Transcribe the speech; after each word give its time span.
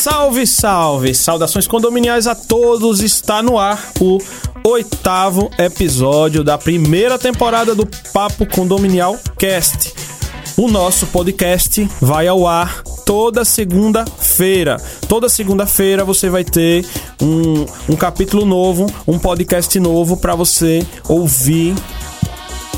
Salve, 0.00 0.46
salve! 0.46 1.14
Saudações 1.14 1.66
condominiais 1.66 2.26
a 2.26 2.34
todos! 2.34 3.02
Está 3.02 3.42
no 3.42 3.58
ar 3.58 3.92
o 4.00 4.16
oitavo 4.66 5.50
episódio 5.58 6.42
da 6.42 6.56
primeira 6.56 7.18
temporada 7.18 7.74
do 7.74 7.86
Papo 8.10 8.46
Condominial 8.46 9.18
Cast. 9.36 9.92
O 10.56 10.68
nosso 10.68 11.06
podcast 11.08 11.86
vai 12.00 12.26
ao 12.26 12.46
ar 12.46 12.82
toda 13.04 13.44
segunda-feira. 13.44 14.78
Toda 15.06 15.28
segunda-feira 15.28 16.02
você 16.02 16.30
vai 16.30 16.44
ter 16.44 16.86
um, 17.20 17.66
um 17.92 17.94
capítulo 17.94 18.46
novo, 18.46 18.86
um 19.06 19.18
podcast 19.18 19.78
novo 19.78 20.16
para 20.16 20.34
você 20.34 20.80
ouvir 21.10 21.74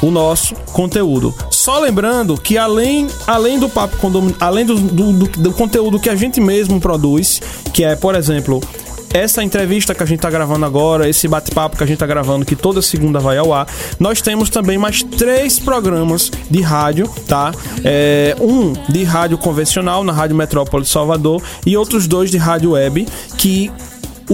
o 0.02 0.10
nosso 0.10 0.54
conteúdo. 0.72 1.34
Só 1.50 1.78
lembrando 1.78 2.36
que 2.36 2.58
além, 2.58 3.06
além 3.26 3.58
do 3.58 3.68
papo 3.68 3.96
condomínio, 3.96 4.36
além 4.40 4.66
do, 4.66 4.74
do, 4.74 5.12
do, 5.12 5.26
do 5.26 5.52
conteúdo 5.52 5.98
que 5.98 6.10
a 6.10 6.16
gente 6.16 6.40
mesmo 6.40 6.80
produz, 6.80 7.40
que 7.72 7.84
é, 7.84 7.94
por 7.94 8.14
exemplo, 8.14 8.60
essa 9.14 9.42
entrevista 9.42 9.94
que 9.94 10.02
a 10.02 10.06
gente 10.06 10.20
tá 10.20 10.30
gravando 10.30 10.64
agora, 10.64 11.08
esse 11.08 11.28
bate-papo 11.28 11.76
que 11.76 11.84
a 11.84 11.86
gente 11.86 11.98
tá 11.98 12.06
gravando, 12.06 12.44
que 12.44 12.56
toda 12.56 12.80
segunda 12.80 13.18
vai 13.20 13.36
ao 13.36 13.52
ar, 13.52 13.66
nós 14.00 14.22
temos 14.22 14.48
também 14.48 14.78
mais 14.78 15.02
três 15.02 15.58
programas 15.58 16.30
de 16.50 16.62
rádio, 16.62 17.08
tá? 17.28 17.52
É, 17.84 18.34
um 18.40 18.72
de 18.88 19.04
rádio 19.04 19.36
convencional 19.36 20.02
na 20.02 20.12
Rádio 20.12 20.34
Metrópole 20.34 20.82
de 20.82 20.88
Salvador 20.88 21.42
e 21.66 21.76
outros 21.76 22.06
dois 22.06 22.30
de 22.30 22.38
rádio 22.38 22.70
web 22.70 23.06
que 23.36 23.70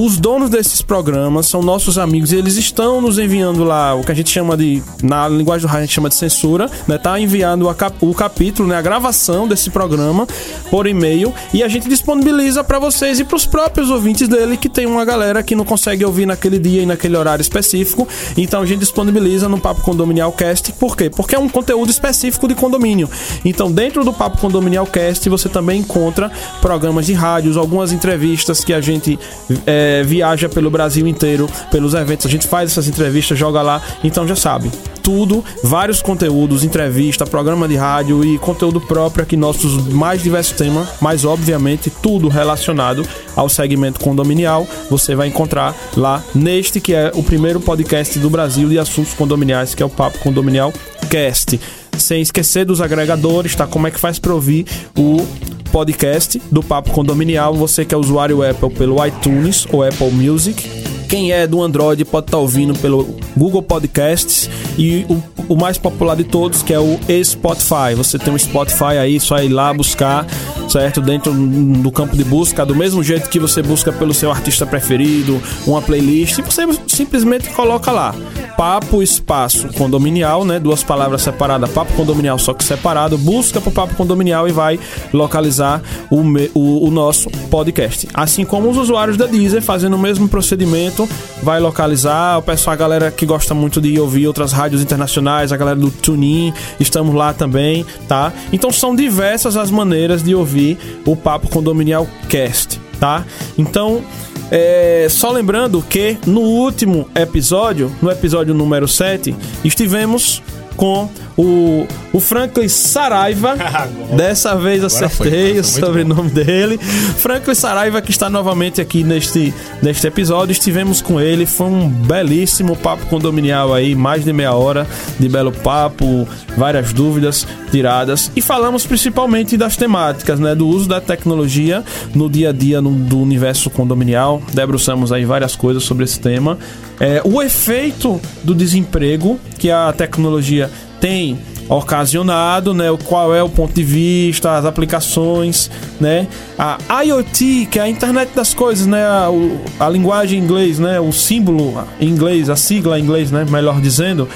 os 0.00 0.16
donos 0.16 0.48
desses 0.48 0.80
programas 0.80 1.46
são 1.46 1.60
nossos 1.60 1.98
amigos 1.98 2.30
e 2.30 2.36
eles 2.36 2.56
estão 2.56 3.00
nos 3.00 3.18
enviando 3.18 3.64
lá 3.64 3.96
o 3.96 4.04
que 4.04 4.12
a 4.12 4.14
gente 4.14 4.30
chama 4.30 4.56
de, 4.56 4.80
na 5.02 5.28
linguagem 5.28 5.66
do 5.66 5.68
rádio, 5.68 5.82
a 5.82 5.86
gente 5.86 5.94
chama 5.94 6.08
de 6.08 6.14
censura, 6.14 6.70
né? 6.86 6.96
Tá 6.98 7.18
enviando 7.18 7.72
cap, 7.74 7.96
o 8.00 8.14
capítulo, 8.14 8.68
né? 8.68 8.76
A 8.76 8.80
gravação 8.80 9.48
desse 9.48 9.70
programa 9.70 10.24
por 10.70 10.86
e-mail 10.86 11.34
e 11.52 11.64
a 11.64 11.68
gente 11.68 11.88
disponibiliza 11.88 12.62
para 12.62 12.78
vocês 12.78 13.18
e 13.18 13.24
para 13.24 13.36
os 13.36 13.44
próprios 13.44 13.90
ouvintes 13.90 14.28
dele, 14.28 14.56
que 14.56 14.68
tem 14.68 14.86
uma 14.86 15.04
galera 15.04 15.42
que 15.42 15.56
não 15.56 15.64
consegue 15.64 16.04
ouvir 16.04 16.26
naquele 16.26 16.60
dia 16.60 16.82
e 16.82 16.86
naquele 16.86 17.16
horário 17.16 17.42
específico. 17.42 18.06
Então 18.36 18.62
a 18.62 18.66
gente 18.66 18.78
disponibiliza 18.78 19.48
no 19.48 19.58
Papo 19.58 19.82
Condominial 19.82 20.30
Cast. 20.30 20.72
Por 20.74 20.96
quê? 20.96 21.10
Porque 21.10 21.34
é 21.34 21.38
um 21.40 21.48
conteúdo 21.48 21.90
específico 21.90 22.46
de 22.46 22.54
condomínio. 22.54 23.10
Então, 23.44 23.70
dentro 23.72 24.04
do 24.04 24.12
Papo 24.12 24.38
Condominial 24.38 24.86
Cast, 24.86 25.28
você 25.28 25.48
também 25.48 25.80
encontra 25.80 26.30
programas 26.60 27.06
de 27.06 27.14
rádios, 27.14 27.56
algumas 27.56 27.90
entrevistas 27.90 28.62
que 28.62 28.72
a 28.72 28.80
gente. 28.80 29.18
É, 29.66 29.87
é, 29.88 30.02
viaja 30.02 30.48
pelo 30.48 30.70
Brasil 30.70 31.06
inteiro, 31.06 31.48
pelos 31.70 31.94
eventos. 31.94 32.26
A 32.26 32.28
gente 32.28 32.46
faz 32.46 32.70
essas 32.70 32.86
entrevistas, 32.86 33.38
joga 33.38 33.62
lá, 33.62 33.80
então 34.04 34.28
já 34.28 34.36
sabe. 34.36 34.70
Tudo, 35.02 35.42
vários 35.64 36.02
conteúdos, 36.02 36.62
entrevista, 36.62 37.24
programa 37.24 37.66
de 37.66 37.76
rádio 37.76 38.22
e 38.22 38.38
conteúdo 38.38 38.78
próprio 38.78 39.22
aqui, 39.22 39.36
nossos 39.36 39.86
mais 39.86 40.22
diversos 40.22 40.54
temas, 40.54 40.86
mas 41.00 41.24
obviamente 41.24 41.88
tudo 41.88 42.28
relacionado 42.28 43.08
ao 43.34 43.48
segmento 43.48 44.00
condominial. 44.00 44.66
Você 44.90 45.14
vai 45.14 45.28
encontrar 45.28 45.74
lá 45.96 46.22
neste 46.34 46.78
que 46.78 46.92
é 46.92 47.10
o 47.14 47.22
primeiro 47.22 47.58
podcast 47.58 48.18
do 48.18 48.28
Brasil 48.28 48.68
de 48.68 48.78
assuntos 48.78 49.14
condominiais, 49.14 49.74
que 49.74 49.82
é 49.82 49.86
o 49.86 49.90
Papo 49.90 50.18
Condominial 50.18 50.72
Cast 51.08 51.58
sem 51.98 52.22
esquecer 52.22 52.64
dos 52.64 52.80
agregadores, 52.80 53.54
tá? 53.56 53.66
Como 53.66 53.86
é 53.86 53.90
que 53.90 53.98
faz 53.98 54.18
para 54.18 54.32
ouvir 54.32 54.66
o 54.96 55.26
podcast 55.68 56.40
do 56.50 56.62
Papo 56.62 56.90
Condominial. 56.90 57.54
Você 57.54 57.84
que 57.84 57.94
é 57.94 57.98
usuário 57.98 58.42
Apple 58.48 58.70
pelo 58.70 59.04
iTunes 59.04 59.66
ou 59.70 59.82
Apple 59.82 60.10
Music. 60.10 60.68
Quem 61.08 61.32
é 61.32 61.46
do 61.46 61.62
Android 61.62 62.04
pode 62.04 62.26
estar 62.26 62.36
tá 62.36 62.40
ouvindo 62.40 62.78
pelo 62.78 63.16
Google 63.34 63.62
Podcasts 63.62 64.50
e 64.76 65.06
o, 65.08 65.54
o, 65.54 65.56
mais 65.56 65.78
popular 65.78 66.14
de 66.14 66.24
todos, 66.24 66.62
que 66.62 66.72
é 66.74 66.78
o 66.78 66.98
Spotify. 67.24 67.94
Você 67.96 68.18
tem 68.18 68.32
um 68.32 68.38
Spotify 68.38 68.98
aí, 69.00 69.18
só 69.18 69.38
ir 69.38 69.48
lá 69.48 69.72
buscar, 69.72 70.26
certo? 70.68 71.00
Dentro 71.00 71.32
do 71.32 71.90
campo 71.90 72.16
de 72.16 72.24
busca, 72.24 72.64
do 72.64 72.74
mesmo 72.74 73.02
jeito 73.02 73.28
que 73.28 73.38
você 73.38 73.62
busca 73.62 73.92
pelo 73.92 74.12
seu 74.12 74.30
artista 74.30 74.66
preferido, 74.66 75.40
uma 75.66 75.80
playlist, 75.80 76.40
você 76.42 76.66
simplesmente 76.86 77.48
coloca 77.50 77.90
lá. 77.90 78.14
Papo 78.56 79.02
Espaço 79.02 79.68
Condominial, 79.74 80.44
né? 80.44 80.58
Duas 80.58 80.82
palavras 80.82 81.22
separadas, 81.22 81.70
Papo 81.70 81.92
Condominial, 81.92 82.38
só 82.38 82.52
que 82.52 82.64
separado. 82.64 83.16
Busca 83.16 83.60
pro 83.60 83.70
Papo 83.70 83.94
Condominial 83.94 84.48
e 84.48 84.52
vai 84.52 84.80
localizar 85.12 85.80
o, 86.10 86.22
o, 86.54 86.88
o 86.88 86.90
nosso 86.90 87.30
podcast. 87.50 88.08
Assim 88.12 88.44
como 88.44 88.68
os 88.68 88.76
usuários 88.76 89.16
da 89.16 89.26
Deezer 89.26 89.62
fazendo 89.62 89.94
o 89.94 89.98
mesmo 89.98 90.28
procedimento, 90.28 91.08
vai 91.42 91.60
localizar. 91.60 92.38
O 92.38 92.42
pessoal, 92.42 92.74
a 92.74 92.76
galera 92.76 93.10
que 93.12 93.24
gosta 93.24 93.54
muito 93.54 93.80
de 93.80 93.98
ouvir 94.00 94.26
outras 94.26 94.52
rádios 94.52 94.82
internacionais, 94.82 95.52
a 95.52 95.56
galera 95.56 95.78
do 95.78 95.90
TuneIn, 95.90 96.52
estamos 96.80 97.14
lá 97.14 97.32
também, 97.32 97.86
tá? 98.08 98.32
Então 98.52 98.72
são 98.72 98.94
diversas 98.94 99.56
as 99.56 99.70
maneiras 99.70 100.20
de 100.20 100.34
ouvir 100.34 100.57
o 101.06 101.16
Papo 101.16 101.48
Condominial 101.48 102.06
Cast, 102.28 102.80
tá? 102.98 103.24
Então 103.56 104.02
é, 104.50 105.06
só 105.10 105.30
lembrando 105.30 105.82
que 105.82 106.16
no 106.26 106.40
último 106.40 107.08
episódio, 107.14 107.92
no 108.00 108.10
episódio 108.10 108.54
número 108.54 108.88
7, 108.88 109.34
estivemos 109.64 110.42
com 110.78 111.10
o, 111.36 111.86
o 112.12 112.20
Franklin 112.20 112.68
Saraiva. 112.68 113.56
Dessa 114.16 114.54
vez 114.56 114.82
acertei 114.82 115.50
foi, 115.50 115.60
o 115.60 115.64
sobrenome 115.64 116.30
dele. 116.30 116.78
Franklin 116.78 117.54
Saraiva, 117.54 118.00
que 118.00 118.12
está 118.12 118.30
novamente 118.30 118.80
aqui 118.80 119.02
neste, 119.02 119.52
neste 119.82 120.06
episódio. 120.06 120.52
Estivemos 120.52 121.02
com 121.02 121.20
ele, 121.20 121.44
foi 121.44 121.66
um 121.66 121.88
belíssimo 121.88 122.76
papo 122.76 123.04
condominial 123.06 123.74
aí, 123.74 123.94
mais 123.94 124.24
de 124.24 124.32
meia 124.32 124.54
hora 124.54 124.86
de 125.18 125.28
belo 125.28 125.50
papo, 125.50 126.26
várias 126.56 126.92
dúvidas 126.92 127.46
tiradas. 127.72 128.30
E 128.36 128.40
falamos 128.40 128.86
principalmente 128.86 129.56
das 129.56 129.76
temáticas, 129.76 130.38
né? 130.38 130.54
Do 130.54 130.68
uso 130.68 130.88
da 130.88 131.00
tecnologia 131.00 131.84
no 132.14 132.30
dia 132.30 132.50
a 132.50 132.52
dia 132.52 132.80
no, 132.80 132.92
do 132.92 133.20
universo 133.20 133.68
condominial. 133.68 134.40
Debruçamos 134.54 135.10
aí 135.10 135.24
várias 135.24 135.56
coisas 135.56 135.82
sobre 135.82 136.04
esse 136.04 136.20
tema. 136.20 136.56
É, 137.00 137.20
o 137.24 137.40
efeito 137.40 138.20
do 138.42 138.54
desemprego 138.54 139.38
que 139.58 139.70
a 139.70 139.92
tecnologia 139.92 140.70
tem 141.00 141.38
ocasionado, 141.68 142.72
né? 142.72 142.86
Qual 143.04 143.34
é 143.34 143.42
o 143.42 143.48
ponto 143.48 143.74
de 143.74 143.82
vista, 143.82 144.56
as 144.56 144.64
aplicações, 144.64 145.70
né? 146.00 146.26
A 146.58 147.02
IoT, 147.04 147.68
que 147.70 147.78
é 147.78 147.82
a 147.82 147.88
internet 147.88 148.30
das 148.34 148.54
coisas, 148.54 148.86
né? 148.86 149.04
A, 149.06 149.30
o, 149.30 149.60
a 149.78 149.88
linguagem 149.88 150.38
em 150.38 150.42
inglês, 150.42 150.78
né? 150.78 150.98
O 150.98 151.12
símbolo 151.12 151.84
em 152.00 152.08
inglês, 152.08 152.48
a 152.48 152.56
sigla 152.56 152.98
em 152.98 153.02
inglês, 153.02 153.30
né? 153.30 153.44
Melhor 153.48 153.80
dizendo, 153.80 154.28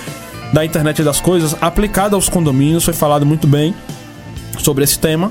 da 0.53 0.65
internet 0.65 1.03
das 1.03 1.21
coisas 1.21 1.57
aplicada 1.61 2.15
aos 2.15 2.29
condomínios, 2.29 2.85
foi 2.85 2.95
falado 2.95 3.25
muito 3.25 3.47
bem 3.47 3.75
sobre 4.59 4.85
esse 4.85 4.99
tema 4.99 5.31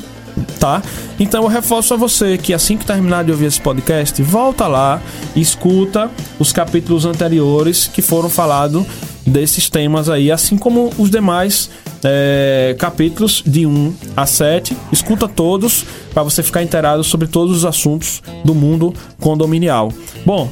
tá? 0.59 0.81
Então 1.19 1.43
eu 1.43 1.49
reforço 1.49 1.93
a 1.93 1.97
você 1.97 2.37
que 2.37 2.53
assim 2.53 2.77
que 2.77 2.85
terminar 2.85 3.23
de 3.23 3.31
ouvir 3.31 3.45
esse 3.45 3.59
podcast, 3.59 4.21
volta 4.23 4.67
lá 4.67 5.01
e 5.35 5.41
escuta 5.41 6.09
os 6.39 6.51
capítulos 6.51 7.05
anteriores 7.05 7.87
que 7.87 8.01
foram 8.01 8.29
falados 8.29 8.85
desses 9.25 9.69
temas 9.69 10.09
aí, 10.09 10.31
assim 10.31 10.57
como 10.57 10.89
os 10.97 11.09
demais 11.09 11.69
é, 12.03 12.75
capítulos 12.77 13.43
de 13.45 13.65
1 13.65 13.93
a 14.15 14.25
7. 14.25 14.75
Escuta 14.91 15.27
todos 15.27 15.85
para 16.13 16.23
você 16.23 16.41
ficar 16.41 16.63
inteirado 16.63 17.03
sobre 17.03 17.27
todos 17.27 17.57
os 17.57 17.65
assuntos 17.65 18.21
do 18.43 18.55
mundo 18.55 18.93
condominial. 19.19 19.91
Bom, 20.25 20.49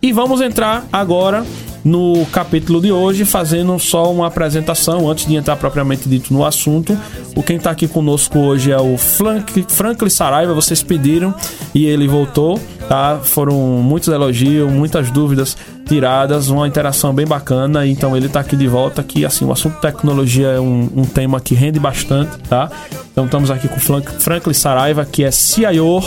e 0.00 0.12
vamos 0.12 0.40
entrar 0.40 0.86
agora 0.92 1.44
no 1.84 2.24
capítulo 2.32 2.80
de 2.80 2.90
hoje, 2.90 3.24
fazendo 3.26 3.78
só 3.78 4.10
uma 4.10 4.26
apresentação 4.26 5.08
antes 5.10 5.26
de 5.26 5.34
entrar 5.34 5.56
propriamente 5.56 6.08
dito 6.08 6.32
no 6.32 6.44
assunto. 6.44 6.98
O 7.36 7.42
quem 7.42 7.56
está 7.56 7.70
aqui 7.70 7.86
conosco 7.86 8.38
hoje 8.38 8.72
é 8.72 8.80
o 8.80 8.96
Frank, 8.96 9.66
Franklin 9.68 10.08
Saraiva, 10.08 10.54
vocês 10.54 10.82
pediram 10.82 11.34
e 11.74 11.84
ele 11.84 12.08
voltou, 12.08 12.58
tá? 12.88 13.20
Foram 13.22 13.54
muitos 13.82 14.08
elogios, 14.08 14.72
muitas 14.72 15.10
dúvidas 15.10 15.56
tiradas, 15.86 16.48
uma 16.48 16.66
interação 16.66 17.12
bem 17.12 17.26
bacana, 17.26 17.86
então 17.86 18.16
ele 18.16 18.26
está 18.26 18.40
aqui 18.40 18.56
de 18.56 18.66
volta, 18.66 19.02
que 19.02 19.24
assim, 19.24 19.44
o 19.44 19.52
assunto 19.52 19.78
tecnologia 19.80 20.48
é 20.48 20.60
um, 20.60 20.88
um 20.96 21.04
tema 21.04 21.38
que 21.38 21.54
rende 21.54 21.78
bastante, 21.78 22.38
tá? 22.48 22.70
Então 23.12 23.26
estamos 23.26 23.50
aqui 23.50 23.68
com 23.68 23.76
o 23.76 24.02
Franklin 24.18 24.54
Saraiva, 24.54 25.04
que 25.04 25.22
é 25.22 25.30
CIO 25.30 26.02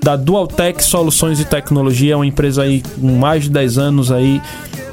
da 0.00 0.14
Dualtech 0.14 0.82
Soluções 0.82 1.38
de 1.38 1.44
Tecnologia, 1.44 2.16
uma 2.16 2.26
empresa 2.26 2.62
aí 2.62 2.82
com 3.00 3.16
mais 3.16 3.44
de 3.44 3.50
10 3.50 3.78
anos 3.78 4.12
aí 4.12 4.40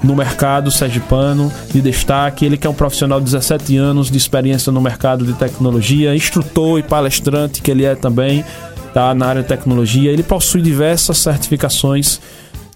no 0.06 0.16
mercado 0.16 0.72
sergipano 0.72 1.52
de 1.72 1.82
destaque. 1.82 2.46
Ele 2.46 2.58
que 2.58 2.68
é 2.68 2.70
um 2.70 2.74
profissional 2.74 3.20
de 3.20 3.26
17 3.26 3.76
anos 3.76 4.10
de 4.10 4.18
experiência 4.18 4.72
no 4.72 4.80
mercado 4.80 5.26
de 5.26 5.34
tecnologia, 5.34 6.16
instrutor 6.16 6.80
e 6.80 6.84
palestrante 6.84 7.62
que 7.62 7.72
ele 7.72 7.84
é 7.84 7.96
também, 7.96 8.46
tá, 8.94 9.14
na 9.14 9.26
área 9.26 9.42
de 9.42 9.48
tecnologia. 9.48 10.12
Ele 10.12 10.24
possui 10.24 10.62
diversas 10.62 11.18
certificações 11.18 12.22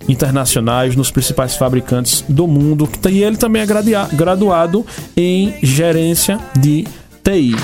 internacionais 0.07 0.95
nos 0.95 1.11
principais 1.11 1.55
fabricantes 1.55 2.23
do 2.27 2.47
mundo. 2.47 2.89
E 3.09 3.23
ele 3.23 3.37
também 3.37 3.61
é 3.61 3.65
graduado 4.11 4.85
em 5.15 5.53
gerência 5.61 6.39
de 6.57 6.87
TI. 7.23 7.55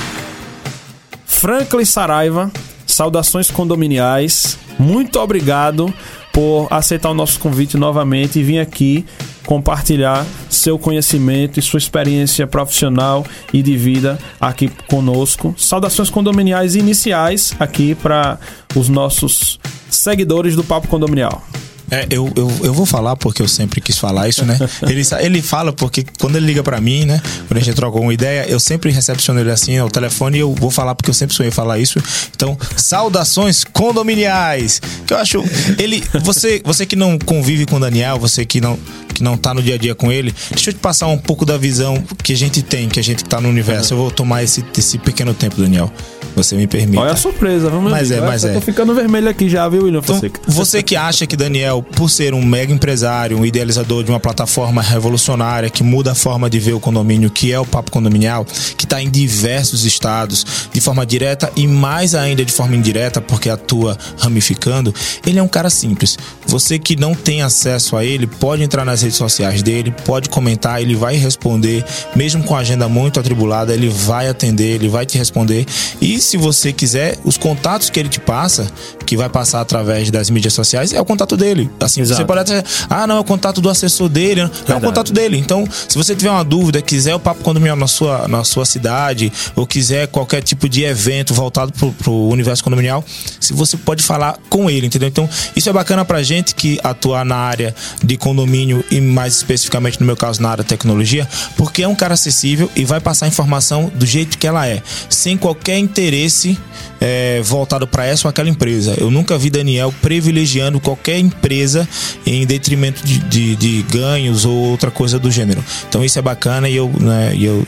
Franklin 1.26 1.86
Saraiva, 1.86 2.52
saudações 2.86 3.50
condominiais. 3.50 4.58
Muito 4.78 5.20
obrigado 5.20 5.94
por 6.34 6.68
aceitar 6.70 7.10
o 7.10 7.14
nosso 7.14 7.40
convite 7.40 7.78
novamente 7.78 8.40
e 8.40 8.44
vir 8.44 8.60
aqui 8.60 9.06
compartilhar 9.46 10.26
seu 10.50 10.78
conhecimento 10.78 11.60
e 11.60 11.62
sua 11.62 11.78
experiência 11.78 12.48
profissional 12.48 13.26
e 13.54 13.62
de 13.62 13.78
vida 13.78 14.18
aqui 14.40 14.70
conosco. 14.88 15.54
Saudações 15.58 16.10
condominiais 16.10 16.76
iniciais 16.76 17.54
aqui 17.60 17.96
para 17.96 18.40
os 18.76 18.90
nossos 18.90 19.60
seguidores 19.90 20.56
do 20.56 20.64
Papo 20.64 20.88
Condominial. 20.88 21.42
É, 21.90 22.08
eu, 22.10 22.32
eu, 22.36 22.52
eu 22.64 22.74
vou 22.74 22.86
falar 22.86 23.16
porque 23.16 23.42
eu 23.42 23.48
sempre 23.48 23.80
quis 23.80 23.98
falar 23.98 24.28
isso, 24.28 24.46
né? 24.46 24.58
Ele, 24.88 25.02
ele 25.22 25.42
fala 25.42 25.72
porque 25.74 26.06
quando 26.20 26.36
ele 26.36 26.46
liga 26.46 26.64
para 26.64 26.80
mim, 26.80 27.06
né? 27.06 27.22
Quando 27.48 27.58
a 27.60 27.64
gente 27.64 27.76
troca 27.76 28.00
uma 28.00 28.14
ideia, 28.14 28.46
eu 28.48 28.60
sempre 28.60 28.92
recepciono 28.92 29.40
ele 29.40 29.52
assim 29.52 29.78
ao 29.78 29.90
telefone 29.90 30.38
e 30.38 30.42
eu 30.42 30.54
vou 30.54 30.72
falar 30.72 30.96
porque 30.96 31.10
eu 31.10 31.14
sempre 31.14 31.36
sonhei 31.36 31.52
falar 31.52 31.80
isso. 31.80 32.00
Então, 32.36 32.58
saudações 32.76 33.64
condominiais. 33.64 34.82
Que 35.06 35.14
eu 35.14 35.18
acho. 35.18 35.44
Ele. 35.78 36.04
Você, 36.24 36.62
você 36.64 36.86
que 36.86 36.96
não 36.96 37.18
convive 37.18 37.66
com 37.66 37.78
o 37.78 37.80
Daniel, 37.80 38.20
você 38.20 38.46
que 38.46 38.62
não, 38.62 38.78
que 39.14 39.24
não 39.24 39.38
tá 39.38 39.54
no 39.54 39.62
dia 39.62 39.76
a 39.76 39.78
dia 39.78 39.96
com 39.96 40.12
ele, 40.12 40.34
deixa 40.52 40.70
eu 40.70 40.74
te 40.74 40.80
passar 40.80 41.08
um 41.08 41.18
pouco 41.18 41.46
da 41.46 41.58
visão 41.58 42.02
que 42.24 42.34
a 42.34 42.38
gente 42.38 42.62
tem, 42.62 42.88
que 42.90 43.00
a 43.00 43.04
gente 43.04 43.24
tá 43.24 43.40
no 43.42 43.50
universo. 43.50 43.94
Eu 43.94 43.98
vou 43.98 44.12
tomar 44.12 44.44
esse, 44.44 44.64
esse 44.78 44.98
pequeno 44.98 45.34
tempo, 45.34 45.62
Daniel. 45.62 45.92
Você 46.36 46.56
me 46.56 46.68
permite. 46.68 47.00
Olha 47.00 47.14
a 47.14 47.16
surpresa, 47.16 47.70
vamos 47.70 47.90
Mas 47.90 48.12
é, 48.12 48.20
mas 48.20 48.44
eu 48.44 48.50
é. 48.50 48.54
tô 48.54 48.62
ficando 48.62 48.94
vermelho 48.94 49.30
aqui 49.30 49.48
já, 49.48 49.68
viu, 49.70 49.84
William? 49.84 50.00
Então, 50.00 50.16
Fonseca? 50.16 50.42
você 50.46 50.84
que 50.84 50.96
acha 50.96 51.26
que 51.26 51.38
Daniel, 51.38 51.75
por 51.82 52.10
ser 52.10 52.34
um 52.34 52.44
mega 52.44 52.74
empresário, 52.74 53.38
um 53.38 53.46
idealizador 53.46 54.04
de 54.04 54.12
uma 54.12 54.20
plataforma 54.20 54.82
revolucionária 54.82 55.70
que 55.70 55.84
muda 55.84 56.12
a 56.12 56.16
forma 56.16 56.50
de 56.50 56.60
ver 56.60 56.74
o 56.74 56.80
condomínio, 56.80 57.30
que 57.30 57.52
é 57.52 57.60
o 57.60 57.66
Papo 57.66 57.92
Condominial, 57.92 58.46
que 58.78 58.86
está 58.86 59.02
em 59.02 59.10
diversos 59.10 59.86
estados, 59.86 60.46
de 60.72 60.82
forma 60.82 61.06
direta 61.06 61.52
e 61.56 61.68
mais 61.68 62.16
ainda 62.16 62.44
de 62.44 62.52
forma 62.52 62.76
indireta, 62.76 63.22
porque 63.22 63.50
atua 63.50 63.98
ramificando, 64.20 64.94
ele 65.26 65.40
é 65.40 65.44
um 65.44 65.48
cara 65.48 65.70
simples. 65.70 66.18
Você 66.56 66.80
que 66.80 66.96
não 66.96 67.14
tem 67.14 67.42
acesso 67.42 67.98
a 67.98 68.06
ele, 68.06 68.26
pode 68.26 68.64
entrar 68.64 68.86
nas 68.86 69.02
redes 69.02 69.18
sociais 69.18 69.62
dele, 69.62 69.94
pode 70.06 70.30
comentar, 70.30 70.82
ele 70.82 70.96
vai 70.96 71.18
responder, 71.18 71.84
mesmo 72.16 72.46
com 72.46 72.56
a 72.56 72.60
agenda 72.60 72.88
muito 72.88 73.20
atribulada, 73.20 73.74
ele 73.74 73.90
vai 73.90 74.30
atender, 74.30 74.76
ele 74.76 74.88
vai 74.88 75.06
te 75.06 75.18
responder. 75.18 75.66
E 76.00 76.18
se 76.18 76.38
você 76.38 76.72
quiser, 76.72 77.20
os 77.26 77.36
contatos 77.36 77.90
que 77.90 78.00
ele 78.00 78.08
te 78.08 78.22
passa, 78.22 78.72
que 79.06 79.18
vai 79.18 79.28
passar 79.28 79.60
através 79.60 80.10
das 80.10 80.30
mídias 80.30 80.54
sociais, 80.54 80.94
é 80.94 81.02
o 81.02 81.04
contato 81.04 81.36
dele. 81.36 81.70
Assim, 81.78 82.00
Exato. 82.00 82.22
você 82.22 82.26
pode 82.26 82.40
até, 82.40 82.64
ah, 82.90 83.06
não, 83.06 83.18
é 83.18 83.20
o 83.20 83.26
contato 83.26 83.60
do 83.60 83.70
assessor 83.70 84.08
dele, 84.08 84.44
não. 84.44 84.48
é 84.48 84.50
o 84.50 84.56
Verdade. 84.56 84.86
contato 84.86 85.12
dele. 85.12 85.38
Então, 85.38 85.68
se 85.90 85.98
você 85.98 86.16
tiver 86.16 86.32
uma 86.32 86.46
dúvida, 86.46 86.82
quiser 86.82 87.16
o 87.16 87.20
papo 87.20 87.44
condominial 87.44 87.76
na 87.76 87.88
sua, 87.88 88.30
na 88.30 88.46
sua 88.46 88.64
cidade, 88.66 89.30
ou 89.58 89.68
quiser 89.68 90.08
qualquer 90.08 90.42
tipo 90.42 90.70
de 90.70 90.86
evento 90.86 91.34
voltado 91.34 91.74
pro, 91.74 91.92
pro 91.92 92.14
universo 92.14 92.64
condominial, 92.64 93.04
se 93.42 93.52
você 93.52 93.76
pode 93.76 94.02
falar 94.02 94.40
com 94.50 94.70
ele, 94.70 94.88
entendeu? 94.88 95.10
Então, 95.10 95.30
isso 95.54 95.70
é 95.70 95.74
bacana 95.74 96.06
pra 96.06 96.24
gente 96.24 96.45
que 96.54 96.80
atuar 96.84 97.24
na 97.26 97.36
área 97.38 97.74
de 98.04 98.18
condomínio 98.18 98.84
e 98.92 99.00
mais 99.02 99.36
especificamente 99.38 100.00
no 100.00 100.06
meu 100.06 100.18
caso 100.18 100.42
na 100.42 100.50
área 100.50 100.64
de 100.64 100.70
tecnologia, 100.70 101.28
porque 101.58 101.82
é 101.84 101.88
um 101.88 101.96
cara 101.96 102.14
acessível 102.14 102.70
e 102.76 102.84
vai 102.86 103.00
passar 103.00 103.26
a 103.26 103.30
informação 103.30 103.92
do 103.96 104.06
jeito 104.06 104.38
que 104.38 104.46
ela 104.46 104.68
é, 104.68 104.82
sem 105.10 105.38
qualquer 105.38 105.78
interesse 105.78 106.58
é, 107.00 107.42
voltado 107.44 107.88
para 107.88 108.06
essa 108.06 108.28
ou 108.28 108.30
aquela 108.30 108.50
empresa. 108.50 108.96
Eu 108.98 109.10
nunca 109.10 109.38
vi 109.38 109.50
Daniel 109.50 109.94
privilegiando 110.02 110.80
qualquer 110.80 111.18
empresa 111.20 111.88
em 112.26 112.46
detrimento 112.46 113.06
de, 113.06 113.20
de- 113.20 113.56
de 113.56 113.82
ganhos 113.92 114.46
ou 114.46 114.54
outra 114.54 114.92
coisa 114.92 115.18
do 115.18 115.32
gênero. 115.32 115.64
Então 115.88 116.04
isso 116.04 116.18
é 116.20 116.22
bacana 116.22 116.68
e 116.70 116.76
eu, 116.76 116.92
né, 117.00 117.34
e 117.36 117.46
eu 117.46 117.66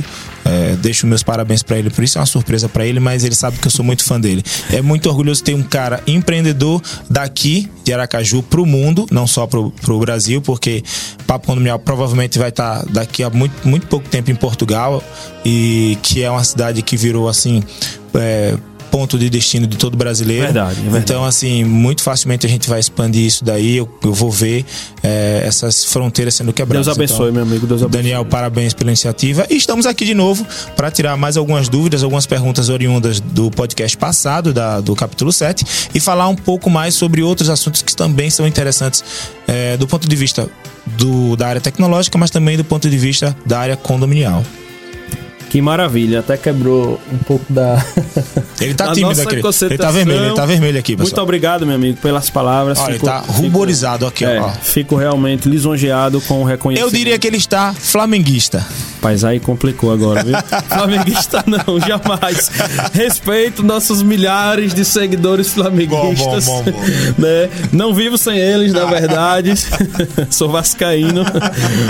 é, 0.47 0.75
deixo 0.77 1.05
meus 1.05 1.23
parabéns 1.23 1.61
para 1.61 1.77
ele. 1.77 1.89
Por 1.89 2.03
isso 2.03 2.17
é 2.17 2.21
uma 2.21 2.25
surpresa 2.25 2.69
para 2.69 2.85
ele, 2.85 2.99
mas 2.99 3.23
ele 3.23 3.35
sabe 3.35 3.57
que 3.57 3.67
eu 3.67 3.71
sou 3.71 3.83
muito 3.83 4.03
fã 4.03 4.19
dele. 4.19 4.43
É 4.71 4.81
muito 4.81 5.09
orgulhoso 5.09 5.43
ter 5.43 5.53
um 5.53 5.63
cara 5.63 6.01
empreendedor 6.07 6.81
daqui 7.09 7.69
de 7.83 7.93
Aracaju 7.93 8.41
pro 8.43 8.65
mundo, 8.65 9.05
não 9.11 9.27
só 9.27 9.45
pro, 9.45 9.71
pro 9.71 9.99
Brasil, 9.99 10.41
porque 10.41 10.83
Papo 11.25 11.47
Condominial 11.47 11.79
provavelmente 11.79 12.39
vai 12.39 12.49
estar 12.49 12.85
daqui 12.85 13.23
a 13.23 13.29
muito, 13.29 13.67
muito 13.67 13.87
pouco 13.87 14.07
tempo 14.09 14.31
em 14.31 14.35
Portugal 14.35 15.03
e 15.45 15.97
que 16.01 16.23
é 16.23 16.31
uma 16.31 16.43
cidade 16.43 16.81
que 16.81 16.95
virou 16.95 17.27
assim. 17.27 17.63
é, 18.15 18.55
ponto 18.91 19.17
de 19.17 19.29
destino 19.29 19.67
de 19.67 19.77
todo 19.77 19.95
brasileiro. 19.97 20.43
Verdade, 20.43 20.79
é 20.79 20.83
verdade. 20.83 21.03
Então, 21.03 21.25
assim, 21.25 21.63
muito 21.63 22.01
facilmente 22.01 22.45
a 22.45 22.49
gente 22.49 22.69
vai 22.69 22.79
expandir 22.79 23.25
isso 23.25 23.43
daí. 23.43 23.77
Eu, 23.77 23.89
eu 24.03 24.13
vou 24.13 24.31
ver 24.31 24.65
é, 25.03 25.43
essas 25.45 25.85
fronteiras 25.85 26.35
sendo 26.35 26.53
quebradas. 26.53 26.85
Deus 26.85 26.97
abençoe, 26.97 27.29
Então, 27.29 27.33
meu 27.33 27.43
amigo. 27.43 27.67
Deus 27.67 27.83
abençoe. 27.83 28.01
Daniel, 28.01 28.25
parabéns 28.25 28.73
pela 28.73 28.89
iniciativa. 28.89 29.45
E 29.49 29.55
estamos 29.55 29.85
aqui 29.85 30.05
de 30.05 30.13
novo 30.13 30.45
para 30.75 30.89
tirar 30.91 31.17
mais 31.17 31.37
algumas 31.37 31.69
dúvidas, 31.69 32.03
algumas 32.03 32.25
perguntas 32.25 32.69
oriundas 32.69 33.19
do 33.19 33.51
podcast 33.51 33.97
passado, 33.97 34.53
da, 34.53 34.81
do 34.81 34.95
capítulo 34.95 35.31
7, 35.31 35.65
e 35.93 35.99
falar 35.99 36.27
um 36.27 36.35
pouco 36.35 36.69
mais 36.69 36.93
sobre 36.93 37.21
outros 37.21 37.49
assuntos 37.49 37.81
que 37.81 37.95
também 37.95 38.29
são 38.29 38.47
interessantes 38.47 39.03
é, 39.47 39.77
do 39.77 39.87
ponto 39.87 40.07
de 40.07 40.15
vista 40.15 40.49
do, 40.85 41.35
da 41.35 41.47
área 41.47 41.61
tecnológica, 41.61 42.17
mas 42.17 42.29
também 42.29 42.57
do 42.57 42.63
ponto 42.63 42.89
de 42.89 42.97
vista 42.97 43.35
da 43.45 43.59
área 43.59 43.77
condominial. 43.77 44.43
Que 45.49 45.61
maravilha. 45.61 46.19
Até 46.19 46.35
quebrou 46.37 46.99
um 47.11 47.17
pouco 47.19 47.45
da. 47.51 47.83
Ele 48.59 48.73
tá 48.73 48.91
tímido 48.91 49.21
aqui. 49.21 49.35
Ele 49.65 49.77
tá 49.77 49.91
vermelho, 49.91 50.25
ele 50.25 50.33
tá 50.35 50.45
vermelho 50.45 50.79
aqui, 50.79 50.95
Muito 50.95 51.09
pessoal. 51.09 51.23
obrigado, 51.23 51.65
meu 51.65 51.75
amigo, 51.75 51.97
pelas 52.01 52.27
palavras. 52.29 52.79
Olha, 52.79 52.87
ele 52.89 52.93
Fico- 52.95 53.05
tá 53.05 53.21
fico- 53.21 53.33
ruborizado 53.33 54.07
aqui, 54.07 54.25
É, 54.25 54.41
ó. 54.41 54.49
fico 54.49 54.95
realmente 54.95 55.47
lisonjeado 55.47 56.19
com 56.21 56.41
o 56.41 56.43
reconhecimento. 56.43 56.91
Eu 56.91 56.97
diria 56.97 57.19
que 57.19 57.27
ele 57.27 57.37
está 57.37 57.71
flamenguista. 57.73 58.65
Rapaz, 58.95 59.23
aí 59.23 59.39
complicou 59.39 59.93
agora, 59.93 60.23
viu? 60.23 60.35
Flamenguista 60.67 61.43
não, 61.45 61.79
jamais. 61.79 62.49
Respeito 62.93 63.61
nossos 63.63 64.01
milhares 64.01 64.73
de 64.73 64.83
seguidores 64.83 65.49
flamenguistas. 65.53 66.45
Bom, 66.45 66.63
bom, 66.63 66.71
bom, 66.71 66.79
bom. 66.79 66.85
Né? 67.21 67.49
Não 67.71 67.93
vivo 67.93 68.17
sem 68.17 68.37
eles, 68.39 68.73
na 68.73 68.85
verdade. 68.85 69.53
Sou 70.31 70.49
vascaíno. 70.49 71.23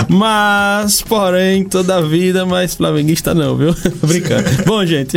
Mas, 0.06 1.00
porém, 1.00 1.64
toda 1.64 1.96
a 1.96 2.00
vida, 2.02 2.44
mas 2.44 2.74
flamenguista 2.74 3.34
não, 3.34 3.47
viu? 3.56 3.74
Brincando. 4.02 4.48
Bom, 4.64 4.84
gente, 4.84 5.16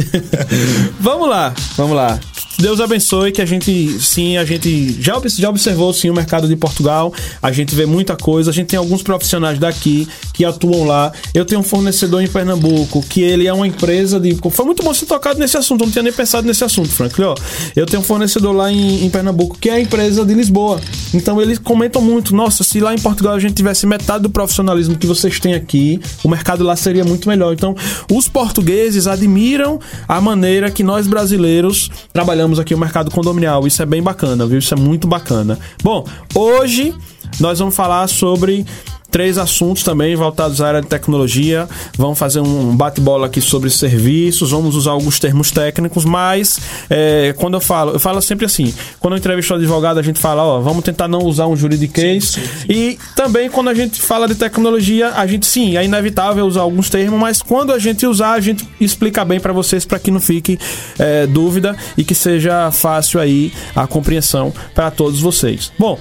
vamos 1.00 1.30
lá, 1.30 1.54
vamos 1.76 1.96
lá. 1.96 2.20
Deus 2.62 2.80
abençoe 2.80 3.32
que 3.32 3.42
a 3.42 3.46
gente, 3.46 4.00
sim, 4.00 4.38
a 4.38 4.46
gente 4.46 4.96
já, 5.02 5.20
já 5.26 5.50
observou 5.50 5.92
sim 5.94 6.12
o 6.12 6.14
mercado 6.14 6.48
de 6.48 6.56
Portugal, 6.56 7.12
a 7.42 7.52
gente 7.52 7.74
vê 7.74 7.88
muita 7.88 8.16
coisa, 8.16 8.52
a 8.52 8.54
gente 8.54 8.68
tem 8.68 8.78
alguns 8.78 9.02
profissionais 9.02 9.58
daqui 9.58 10.08
que 10.32 10.46
atuam 10.46 10.86
lá. 10.86 11.12
Eu 11.34 11.44
tenho 11.44 11.62
um 11.62 11.64
fornecedor 11.64 12.22
em 12.22 12.28
Pernambuco 12.28 13.02
que 13.02 13.22
ele 13.22 13.48
é 13.48 13.54
uma 13.54 13.66
empresa 13.66 14.20
de. 14.20 14.38
Foi 14.52 14.66
muito 14.66 14.84
bom 14.84 14.94
ser 14.94 15.08
tocado 15.08 15.40
nesse 15.40 15.58
assunto, 15.58 15.82
eu 15.82 15.86
não 15.88 15.92
tinha 15.92 16.04
nem 16.04 16.14
pensado 16.14 16.46
nesse 16.46 16.64
assunto, 16.64 16.90
Franklin. 16.90 17.26
Ó, 17.26 17.36
eu 17.76 17.86
tenho 17.88 18.02
um 18.02 18.06
fornecedor 18.06 18.56
lá 18.56 18.72
em, 18.72 19.06
em 19.06 19.10
Pernambuco 19.10 19.58
que 19.60 19.68
é 19.68 19.74
a 19.74 19.80
empresa 19.80 20.24
de 20.24 20.34
Lisboa. 20.36 20.80
Então 21.16 21.42
eles 21.42 21.58
comentam 21.58 22.00
muito: 22.02 22.36
nossa, 22.36 22.64
se 22.64 22.80
lá 22.80 22.94
em 22.94 23.00
Portugal 23.00 23.34
a 23.34 23.40
gente 23.40 23.56
tivesse 23.56 23.88
metade 23.88 24.22
do 24.22 24.30
profissionalismo 24.30 24.96
que 24.96 25.08
vocês 25.08 25.40
têm 25.40 25.56
aqui, 25.56 26.00
o 26.24 26.30
mercado 26.30 26.64
lá 26.64 26.76
seria 26.76 27.04
muito 27.04 27.28
melhor. 27.28 27.54
Então, 27.54 27.76
os 28.12 28.28
portugueses 28.28 29.08
admiram 29.08 29.80
a 30.08 30.22
maneira 30.22 30.70
que 30.70 30.84
nós 30.84 31.08
brasileiros 31.08 31.90
trabalhamos 32.14 32.51
aqui 32.60 32.74
o 32.74 32.78
mercado 32.78 33.12
condominial. 33.12 33.66
Isso 33.68 33.82
é 33.82 33.86
bem 33.86 34.02
bacana, 34.02 34.46
viu? 34.46 34.60
Isso 34.60 34.74
é 34.74 34.78
muito 34.78 35.08
bacana. 35.08 35.58
Bom, 35.84 36.06
hoje 36.36 36.94
nós 37.40 37.60
vamos 37.60 37.76
falar 37.76 38.08
sobre 38.08 38.66
três 39.12 39.38
assuntos 39.38 39.84
também 39.84 40.16
voltados 40.16 40.62
à 40.62 40.68
área 40.70 40.82
de 40.82 40.88
tecnologia. 40.88 41.68
Vamos 41.98 42.18
fazer 42.18 42.40
um 42.40 42.76
bate-bola 42.76 43.28
aqui 43.28 43.42
sobre 43.42 43.70
serviços, 43.70 44.52
vamos 44.52 44.76
usar 44.76 44.92
alguns 44.92 45.20
termos 45.20 45.52
técnicos, 45.52 46.06
mas 46.06 46.60
é, 46.90 47.36
quando 47.38 47.56
eu 47.56 47.62
falo, 47.62 47.92
eu 47.92 48.00
falo 48.00 48.22
sempre 48.22 48.46
assim: 48.46 48.74
quando 49.00 49.14
eu 49.14 49.18
entrevisto 49.18 49.54
o 49.54 49.58
advogado, 49.58 50.00
a 50.00 50.02
gente 50.02 50.18
fala, 50.18 50.42
ó, 50.42 50.62
vamos 50.62 50.84
tentar 50.84 51.10
não 51.10 51.20
usar 51.20 51.46
um 51.48 51.56
juridiquês. 51.56 52.38
E 52.70 52.98
também 53.16 53.50
quando 53.50 53.70
a 53.70 53.74
gente 53.74 54.02
fala 54.02 54.28
de 54.28 54.36
tecnologia, 54.36 55.10
a 55.10 55.28
gente 55.28 55.46
sim, 55.46 55.76
é 55.76 55.84
inevitável 55.84 56.46
usar 56.46 56.62
alguns 56.62 56.90
termos, 56.90 57.20
mas 57.20 57.42
quando 57.42 57.74
a 57.74 57.80
gente 57.80 58.08
usar, 58.08 58.32
a 58.32 58.40
gente 58.40 58.68
explica 58.80 59.26
bem 59.26 59.40
para 59.40 59.52
vocês 59.52 59.84
para 59.84 60.00
que 60.00 60.10
não 60.10 60.22
fique 60.22 60.58
é, 60.98 61.28
dúvida 61.28 61.76
e 61.98 62.04
que 62.04 62.16
seja 62.16 62.72
fácil 62.72 63.20
aí 63.20 63.52
a 63.76 63.86
compreensão 63.86 64.54
para 64.74 64.90
todos 64.90 65.20
vocês. 65.20 65.72
Bom, 65.78 66.00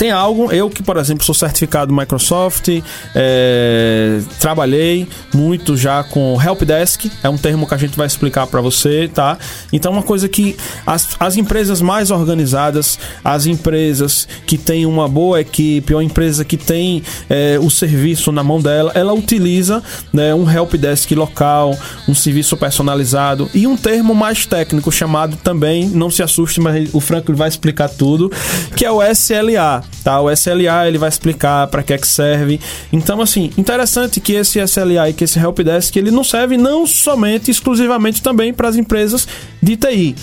tem 0.00 0.10
algo, 0.10 0.50
eu 0.50 0.70
que, 0.70 0.82
por 0.82 0.96
exemplo, 0.96 1.22
sou 1.22 1.34
certificado 1.34 1.92
Microsoft, 1.92 2.68
é, 3.14 4.20
trabalhei 4.38 5.06
muito 5.34 5.76
já 5.76 6.02
com 6.02 6.40
Helpdesk, 6.40 7.12
é 7.22 7.28
um 7.28 7.36
termo 7.36 7.66
que 7.66 7.74
a 7.74 7.76
gente 7.76 7.98
vai 7.98 8.06
explicar 8.06 8.46
para 8.46 8.62
você, 8.62 9.10
tá? 9.12 9.36
Então, 9.70 9.92
uma 9.92 10.02
coisa 10.02 10.26
que 10.26 10.56
as, 10.86 11.06
as 11.20 11.36
empresas 11.36 11.82
mais 11.82 12.10
organizadas, 12.10 12.98
as 13.22 13.44
empresas 13.44 14.26
que 14.46 14.56
têm 14.56 14.86
uma 14.86 15.06
boa 15.06 15.38
equipe, 15.38 15.92
ou 15.92 16.00
a 16.00 16.02
empresa 16.02 16.46
que 16.46 16.56
tem 16.56 17.02
é, 17.28 17.58
o 17.60 17.68
serviço 17.68 18.32
na 18.32 18.42
mão 18.42 18.58
dela, 18.58 18.92
ela 18.94 19.12
utiliza 19.12 19.82
né, 20.10 20.34
um 20.34 20.50
Helpdesk 20.50 21.10
local, 21.14 21.78
um 22.08 22.14
serviço 22.14 22.56
personalizado 22.56 23.50
e 23.52 23.66
um 23.66 23.76
termo 23.76 24.14
mais 24.14 24.46
técnico 24.46 24.90
chamado 24.90 25.36
também, 25.44 25.90
não 25.90 26.10
se 26.10 26.22
assuste, 26.22 26.58
mas 26.58 26.88
o 26.94 27.00
Franklin 27.00 27.34
vai 27.34 27.50
explicar 27.50 27.90
tudo, 27.90 28.32
que 28.74 28.86
é 28.86 28.90
o 28.90 29.02
SLA. 29.02 29.89
Tá? 30.02 30.20
O 30.20 30.30
SLA 30.30 30.88
ele 30.88 30.98
vai 30.98 31.08
explicar 31.08 31.66
para 31.66 31.82
que 31.82 31.92
é 31.92 31.98
que 31.98 32.06
serve. 32.06 32.58
Então, 32.92 33.20
assim, 33.20 33.50
interessante 33.58 34.20
que 34.20 34.32
esse 34.32 34.58
SLA 34.60 35.10
e 35.10 35.12
que 35.12 35.24
esse 35.24 35.38
Helpdesk 35.38 35.94
ele 35.96 36.10
não 36.10 36.24
serve 36.24 36.56
não 36.56 36.86
somente 36.86 37.50
exclusivamente 37.50 38.22
também 38.22 38.52
para 38.52 38.68
as 38.68 38.76
empresas 38.76 39.28
de 39.62 39.76
TI. 39.76 40.16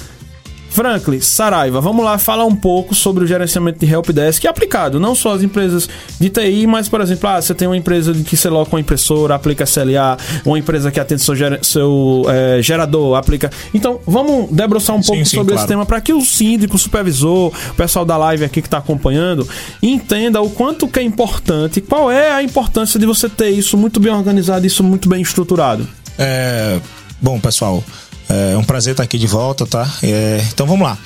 Franklin, 0.70 1.20
Saraiva, 1.20 1.82
vamos 1.82 2.04
lá 2.06 2.18
falar 2.18 2.46
um 2.46 2.56
pouco 2.56 2.94
sobre 2.94 3.24
o 3.24 3.28
gerenciamento 3.28 3.84
de 3.84 3.92
helpdesk 3.92 4.46
aplicado, 4.46 5.00
não 5.00 5.16
só 5.16 5.34
às 5.34 5.42
empresas 5.42 5.90
de 6.20 6.30
TI, 6.30 6.68
mas, 6.68 6.88
por 6.88 7.02
exemplo, 7.02 7.30
ah, 7.30 7.42
você 7.42 7.54
tem 7.54 7.68
uma 7.68 7.78
empresa 7.78 8.14
que 8.14 8.38
você 8.38 8.50
loca 8.50 8.76
uma 8.76 8.80
impressora, 8.80 9.36
aplica 9.36 9.64
SLA, 9.64 10.18
uma 10.46 10.60
empresa 10.60 10.92
que 10.92 11.00
atende 11.00 11.22
seu, 11.22 11.36
ger 11.36 11.60
seu 11.64 12.26
é, 12.28 12.62
gerador, 12.62 13.18
aplica. 13.18 13.50
Então, 13.74 14.00
vamos 14.06 14.52
debruçar 14.52 14.96
um 14.96 15.02
pouco 15.02 15.26
sim, 15.26 15.38
sobre 15.38 15.54
claro. 15.54 15.60
esse 15.60 15.68
tema 15.68 15.86
para 15.86 16.00
que 16.02 16.14
o 16.14 16.22
síndico, 16.22 16.76
o 16.76 16.80
supervisor, 16.80 17.52
o 17.72 17.74
pessoal 17.76 18.06
da 18.06 18.18
live 18.18 18.46
aqui 18.46 18.62
que 18.62 18.68
está 18.68 18.78
acompanhando, 18.78 19.48
entenda 19.82 20.42
o 20.42 20.50
quanto 20.50 20.88
que 20.88 21.00
é 21.00 21.04
importante, 21.04 21.82
qual 21.82 22.12
é 22.12 22.32
a 22.32 22.44
importância 22.44 23.00
de 23.00 23.06
você 23.06 23.28
ter 23.28 23.50
isso 23.50 23.78
muito 23.78 24.00
bem 24.00 24.12
organizado, 24.12 24.66
isso 24.66 24.84
muito 24.84 25.10
bem 25.10 25.22
estruturado. 25.22 25.88
É, 26.18 26.80
bom, 27.22 27.40
pessoal. 27.40 27.84
É 28.30 28.58
um 28.58 28.64
prazer 28.64 28.92
estar 28.92 29.04
aqui 29.04 29.18
de 29.18 29.28
volta, 29.28 29.66
tá? 29.66 29.92
É, 30.04 30.46
então 30.52 30.68
vamos 30.68 30.86
lá. 30.88 30.98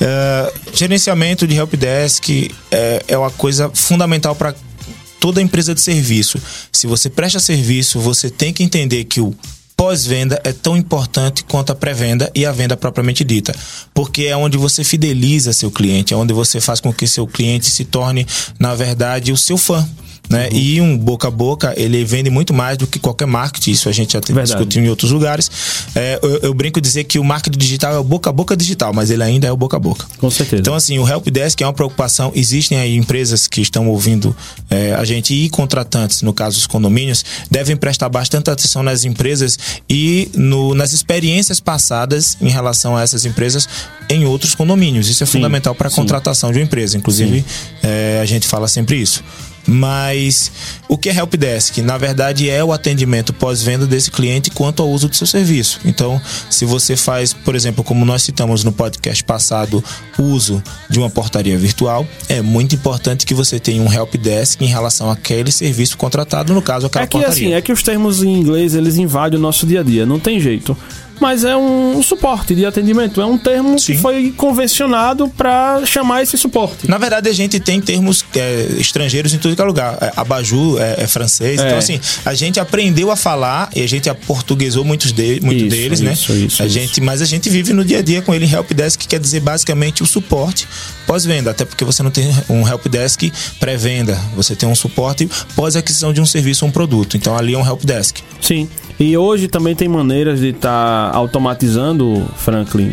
É, 0.00 0.52
gerenciamento 0.72 1.46
de 1.46 1.56
helpdesk 1.56 2.50
é, 2.70 3.04
é 3.08 3.18
uma 3.18 3.30
coisa 3.30 3.70
fundamental 3.74 4.34
para 4.34 4.54
toda 5.18 5.42
empresa 5.42 5.74
de 5.74 5.80
serviço. 5.80 6.40
Se 6.72 6.86
você 6.86 7.10
presta 7.10 7.40
serviço, 7.40 7.98
você 7.98 8.30
tem 8.30 8.52
que 8.52 8.62
entender 8.62 9.04
que 9.04 9.20
o 9.20 9.34
pós-venda 9.76 10.40
é 10.42 10.52
tão 10.52 10.76
importante 10.76 11.44
quanto 11.44 11.70
a 11.70 11.74
pré-venda 11.74 12.30
e 12.34 12.44
a 12.44 12.50
venda 12.50 12.76
propriamente 12.76 13.22
dita, 13.22 13.54
porque 13.94 14.24
é 14.24 14.36
onde 14.36 14.58
você 14.58 14.82
fideliza 14.82 15.52
seu 15.52 15.70
cliente, 15.70 16.12
é 16.12 16.16
onde 16.16 16.32
você 16.32 16.60
faz 16.60 16.80
com 16.80 16.92
que 16.92 17.06
seu 17.06 17.28
cliente 17.28 17.66
se 17.66 17.84
torne, 17.84 18.26
na 18.58 18.74
verdade, 18.74 19.30
o 19.30 19.36
seu 19.36 19.56
fã 19.56 19.88
né? 20.28 20.48
Uhum. 20.52 20.58
E 20.58 20.80
um 20.80 20.98
boca 20.98 21.28
a 21.28 21.30
boca, 21.30 21.74
ele 21.76 22.04
vende 22.04 22.30
muito 22.30 22.52
mais 22.52 22.76
do 22.76 22.86
que 22.86 22.98
qualquer 22.98 23.26
marketing. 23.26 23.70
Isso 23.70 23.88
a 23.88 23.92
gente 23.92 24.12
já 24.12 24.20
discutiu 24.20 24.82
em 24.82 24.88
outros 24.88 25.10
lugares. 25.10 25.50
É, 25.94 26.18
eu, 26.22 26.38
eu, 26.38 26.54
brinco 26.54 26.80
dizer 26.80 27.04
que 27.04 27.18
o 27.18 27.24
marketing 27.24 27.58
digital 27.58 27.94
é 27.94 27.98
o 27.98 28.04
boca 28.04 28.30
a 28.30 28.32
boca 28.32 28.56
digital, 28.56 28.92
mas 28.92 29.10
ele 29.10 29.22
ainda 29.22 29.46
é 29.46 29.52
o 29.52 29.56
boca 29.56 29.76
a 29.76 29.80
boca. 29.80 30.06
Com 30.18 30.30
certeza. 30.30 30.60
Então, 30.60 30.74
assim, 30.74 30.98
o 30.98 31.08
Helpdesk 31.08 31.60
é 31.62 31.66
uma 31.66 31.72
preocupação. 31.72 32.32
Existem 32.34 32.78
aí 32.78 32.96
empresas 32.96 33.46
que 33.46 33.60
estão 33.60 33.88
ouvindo 33.88 34.36
é, 34.70 34.94
a 34.94 35.04
gente 35.04 35.34
e 35.34 35.48
contratantes, 35.48 36.22
no 36.22 36.32
caso 36.32 36.58
os 36.58 36.66
condomínios, 36.66 37.24
devem 37.50 37.76
prestar 37.76 38.08
bastante 38.08 38.50
atenção 38.50 38.82
nas 38.82 39.04
empresas 39.04 39.58
e 39.88 40.30
no, 40.34 40.74
nas 40.74 40.92
experiências 40.92 41.60
passadas 41.60 42.36
em 42.40 42.48
relação 42.48 42.96
a 42.96 43.02
essas 43.02 43.24
empresas 43.24 43.68
em 44.10 44.24
outros 44.24 44.54
condomínios. 44.54 45.08
Isso 45.08 45.22
é 45.22 45.26
sim, 45.26 45.32
fundamental 45.32 45.74
para 45.74 45.88
a 45.88 45.90
contratação 45.90 46.50
de 46.52 46.58
uma 46.58 46.64
empresa. 46.64 46.96
Inclusive, 46.96 47.44
é, 47.82 48.20
a 48.22 48.24
gente 48.24 48.46
fala 48.46 48.68
sempre 48.68 48.96
isso. 48.96 49.22
Mas 49.68 50.50
o 50.88 50.96
que 50.96 51.10
é 51.10 51.14
helpdesk? 51.14 51.78
Na 51.78 51.98
verdade, 51.98 52.48
é 52.48 52.64
o 52.64 52.72
atendimento 52.72 53.34
pós-venda 53.34 53.86
desse 53.86 54.10
cliente 54.10 54.50
quanto 54.50 54.82
ao 54.82 54.88
uso 54.88 55.08
do 55.08 55.14
seu 55.14 55.26
serviço. 55.26 55.80
Então, 55.84 56.20
se 56.48 56.64
você 56.64 56.96
faz, 56.96 57.34
por 57.34 57.54
exemplo, 57.54 57.84
como 57.84 58.04
nós 58.04 58.22
citamos 58.22 58.64
no 58.64 58.72
podcast 58.72 59.22
passado, 59.22 59.84
uso 60.18 60.62
de 60.88 60.98
uma 60.98 61.10
portaria 61.10 61.58
virtual, 61.58 62.06
é 62.30 62.40
muito 62.40 62.74
importante 62.74 63.26
que 63.26 63.34
você 63.34 63.60
tenha 63.60 63.82
um 63.82 63.92
helpdesk 63.92 64.62
em 64.62 64.66
relação 64.66 65.10
àquele 65.10 65.52
serviço 65.52 65.98
contratado, 65.98 66.54
no 66.54 66.62
caso, 66.62 66.86
aquela 66.86 67.04
é 67.04 67.06
que, 67.06 67.12
portaria. 67.12 67.34
Assim, 67.34 67.52
é 67.52 67.60
que 67.60 67.72
os 67.72 67.82
termos 67.82 68.22
em 68.22 68.32
inglês, 68.32 68.74
eles 68.74 68.96
invadem 68.96 69.38
o 69.38 69.42
nosso 69.42 69.66
dia 69.66 69.80
a 69.80 69.82
dia, 69.82 70.06
não 70.06 70.18
tem 70.18 70.40
jeito 70.40 70.74
mas 71.20 71.44
é 71.44 71.56
um, 71.56 72.02
suporte 72.02 72.54
de 72.54 72.64
atendimento. 72.64 73.20
É 73.20 73.26
um 73.26 73.36
termo 73.36 73.78
Sim. 73.78 73.94
que 73.94 73.98
foi 73.98 74.32
convencionado 74.36 75.28
para 75.28 75.84
chamar 75.84 76.22
esse 76.22 76.36
suporte. 76.36 76.88
Na 76.88 76.98
verdade, 76.98 77.28
a 77.28 77.32
gente 77.32 77.60
tem 77.60 77.80
termos 77.80 78.24
é, 78.34 78.68
estrangeiros 78.78 79.34
em 79.34 79.38
tudo 79.38 79.54
que 79.54 79.62
é 79.62 79.64
lugar. 79.64 79.98
É, 80.00 80.12
abajur 80.16 80.80
é, 80.80 81.02
é 81.02 81.06
francês. 81.06 81.60
É. 81.60 81.66
Então, 81.66 81.78
assim, 81.78 82.00
a 82.24 82.34
gente 82.34 82.60
aprendeu 82.60 83.10
a 83.10 83.16
falar 83.16 83.70
e 83.74 83.82
a 83.82 83.86
gente 83.86 84.08
aportuguesou 84.08 84.84
muitos 84.84 85.12
de, 85.12 85.40
muito 85.40 85.64
isso, 85.64 85.76
deles, 85.76 86.00
né? 86.00 86.12
isso, 86.12 86.32
né? 86.32 86.38
Isso, 86.40 86.62
a 86.62 86.68
gente, 86.68 87.00
mas 87.00 87.22
a 87.22 87.26
gente 87.26 87.48
vive 87.48 87.72
no 87.72 87.84
dia 87.84 87.98
a 87.98 88.02
dia 88.02 88.22
com 88.22 88.34
ele 88.34 88.46
em 88.46 88.52
helpdesk, 88.52 88.98
que 89.00 89.08
quer 89.08 89.20
dizer 89.20 89.40
basicamente 89.40 90.02
o 90.02 90.06
suporte 90.06 90.66
pós-venda, 91.06 91.50
até 91.50 91.64
porque 91.64 91.84
você 91.84 92.02
não 92.02 92.10
tem 92.10 92.30
um 92.48 92.66
helpdesk 92.68 93.32
pré-venda, 93.58 94.18
você 94.36 94.54
tem 94.54 94.68
um 94.68 94.74
suporte 94.74 95.28
pós-aquisição 95.56 96.12
de 96.12 96.20
um 96.20 96.26
serviço 96.26 96.64
ou 96.64 96.68
um 96.68 96.72
produto. 96.72 97.16
Então 97.16 97.36
ali 97.36 97.54
é 97.54 97.58
um 97.58 97.66
helpdesk. 97.66 98.18
Sim. 98.40 98.68
E 99.00 99.16
hoje 99.16 99.46
também 99.46 99.76
tem 99.76 99.88
maneiras 99.88 100.40
de 100.40 100.48
estar 100.48 101.07
tá 101.07 101.07
automatizando, 101.12 102.26
Franklin, 102.36 102.92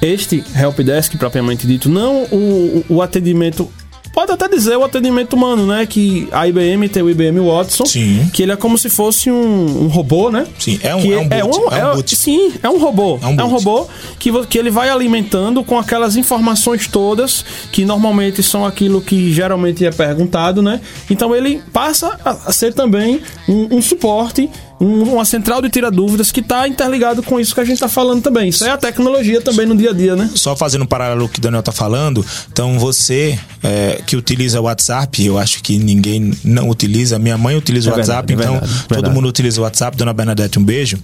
este 0.00 0.42
helpdesk 0.54 1.16
propriamente 1.16 1.66
dito, 1.66 1.88
não 1.88 2.24
o, 2.24 2.84
o 2.88 3.02
atendimento 3.02 3.70
pode 4.12 4.30
até 4.30 4.46
dizer 4.48 4.76
o 4.76 4.84
atendimento 4.84 5.34
humano, 5.34 5.66
né? 5.66 5.86
Que 5.86 6.28
a 6.30 6.46
IBM 6.46 6.88
tem 6.88 7.02
o 7.02 7.10
IBM 7.10 7.40
Watson, 7.40 7.86
sim. 7.86 8.28
que 8.32 8.42
ele 8.42 8.52
é 8.52 8.56
como 8.56 8.76
se 8.76 8.88
fosse 8.88 9.30
um, 9.30 9.84
um 9.84 9.88
robô, 9.88 10.30
né? 10.30 10.46
Sim, 10.58 10.78
é 10.82 10.94
um, 10.94 11.00
que 11.00 11.12
é 11.12 11.16
um, 11.16 11.20
é 11.22 11.44
um, 11.44 11.48
é 11.70 11.94
um 11.94 12.00
é, 12.00 12.04
Sim, 12.06 12.52
é 12.62 12.68
um 12.68 12.78
robô. 12.78 13.18
É 13.22 13.26
um, 13.26 13.40
é 13.40 13.44
um 13.44 13.48
robô 13.48 13.88
que, 14.18 14.30
que 14.46 14.58
ele 14.58 14.70
vai 14.70 14.90
alimentando 14.90 15.64
com 15.64 15.78
aquelas 15.78 16.16
informações 16.16 16.86
todas 16.86 17.44
que 17.72 17.84
normalmente 17.84 18.42
são 18.42 18.66
aquilo 18.66 19.00
que 19.00 19.32
geralmente 19.32 19.84
é 19.84 19.90
perguntado, 19.90 20.62
né? 20.62 20.80
Então 21.10 21.34
ele 21.34 21.62
passa 21.72 22.18
a 22.24 22.52
ser 22.52 22.74
também 22.74 23.20
um, 23.48 23.76
um 23.76 23.82
suporte 23.82 24.50
um, 24.82 25.14
uma 25.14 25.24
central 25.24 25.62
de 25.62 25.70
tira 25.70 25.90
dúvidas 25.90 26.32
que 26.32 26.40
está 26.40 26.66
interligado 26.66 27.22
com 27.22 27.38
isso 27.38 27.54
que 27.54 27.60
a 27.60 27.64
gente 27.64 27.74
está 27.74 27.88
falando 27.88 28.20
também. 28.20 28.48
Isso 28.48 28.64
é 28.64 28.70
a 28.70 28.76
tecnologia 28.76 29.40
também 29.40 29.64
no 29.64 29.76
dia 29.76 29.90
a 29.90 29.92
dia, 29.92 30.16
né? 30.16 30.28
Só 30.34 30.56
fazendo 30.56 30.82
um 30.82 30.86
paralelo 30.86 31.28
que 31.28 31.38
o 31.38 31.42
Daniel 31.42 31.60
está 31.60 31.70
falando, 31.70 32.24
então 32.50 32.78
você 32.78 33.38
é, 33.62 34.02
que 34.04 34.16
utiliza 34.16 34.60
o 34.60 34.64
WhatsApp, 34.64 35.24
eu 35.24 35.38
acho 35.38 35.62
que 35.62 35.78
ninguém 35.78 36.32
não 36.44 36.68
utiliza. 36.68 37.18
Minha 37.18 37.38
mãe 37.38 37.54
utiliza 37.56 37.90
é 37.90 37.92
o 37.92 37.96
WhatsApp, 37.96 38.26
verdade, 38.26 38.32
é 38.32 38.56
então 38.56 38.60
verdade, 38.60 38.88
todo 38.88 38.94
verdade. 38.96 39.14
mundo 39.14 39.28
utiliza 39.28 39.60
o 39.60 39.64
WhatsApp. 39.64 39.96
Dona 39.96 40.12
Bernadette, 40.12 40.58
um 40.58 40.64
beijo. 40.64 40.98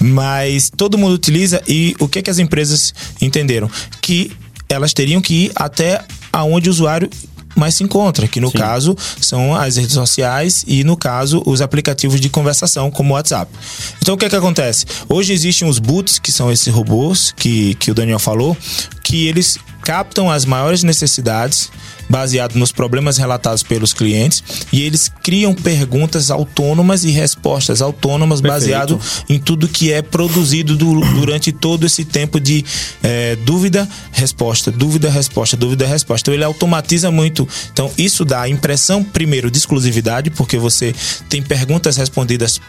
Mas 0.00 0.70
todo 0.76 0.98
mundo 0.98 1.14
utiliza 1.14 1.62
e 1.68 1.94
o 2.00 2.08
que, 2.08 2.22
que 2.22 2.30
as 2.30 2.38
empresas 2.38 2.92
entenderam? 3.20 3.70
Que 4.00 4.32
elas 4.68 4.92
teriam 4.92 5.20
que 5.20 5.46
ir 5.46 5.52
até 5.54 6.02
aonde 6.32 6.68
o 6.68 6.72
usuário 6.72 7.08
mais 7.54 7.74
se 7.74 7.84
encontra, 7.84 8.28
que 8.28 8.40
no 8.40 8.50
Sim. 8.50 8.58
caso 8.58 8.96
são 9.20 9.54
as 9.54 9.76
redes 9.76 9.94
sociais 9.94 10.64
e 10.66 10.84
no 10.84 10.96
caso 10.96 11.42
os 11.46 11.60
aplicativos 11.60 12.20
de 12.20 12.28
conversação 12.28 12.90
como 12.90 13.12
o 13.12 13.16
WhatsApp. 13.16 13.50
Então 14.00 14.14
o 14.14 14.18
que 14.18 14.24
é 14.24 14.28
que 14.28 14.36
acontece? 14.36 14.86
Hoje 15.08 15.32
existem 15.32 15.68
os 15.68 15.78
boots, 15.78 16.18
que 16.18 16.32
são 16.32 16.50
esses 16.50 16.72
robôs 16.72 17.32
que, 17.36 17.74
que 17.74 17.90
o 17.90 17.94
Daniel 17.94 18.18
falou, 18.18 18.56
que 19.02 19.26
eles 19.26 19.58
captam 19.82 20.30
as 20.30 20.44
maiores 20.44 20.82
necessidades 20.82 21.70
baseado 22.10 22.56
nos 22.56 22.72
problemas 22.72 23.16
relatados 23.16 23.62
pelos 23.62 23.92
clientes 23.92 24.42
e 24.72 24.82
eles 24.82 25.10
criam 25.22 25.54
perguntas 25.54 26.30
autônomas 26.30 27.04
e 27.04 27.10
respostas 27.10 27.80
autônomas 27.80 28.40
Perfeito. 28.40 28.60
baseado 28.60 29.00
em 29.28 29.38
tudo 29.38 29.68
que 29.68 29.92
é 29.92 30.02
produzido 30.02 30.76
do, 30.76 31.00
durante 31.14 31.52
todo 31.52 31.86
esse 31.86 32.04
tempo 32.04 32.40
de 32.40 32.64
é, 33.02 33.36
dúvida, 33.36 33.88
resposta, 34.10 34.72
dúvida, 34.72 35.08
resposta, 35.08 35.56
dúvida, 35.56 35.86
resposta. 35.86 36.24
Então 36.24 36.34
ele 36.34 36.44
automatiza 36.44 37.10
muito. 37.10 37.48
Então 37.72 37.90
isso 37.96 38.24
dá 38.24 38.42
a 38.42 38.48
impressão 38.48 39.04
primeiro 39.04 39.48
de 39.50 39.58
exclusividade 39.58 40.30
porque 40.30 40.58
você 40.58 40.92
tem 41.28 41.40
perguntas 41.40 41.96
respondidas 41.96 42.60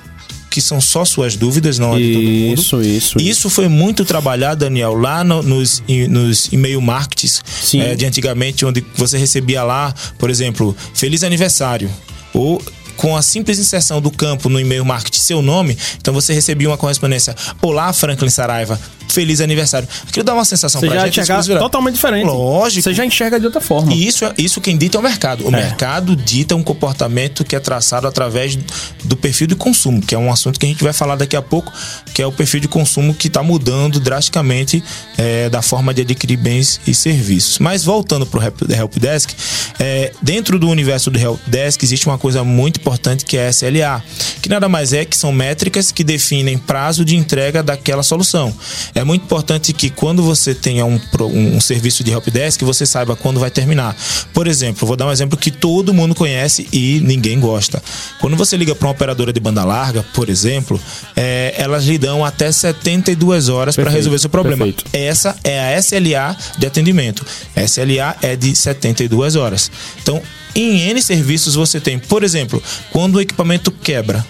que 0.51 0.61
são 0.61 0.81
só 0.81 1.05
suas 1.05 1.37
dúvidas, 1.37 1.79
não 1.79 1.95
é 1.95 1.99
de 1.99 2.13
todo 2.13 2.23
mundo. 2.23 2.59
Isso, 2.59 2.81
isso. 2.81 3.21
Isso 3.21 3.49
foi 3.49 3.69
muito 3.69 4.03
trabalhado, 4.03 4.65
Daniel, 4.65 4.93
lá 4.93 5.23
no, 5.23 5.41
nos, 5.41 5.81
nos 6.09 6.51
e-mail 6.51 6.81
marketings 6.81 7.41
é, 7.75 7.95
de 7.95 8.05
antigamente, 8.05 8.65
onde 8.65 8.85
você 8.93 9.17
recebia 9.17 9.63
lá, 9.63 9.95
por 10.19 10.29
exemplo, 10.29 10.75
feliz 10.93 11.23
aniversário. 11.23 11.89
Ou 12.33 12.61
com 12.97 13.17
a 13.17 13.21
simples 13.21 13.57
inserção 13.57 13.99
do 13.99 14.11
campo 14.11 14.47
no 14.47 14.59
e-mail 14.59 14.85
marketing 14.85 15.19
seu 15.19 15.41
nome, 15.41 15.75
então 15.99 16.13
você 16.13 16.33
recebia 16.33 16.69
uma 16.69 16.77
correspondência: 16.77 17.35
Olá, 17.61 17.91
Franklin 17.93 18.29
Saraiva, 18.29 18.79
feliz 19.07 19.41
aniversário. 19.41 19.87
Aquilo 20.07 20.23
dá 20.23 20.33
uma 20.33 20.45
sensação 20.45 20.79
você 20.79 20.87
pra 20.87 20.97
já 20.97 21.05
gente. 21.05 21.19
Enxergar 21.19 21.59
totalmente 21.59 21.95
diferente. 21.95 22.25
Lógico. 22.25 22.83
Você 22.83 22.93
já 22.93 23.05
enxerga 23.05 23.39
de 23.39 23.45
outra 23.45 23.61
forma. 23.61 23.91
E 23.93 24.07
isso, 24.07 24.25
isso 24.37 24.61
quem 24.61 24.77
dita 24.77 24.97
é 24.97 24.99
o 24.99 25.03
mercado. 25.03 25.45
O 25.45 25.47
é. 25.47 25.51
mercado 25.51 26.15
dita 26.15 26.55
um 26.55 26.63
comportamento 26.63 27.43
que 27.43 27.55
é 27.55 27.59
traçado 27.59 28.07
através 28.07 28.57
do 29.03 29.15
perfil 29.15 29.47
de 29.47 29.55
consumo, 29.55 30.01
que 30.01 30.15
é 30.15 30.17
um 30.17 30.31
assunto 30.31 30.59
que 30.59 30.65
a 30.65 30.69
gente 30.69 30.83
vai 30.83 30.93
falar 30.93 31.15
daqui 31.15 31.35
a 31.35 31.41
pouco, 31.41 31.71
que 32.13 32.21
é 32.21 32.25
o 32.25 32.31
perfil 32.31 32.59
de 32.59 32.67
consumo 32.67 33.13
que 33.13 33.27
está 33.27 33.43
mudando 33.43 33.99
drasticamente 33.99 34.83
é, 35.17 35.49
da 35.49 35.61
forma 35.61 35.93
de 35.93 36.01
adquirir 36.01 36.37
bens 36.37 36.79
e 36.85 36.93
serviços. 36.93 37.59
Mas 37.59 37.83
voltando 37.83 38.25
para 38.25 38.39
o 38.39 38.73
Helpdesk, 38.73 39.31
É, 39.79 40.11
dentro 40.21 40.59
do 40.59 40.69
universo 40.69 41.09
do 41.09 41.17
Helpdesk 41.17 41.83
existe 41.83 42.05
uma 42.05 42.17
coisa 42.17 42.43
muito 42.43 42.79
importante 42.79 43.25
que 43.25 43.37
é 43.37 43.47
a 43.47 43.49
SLA, 43.49 44.03
que 44.41 44.49
nada 44.49 44.69
mais 44.69 44.93
é 44.93 45.05
que 45.05 45.17
são 45.17 45.31
métricas 45.31 45.91
que 45.91 46.03
definem 46.03 46.57
prazo 46.57 47.03
de 47.03 47.15
entrega 47.15 47.63
daquela 47.63 48.03
solução. 48.03 48.53
É 48.93 49.03
muito 49.03 49.23
importante 49.23 49.73
que 49.73 49.89
quando 49.89 50.21
você 50.21 50.53
tenha 50.53 50.85
um, 50.85 50.99
um, 51.19 51.59
serviço 51.59 52.03
de 52.03 52.11
Helpdesk, 52.11 52.63
você 52.63 52.85
saiba 52.85 53.15
quando 53.15 53.39
vai 53.39 53.49
terminar. 53.49 53.95
Por 54.33 54.47
exemplo, 54.47 54.87
vou 54.87 54.95
dar 54.95 55.07
um 55.07 55.11
exemplo 55.11 55.37
que 55.37 55.51
todo 55.51 55.93
mundo 55.93 56.13
conhece 56.13 56.67
e 56.71 56.99
ninguém 57.01 57.39
gosta. 57.39 57.81
Quando 58.19 58.35
você 58.35 58.55
liga 58.57 58.75
para 58.75 58.89
operadora 58.91 59.33
de 59.33 59.39
banda 59.39 59.63
larga, 59.63 60.03
por 60.13 60.29
exemplo, 60.29 60.79
é, 61.15 61.53
elas 61.57 61.85
lhe 61.85 61.97
dão 61.97 62.23
até 62.23 62.51
72 62.51 63.49
horas 63.49 63.75
para 63.75 63.89
resolver 63.89 64.19
seu 64.19 64.29
problema. 64.29 64.65
perfeito. 64.65 64.85
Essa 64.93 65.35
é 65.43 65.59
a 65.59 65.79
SLA 65.79 66.37
de 66.57 66.65
atendimento. 66.65 67.25
SLA 67.55 68.15
é 68.21 68.35
de 68.35 68.55
72 68.55 69.35
horas. 69.35 69.71
Então, 70.01 70.21
em 70.53 70.81
N 70.89 71.01
serviços 71.01 71.55
você 71.55 71.79
tem, 71.79 71.97
por 71.97 72.23
exemplo, 72.23 72.61
quando 72.91 73.15
o 73.15 73.21
equipamento 73.21 73.71
quebra 73.71 74.25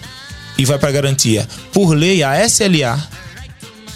e 0.57 0.65
vai 0.65 0.77
para 0.77 0.91
garantia, 0.91 1.47
por 1.73 1.93
lei 1.93 2.23
a 2.23 2.45
SLA 2.47 3.01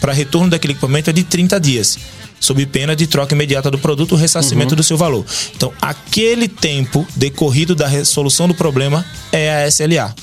para 0.02 0.14
retorno 0.14 0.50
daquele 0.50 0.74
equipamento 0.74 1.10
é 1.10 1.14
de 1.14 1.24
30 1.24 1.60
dias, 1.60 1.98
sob 2.40 2.66
pena 2.68 2.96
de 2.96 3.08
troca 3.08 3.34
imediata 3.34 3.72
do 3.72 3.78
produto 3.78 4.14
ou 4.14 4.18
ressarcimento 4.18 4.76
do 4.76 4.84
seu 4.84 4.98
valor. 4.98 5.26
Então, 5.56 5.74
aquele 5.82 6.48
tempo 6.48 7.08
decorrido 7.16 7.74
da 7.74 7.88
resolução 7.88 8.48
do 8.48 8.54
problema 8.54 9.06
é 9.32 9.64
a 9.64 9.68
SLA. 9.68 10.14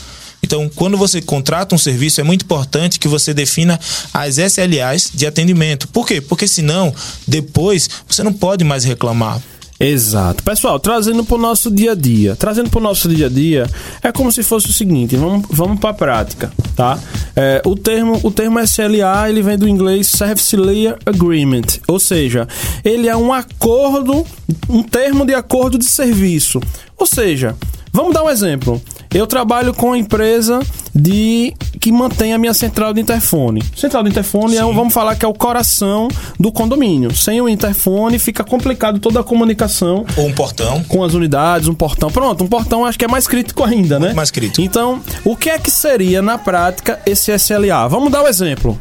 Então, 0.43 0.69
quando 0.75 0.97
você 0.97 1.23
contrata 1.23 1.75
um 1.75 1.79
serviço, 1.79 2.21
é 2.21 2.25
muito 2.25 2.45
importante 2.45 2.99
que 2.99 3.09
você 3.09 3.33
defina 3.33 3.79
as 4.13 4.39
SLAs 4.39 5.11
de 5.15 5.27
atendimento. 5.27 5.89
Por 5.89 6.07
quê? 6.07 6.21
Porque 6.21 6.49
senão, 6.49 6.95
depois, 7.27 7.89
você 8.07 8.23
não 8.23 8.33
pode 8.33 8.65
mais 8.65 8.85
reclamar. 8.85 9.41
Exato. 9.83 10.45
Pessoal, 10.45 10.79
trazendo 10.79 11.25
para 11.25 11.35
o 11.35 11.41
nosso 11.41 11.69
dia 11.69 11.91
a 11.91 11.95
dia. 11.95 12.37
Trazendo 12.37 12.71
para 12.71 12.79
o 12.79 12.83
nosso 12.83 13.09
dia 13.09 13.27
a 13.27 13.29
dia, 13.29 13.69
é 14.01 14.13
como 14.13 14.31
se 14.31 14.45
fosse 14.45 14.69
o 14.69 14.73
seguinte, 14.73 15.17
vamos, 15.17 15.45
vamos 15.51 15.81
para 15.81 15.91
a 15.91 15.95
prática, 15.95 16.53
tá? 16.77 16.97
É, 17.35 17.61
o, 17.65 17.75
termo, 17.75 18.21
o 18.23 18.31
termo 18.31 18.61
SLA, 18.61 19.29
ele 19.29 19.43
vem 19.43 19.59
do 19.59 19.69
inglês 19.69 20.07
Service 20.07 20.57
Layer 20.57 20.97
Agreement, 21.05 21.81
ou 21.89 21.99
seja, 21.99 22.47
ele 22.85 23.09
é 23.09 23.17
um 23.17 23.33
acordo, 23.33 24.25
um 24.69 24.85
termo 24.85 25.27
de 25.27 25.35
acordo 25.35 25.77
de 25.77 25.85
serviço. 25.85 26.61
Ou 26.97 27.07
seja, 27.07 27.57
vamos 27.93 28.15
dar 28.15 28.23
um 28.23 28.31
exemplo. 28.31 28.81
Eu 29.15 29.27
trabalho 29.27 29.75
com 29.75 29.89
uma 29.89 29.99
empresa 29.99 30.61
de 30.95 31.53
que 31.81 31.93
mantém 31.93 32.33
a 32.33 32.39
minha 32.39 32.55
central 32.55 32.95
de 32.95 33.01
interfone. 33.01 33.63
Central 33.77 34.03
de 34.05 34.11
interfone 34.11 34.57
é, 34.57 34.65
um- 34.65 34.75
vamos 34.75 34.95
falar 34.95 35.17
que 35.17 35.25
é 35.25 35.29
o 35.29 35.35
coração 35.35 36.09
do 36.41 36.51
condomínio. 36.51 37.15
Sem 37.15 37.41
o 37.41 37.49
interfone 37.49 38.19
fica 38.19 38.43
complicado 38.43 38.99
toda 38.99 39.21
a 39.21 39.25
comunicação 39.25 40.07
Ou 40.17 40.27
um 40.29 40.33
portão. 40.33 40.83
com 40.85 41.05
as 41.05 41.13
unidades, 41.13 41.69
um 41.69 41.75
portão. 41.75 42.11
Pronto, 42.11 42.43
um 42.45 42.47
portão 42.49 42.87
acho 42.87 42.99
que 42.99 43.05
é 43.05 43.09
mais 43.09 43.27
crítico 43.27 43.63
ainda, 43.65 43.99
né? 43.99 44.15
mais 44.15 44.31
crítico. 44.31 44.63
Então, 44.63 45.01
o 45.25 45.37
que 45.37 45.51
é 45.51 45.59
que 45.59 45.71
seria 45.71 46.23
na 46.23 46.39
prática 46.39 46.99
esse 47.05 47.31
SLA? 47.33 47.87
Vamos 47.89 48.11
dar 48.11 48.23
o 48.23 48.25
um 48.25 48.29
exemplo. 48.29 48.79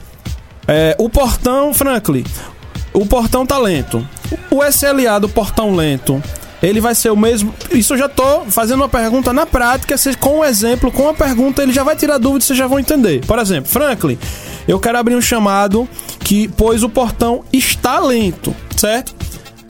É, 0.68 0.96
o 0.98 1.10
portão, 1.10 1.74
Franklin, 1.74 2.24
o 2.94 3.06
portão 3.06 3.46
tá 3.46 3.58
lento. 3.58 4.08
O 4.50 4.64
SLA 4.64 5.20
do 5.20 5.28
portão 5.28 5.76
lento, 5.76 6.22
ele 6.62 6.80
vai 6.82 6.94
ser 6.96 7.10
o 7.12 7.18
mesmo. 7.18 7.54
Isso 7.72 7.94
eu 7.94 7.98
já 7.98 8.08
tô 8.10 8.42
fazendo 8.50 8.82
uma 8.82 8.90
pergunta 8.90 9.32
na 9.34 9.46
prática, 9.46 9.98
vocês- 9.98 10.16
com 10.16 10.40
um 10.40 10.46
exemplo, 10.46 10.92
com 10.92 11.04
uma 11.04 11.14
pergunta, 11.14 11.62
ele 11.64 11.74
já 11.74 11.84
vai 11.84 11.96
tirar 11.96 12.18
dúvida, 12.18 12.46
vocês 12.46 12.58
já 12.58 12.68
vão 12.68 12.80
entender. 12.80 13.26
Por 13.26 13.40
exemplo, 13.40 13.70
Franklin, 13.72 14.18
eu 14.68 14.80
quero 14.80 14.98
abrir 14.98 15.16
um 15.16 15.22
chamado 15.22 15.88
que, 16.20 16.48
pois 16.50 16.84
o 16.84 16.90
portão 16.90 17.44
está 17.52 18.00
lento, 18.00 18.56
certo? 18.78 19.14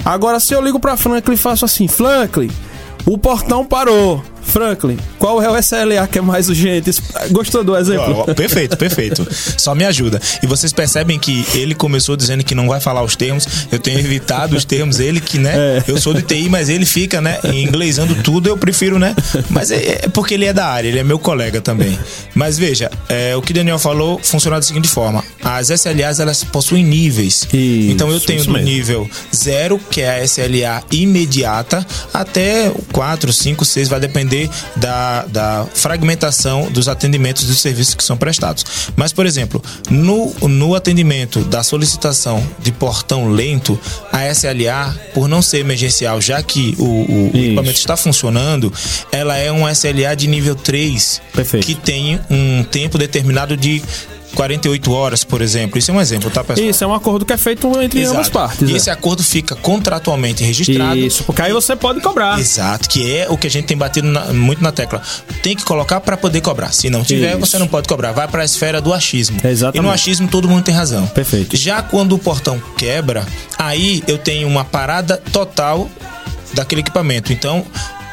Agora, 0.04 0.40
se 0.40 0.54
eu 0.54 0.62
ligo 0.62 0.80
pra 0.80 0.98
Franklin 0.98 1.36
e 1.36 1.38
faço 1.38 1.64
assim, 1.66 1.88
Franklin, 1.88 2.50
o 3.06 3.18
portão 3.18 3.64
parou. 3.66 4.24
Franklin, 4.42 4.98
qual 5.18 5.42
é 5.42 5.50
o 5.50 5.58
SLA 5.58 6.08
que 6.08 6.20
é 6.20 6.22
mais 6.22 6.50
urgente? 6.50 6.92
Gostou 7.32 7.64
do 7.64 7.76
exemplo? 7.76 8.26
Ó, 8.28 8.34
perfeito, 8.34 8.76
perfeito. 8.76 9.28
Só 9.58 9.74
me 9.76 9.86
ajuda. 9.86 10.22
E 10.42 10.48
vocês 10.48 10.74
percebem 10.74 11.20
que 11.20 11.46
ele 11.54 11.76
começou 11.76 12.18
dizendo 12.18 12.44
que 12.44 12.56
não 12.56 12.68
vai 12.68 12.80
falar 12.80 13.04
os 13.04 13.16
termos. 13.16 13.48
Eu 13.72 13.80
tenho 13.80 14.00
evitado 14.00 14.56
os 14.56 14.66
termos. 14.66 15.00
Ele 15.00 15.22
que, 15.22 15.38
né? 15.38 15.54
É. 15.56 15.84
Eu 15.88 16.00
sou 16.00 16.14
de 16.14 16.22
TI, 16.22 16.50
mas 16.50 16.70
ele 16.70 16.86
fica, 16.86 17.22
né? 17.22 17.40
Inglesando 17.44 18.16
tudo, 18.24 18.48
eu 18.48 18.58
prefiro, 18.58 18.98
né? 19.00 19.16
Mas 19.50 19.72
é, 19.72 20.02
é 20.04 20.08
porque 20.08 20.34
ele 20.34 20.46
é 20.46 20.54
da 20.54 20.68
área, 20.68 20.88
ele 20.88 21.00
é 21.00 21.04
meu 21.04 21.20
colega 21.20 21.62
também. 21.62 21.98
Mas 22.34 22.58
veja, 22.58 22.90
é, 23.08 23.36
o 23.36 23.42
que 23.42 23.52
o 23.52 23.56
Daniel 23.56 23.80
falou 23.80 24.20
funciona 24.22 24.58
da 24.58 24.62
seguinte 24.62 24.88
forma: 24.88 25.24
as 25.44 25.70
SLAs 25.70 26.20
elas 26.20 26.44
possuem 26.44 26.84
níveis. 26.84 27.48
Isso, 27.54 27.92
então 27.92 28.12
eu 28.12 28.20
tenho 28.20 28.44
do 28.44 28.52
mesmo. 28.52 28.68
nível 28.68 29.10
0, 29.36 29.80
que 29.90 30.02
é 30.02 30.10
a 30.10 30.24
SLA 30.24 30.84
imediata, 30.92 31.86
até 32.14 32.72
4, 32.92 33.32
5, 33.32 33.66
6, 33.66 33.90
vai 33.90 34.00
depender 34.00 34.31
da, 34.76 35.26
da 35.26 35.68
fragmentação 35.74 36.72
dos 36.72 36.88
atendimentos 36.88 37.44
dos 37.44 37.60
serviços 37.60 37.96
que 37.96 38.04
são 38.04 38.18
prestados. 38.18 38.66
Mas, 38.96 39.12
por 39.12 39.26
exemplo, 39.26 39.62
no, 39.90 40.34
no 40.48 40.76
atendimento 40.76 41.44
da 41.46 41.64
solicitação 41.64 42.46
de 42.60 42.72
portão 42.72 43.30
lento, 43.30 43.80
a 44.12 44.30
SLA, 44.30 44.96
por 45.14 45.28
não 45.28 45.42
ser 45.42 45.60
emergencial, 45.60 46.22
já 46.22 46.42
que 46.42 46.76
o, 46.78 46.86
o 46.86 47.32
equipamento 47.34 47.80
está 47.80 47.98
funcionando, 47.98 48.72
ela 49.12 49.38
é 49.38 49.52
um 49.52 49.68
SLA 49.70 50.16
de 50.16 50.28
nível 50.28 50.56
3, 50.56 51.22
Perfeito. 51.34 51.66
que 51.66 51.76
tem 51.76 52.20
um 52.30 52.64
tempo 52.64 52.98
determinado 52.98 53.58
de 53.58 53.82
48 54.36 54.92
horas, 54.94 55.24
por 55.24 55.42
exemplo. 55.42 55.78
Isso 55.78 55.92
é 55.92 55.94
um 55.94 56.02
exemplo, 56.02 56.30
tá, 56.30 56.44
pessoal? 56.44 56.68
Isso 56.70 56.84
é 56.84 56.88
um 56.88 56.94
acordo 56.94 57.26
que 57.26 57.34
é 57.34 57.38
feito 57.38 57.68
entre 57.82 58.00
ambas 58.04 58.14
Exato. 58.28 58.32
partes. 58.32 58.70
E 58.70 58.74
é. 58.74 58.78
esse 58.78 58.90
acordo 58.90 59.24
fica 59.24 59.56
contratualmente 59.56 60.44
registrado. 60.44 60.98
Isso, 60.98 61.24
porque 61.24 61.42
aí 61.42 61.52
você 61.54 61.76
pode 61.76 62.02
cobrar. 62.02 62.40
Exato, 62.40 62.88
que 62.90 63.16
é 63.16 63.28
o 63.30 63.38
que 63.38 63.48
a 63.48 63.50
gente 63.50 63.66
tem 63.66 63.78
batido 63.78 64.08
na- 64.08 64.26
muito 64.34 64.62
na 64.64 64.72
tecla. 64.72 65.02
Tem 65.44 65.56
que 65.56 65.64
colocar 65.64 66.00
para 66.02 66.16
poder 66.18 66.42
cobrar. 66.42 66.72
Se 66.72 66.90
não 66.90 67.04
tiver, 67.04 67.32
Isso. 67.32 67.40
você 67.40 67.58
não 67.60 67.68
pode 67.68 67.88
cobrar. 67.88 68.12
Vai 68.12 68.28
para 68.28 68.42
a 68.42 68.46
esfera 68.46 68.82
do 68.82 68.94
achismo. 68.94 69.38
Exatamente. 69.44 69.78
E 69.84 69.88
no 69.88 69.92
achismo 69.94 70.28
todo 70.28 70.48
mundo 70.48 70.64
tem 70.64 70.74
razão. 70.74 71.06
Perfeito. 71.08 71.56
Já 71.58 71.82
quando 71.82 72.14
o 72.14 72.20
portão 72.20 72.62
quebra, 72.78 73.26
aí 73.58 74.04
eu 74.08 74.18
tenho 74.18 74.48
uma 74.48 74.64
parada 74.64 75.18
total 75.32 75.90
daquele 76.54 76.82
equipamento. 76.82 77.32
Então, 77.34 77.66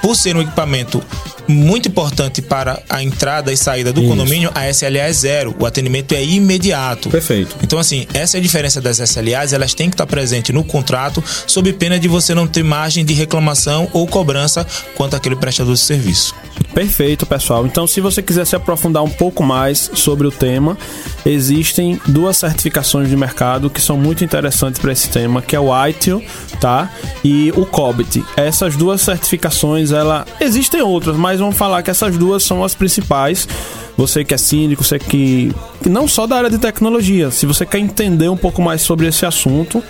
por 0.03 0.17
ser 0.17 0.37
um 0.37 0.43
equipamento 0.43 1.03
muito 1.49 1.89
importante 1.89 2.43
para 2.43 2.83
a 2.89 3.03
entrada 3.03 3.51
e 3.53 3.57
saída 3.57 3.93
do 3.93 4.01
Isso. 4.01 4.11
condomínio, 4.11 4.51
a 4.55 4.69
SLA 4.69 4.99
é 4.99 5.13
zero. 5.13 5.57
O 5.59 5.65
atendimento 5.65 6.13
é 6.13 6.23
imediato. 6.23 7.09
Perfeito. 7.09 7.57
Então, 7.63 7.79
assim, 7.79 8.07
essa 8.13 8.37
é 8.37 8.39
a 8.39 8.43
diferença 8.43 8.81
das 8.81 8.99
SLAs, 8.99 9.53
elas 9.53 9.73
têm 9.73 9.89
que 9.89 9.95
estar 9.95 10.07
presentes 10.07 10.55
no 10.55 10.63
contrato, 10.63 11.25
sob 11.47 11.73
pena 11.73 11.99
de 11.99 12.07
você 12.07 12.35
não 12.35 12.47
ter 12.47 12.63
margem 12.63 13.05
de 13.05 13.15
reclamação 13.15 13.89
ou 13.93 14.07
cobrança 14.07 14.67
quanto 14.95 15.17
àquele 15.17 15.37
prestador 15.37 15.75
de 15.75 15.81
serviço. 15.81 16.35
Perfeito, 16.75 17.27
pessoal. 17.27 17.67
Então, 17.67 17.87
se 17.87 18.01
você 18.01 18.23
quiser 18.23 18.47
se 18.47 18.55
aprofundar 18.55 19.03
um 19.03 19.11
pouco 19.11 19.43
mais 19.43 19.91
sobre 19.95 20.27
o 20.27 20.31
tema, 20.31 20.79
existem 21.27 22.01
duas 22.07 22.37
certificações 22.37 23.09
de 23.09 23.17
mercado 23.17 23.69
que 23.69 23.81
são 23.81 23.97
muito 23.97 24.25
interessantes 24.25 24.81
para 24.81 24.93
esse 24.93 25.09
tema, 25.09 25.43
que 25.43 25.57
é 25.57 25.61
o 25.61 25.71
ITIL, 25.89 26.23
tá? 26.61 26.91
E 27.25 27.53
o 27.57 27.67
COBIT. 27.67 28.25
Essas 28.37 28.77
duas 28.77 29.01
certificações, 29.01 29.91
ela 29.91 30.25
existem 30.41 30.81
outras, 30.81 31.17
mas 31.17 31.41
vamos 31.41 31.57
falar 31.57 31.83
que 31.83 31.91
essas 31.91 32.17
duas 32.17 32.43
são 32.43 32.63
as 32.63 32.75
principais. 32.75 33.49
Você 33.97 34.25
que 34.25 34.33
é 34.33 34.39
síndico, 34.39 34.85
você 34.85 34.97
que, 34.97 35.53
que 35.83 35.89
não 35.89 36.07
só 36.07 36.29
da 36.29 36.37
área 36.37 36.51
de 36.51 36.59
tecnologia, 36.59 37.33
se 37.33 37.45
você 37.45 37.67
quer 37.67 37.81
entender 37.81 38.29
um 38.29 38.37
pouco 38.37 38.63
mais 38.63 38.81
sobre 38.83 39.09
esse 39.09 39.27
assunto, 39.27 39.83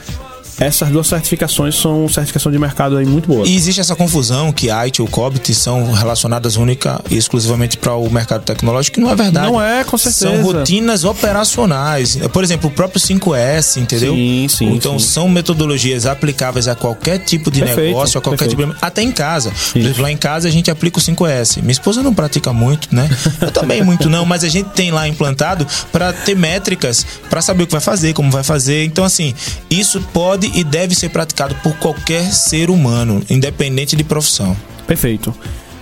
essas 0.59 0.88
duas 0.90 1.07
certificações 1.07 1.75
são 1.77 2.09
certificação 2.09 2.51
de 2.51 2.59
mercado 2.59 2.97
aí 2.97 3.07
muito 3.07 3.29
boas. 3.29 3.49
E 3.49 3.55
existe 3.55 3.81
essa 3.81 3.94
confusão 3.94 4.53
que 4.53 4.71
IT 4.71 5.01
ou 5.01 5.09
COBIT 5.09 5.55
são 5.55 5.92
relacionadas 5.92 6.57
única 6.57 7.01
e 7.11 7.16
exclusivamente 7.16 7.77
para 7.77 7.94
o 7.94 8.11
mercado 8.11 8.42
tecnológico, 8.42 8.94
que 8.94 9.01
não 9.01 9.11
é 9.11 9.14
verdade. 9.14 9.47
Não 9.47 9.61
é, 9.62 9.85
com 9.85 9.97
certeza. 9.97 10.31
São 10.31 10.42
rotinas 10.42 11.05
operacionais. 11.05 12.16
Por 12.33 12.42
exemplo, 12.42 12.68
o 12.68 12.73
próprio 12.73 13.01
5S, 13.01 13.81
entendeu? 13.81 14.14
Sim, 14.14 14.47
sim, 14.49 14.73
Então 14.75 14.99
sim. 14.99 15.07
são 15.07 15.29
metodologias 15.29 16.07
aplicáveis 16.07 16.66
a 16.68 16.75
qualquer 16.75 17.18
tipo 17.18 17.51
de 17.51 17.61
Perfeito, 17.61 17.87
negócio, 17.88 18.18
a 18.18 18.23
qualquer 18.23 18.47
perfeito. 18.49 18.61
tipo 18.62 18.73
de... 18.75 18.79
Até 18.85 19.03
em 19.03 19.12
casa. 19.12 19.53
Por 19.73 19.79
exemplo, 19.79 20.03
lá 20.03 20.11
em 20.11 20.16
casa 20.16 20.49
a 20.49 20.51
gente 20.51 20.71
aplica 20.71 20.99
o 20.99 21.03
5S. 21.03 21.59
Minha 21.61 21.73
esposa 21.73 22.03
não 22.03 22.12
pratica 22.12 22.53
muito, 22.53 22.94
né? 22.94 23.09
Eu 23.40 23.51
também 23.51 23.83
muito 23.83 24.09
não, 24.09 24.25
mas 24.25 24.42
a 24.44 24.49
gente 24.49 24.71
tem 24.71 24.90
lá 24.90 25.07
implantado 25.07 25.66
para 25.92 26.12
ter 26.12 26.37
métricas, 26.37 27.07
para 27.31 27.40
saber 27.40 27.62
o 27.64 27.66
que 27.66 27.73
vai 27.73 27.81
fazer, 27.81 28.12
como 28.12 28.31
vai 28.31 28.42
fazer. 28.42 28.85
Então, 28.85 29.05
assim, 29.05 29.35
isso 29.71 30.01
pode 30.12 30.48
e 30.55 30.63
deve 30.65 30.95
ser 30.95 31.09
praticado 31.11 31.55
por 31.63 31.75
qualquer 31.79 32.33
ser 32.33 32.71
humano, 32.71 33.23
independente 33.31 33.95
de 33.97 34.05
profissão. 34.05 34.57
Perfeito. 34.87 35.35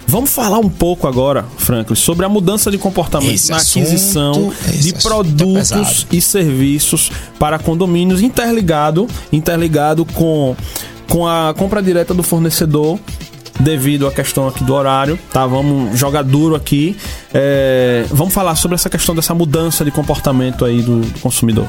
Vamos 0.09 0.31
falar 0.31 0.59
um 0.61 0.69
pouco 0.69 1.09
agora, 1.09 1.45
Franklin, 1.59 1.97
sobre 1.97 2.25
a 2.25 2.29
mudança 2.29 2.71
de 2.71 2.79
comportamento 2.79 3.33
Esse 3.35 3.51
na 3.51 3.57
assunto- 3.57 3.83
aquisição 3.89 4.53
de 4.73 4.95
é 4.95 4.99
produtos 5.01 5.71
pesado. 5.71 6.07
e 6.13 6.21
serviços 6.21 7.11
para 7.41 7.59
condomínios 7.59 8.23
interligado, 8.23 9.09
interligado 9.33 10.05
com, 10.05 10.55
com 11.09 11.27
a 11.27 11.53
compra 11.55 11.83
direta 11.83 12.15
do 12.15 12.23
fornecedor 12.23 13.01
devido 13.61 14.07
à 14.07 14.13
questão 14.13 14.47
aqui 14.49 14.65
do 14.65 14.75
horário, 14.75 15.19
tá? 15.33 15.47
Vamos 15.47 15.99
jogar 15.99 16.23
duro 16.23 16.55
aqui. 16.55 16.97
É, 17.33 18.05
vamos 18.11 18.33
falar 18.33 18.55
sobre 18.57 18.75
essa 18.75 18.89
questão 18.89 19.15
dessa 19.15 19.35
mudança 19.35 19.85
de 19.85 19.91
comportamento 19.91 20.65
aí 20.65 20.83
do, 20.83 21.01
do 21.01 21.21
consumidor. 21.21 21.69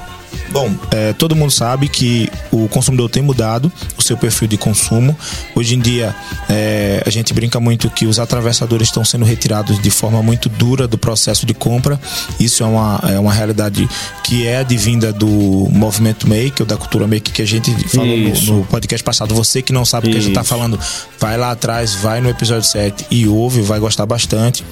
Bom, 0.52 0.74
é, 0.92 1.14
todo 1.14 1.36
mundo 1.36 1.52
sabe 1.52 1.88
que 1.88 2.30
o 2.52 2.68
consumidor 2.70 3.10
tem 3.10 3.22
mudado 3.22 3.72
o 3.98 4.02
seu 4.02 4.18
perfil 4.18 4.48
de 4.48 4.58
consumo. 4.58 5.16
Hoje 5.56 5.76
em 5.76 5.80
dia, 5.80 6.16
é, 6.50 7.04
a 7.06 7.10
gente 7.10 7.34
brinca 7.34 7.60
muito 7.60 7.90
que 7.90 8.06
os 8.06 8.18
atravessadores 8.18 8.88
estão 8.88 9.04
sendo 9.04 9.26
retirados 9.26 9.82
de 9.82 9.90
forma 9.90 10.22
muito 10.24 10.50
dura 10.50 10.88
do 10.88 10.98
processo 10.98 11.46
de 11.46 11.54
compra. 11.54 12.00
Isso 12.40 12.64
é 12.64 12.66
uma, 12.66 13.00
é 13.10 13.20
uma 13.20 13.34
realidade 13.34 13.88
que 14.24 14.48
é 14.48 14.58
advinda 14.58 15.12
do 15.12 15.28
movimento 15.72 16.28
make, 16.28 16.62
ou 16.62 16.66
da 16.66 16.78
cultura 16.78 17.08
make 17.08 17.32
que 17.32 17.42
a 17.42 17.48
gente 17.48 17.72
falou 17.90 18.18
no, 18.18 18.42
no 18.42 18.66
podcast 18.66 19.04
passado. 19.04 19.36
Você 19.36 19.62
que 19.62 19.74
não 19.74 19.86
sabe 19.86 20.08
o 20.08 20.12
que 20.12 20.18
a 20.18 20.22
gente 20.22 20.32
está 20.32 20.44
falando, 20.44 20.80
vai 21.20 21.38
lá 21.38 21.52
atrás, 21.52 21.77
vai 21.86 22.22
no 22.22 22.30
episódio 22.30 22.64
7 22.64 23.08
e 23.10 23.28
ouve, 23.28 23.62
vai 23.62 23.80
gostar 23.80 24.06
bastante. 24.06 24.64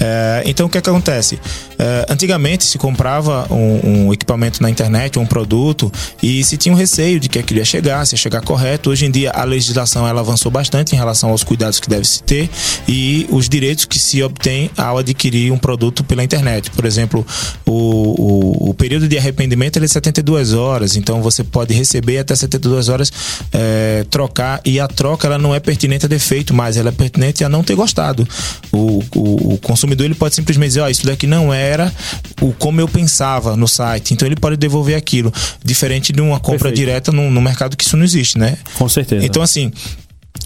É, 0.00 0.42
então, 0.46 0.66
o 0.66 0.68
que, 0.68 0.78
é 0.78 0.80
que 0.80 0.88
acontece? 0.88 1.38
É, 1.78 2.06
antigamente 2.08 2.64
se 2.64 2.78
comprava 2.78 3.46
um, 3.52 4.06
um 4.06 4.12
equipamento 4.12 4.62
na 4.62 4.70
internet, 4.70 5.18
um 5.18 5.26
produto, 5.26 5.92
e 6.22 6.42
se 6.44 6.56
tinha 6.56 6.74
um 6.74 6.76
receio 6.76 7.20
de 7.20 7.28
que 7.28 7.38
aquilo 7.38 7.60
ia 7.60 7.64
chegar, 7.64 8.06
se 8.06 8.14
ia 8.14 8.18
chegar 8.18 8.40
correto. 8.40 8.90
Hoje 8.90 9.04
em 9.04 9.10
dia, 9.10 9.30
a 9.30 9.44
legislação 9.44 10.06
ela 10.08 10.20
avançou 10.20 10.50
bastante 10.50 10.94
em 10.94 10.98
relação 10.98 11.30
aos 11.30 11.44
cuidados 11.44 11.78
que 11.78 11.88
deve 11.88 12.06
se 12.06 12.22
ter 12.22 12.48
e 12.88 13.26
os 13.30 13.48
direitos 13.48 13.84
que 13.84 13.98
se 13.98 14.22
obtém 14.22 14.70
ao 14.76 14.98
adquirir 14.98 15.52
um 15.52 15.58
produto 15.58 16.02
pela 16.02 16.24
internet. 16.24 16.70
Por 16.70 16.84
exemplo, 16.84 17.26
o, 17.66 17.72
o, 17.72 18.70
o 18.70 18.74
período 18.74 19.06
de 19.06 19.18
arrependimento 19.18 19.78
é 19.78 19.86
72 19.86 20.54
horas, 20.54 20.96
então 20.96 21.20
você 21.20 21.44
pode 21.44 21.74
receber 21.74 22.18
até 22.18 22.34
72 22.34 22.88
horas, 22.88 23.12
é, 23.52 24.04
trocar, 24.10 24.60
e 24.64 24.80
a 24.80 24.88
troca 24.88 25.26
ela 25.26 25.38
não 25.38 25.54
é 25.54 25.60
pertinente 25.60 26.06
a 26.06 26.08
defeito, 26.08 26.39
mas 26.52 26.76
ela 26.76 26.88
é 26.88 26.92
pertinente 26.92 27.44
a 27.44 27.48
não 27.48 27.62
ter 27.62 27.74
gostado. 27.74 28.26
O, 28.72 29.02
o, 29.14 29.54
o 29.54 29.58
consumidor 29.58 30.04
ele 30.04 30.14
pode 30.14 30.34
simplesmente 30.34 30.68
dizer, 30.68 30.80
ó, 30.80 30.88
isso 30.88 31.06
daqui 31.06 31.26
não 31.26 31.52
era 31.52 31.92
o 32.40 32.52
como 32.52 32.80
eu 32.80 32.88
pensava 32.88 33.56
no 33.56 33.68
site, 33.68 34.14
então 34.14 34.26
ele 34.26 34.36
pode 34.36 34.56
devolver 34.56 34.96
aquilo, 34.96 35.32
diferente 35.64 36.12
de 36.12 36.20
uma 36.20 36.40
compra 36.40 36.70
Perfeito. 36.70 36.76
direta 36.76 37.12
no, 37.12 37.30
no 37.30 37.40
mercado 37.40 37.76
que 37.76 37.84
isso 37.84 37.96
não 37.96 38.04
existe, 38.04 38.38
né? 38.38 38.56
Com 38.74 38.88
certeza. 38.88 39.24
Então, 39.24 39.42
assim, 39.42 39.72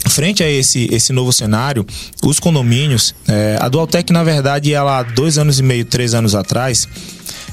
frente 0.08 0.42
a 0.42 0.50
esse, 0.50 0.88
esse 0.92 1.12
novo 1.12 1.32
cenário, 1.32 1.86
os 2.22 2.38
condomínios, 2.38 3.14
é, 3.28 3.56
a 3.60 3.68
Dualtec, 3.68 4.12
na 4.12 4.22
verdade, 4.22 4.72
ela 4.72 4.98
há 4.98 5.02
dois 5.02 5.38
anos 5.38 5.58
e 5.58 5.62
meio, 5.62 5.84
três 5.84 6.14
anos 6.14 6.34
atrás, 6.34 6.88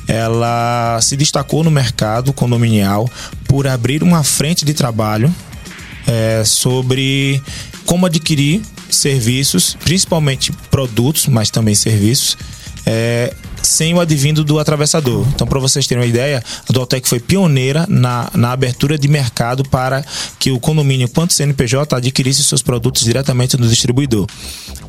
ela 0.08 1.00
se 1.02 1.16
destacou 1.16 1.64
no 1.64 1.72
mercado 1.72 2.34
condominial 2.34 3.10
por 3.48 3.68
abrir 3.68 4.04
uma 4.04 4.24
frente 4.24 4.66
de 4.66 4.74
trabalho 4.74 5.34
é, 6.08 6.44
sobre 6.44 7.42
como 7.86 8.06
adquirir 8.06 8.62
serviços, 8.90 9.78
principalmente 9.84 10.52
produtos, 10.70 11.28
mas 11.28 11.50
também 11.50 11.76
serviços, 11.76 12.38
é, 12.86 13.34
sem 13.62 13.94
o 13.94 14.00
advindo 14.00 14.44
do 14.44 14.60
atravessador. 14.60 15.26
Então, 15.34 15.48
para 15.48 15.60
vocês 15.60 15.88
terem 15.88 16.04
uma 16.04 16.10
ideia, 16.10 16.44
a 16.68 16.74
Dualtec 16.74 17.08
foi 17.08 17.20
pioneira 17.20 17.86
na, 17.88 18.30
na 18.34 18.52
abertura 18.52 18.98
de 18.98 19.08
mercado 19.08 19.64
para 19.64 20.04
que 20.40 20.52
o 20.52 20.60
condomínio, 20.60 21.10
quanto 21.10 21.34
CNPJ, 21.34 21.96
adquirisse 21.96 22.44
seus 22.44 22.62
produtos 22.62 23.04
diretamente 23.04 23.58
no 23.58 23.68
distribuidor. 23.68 24.28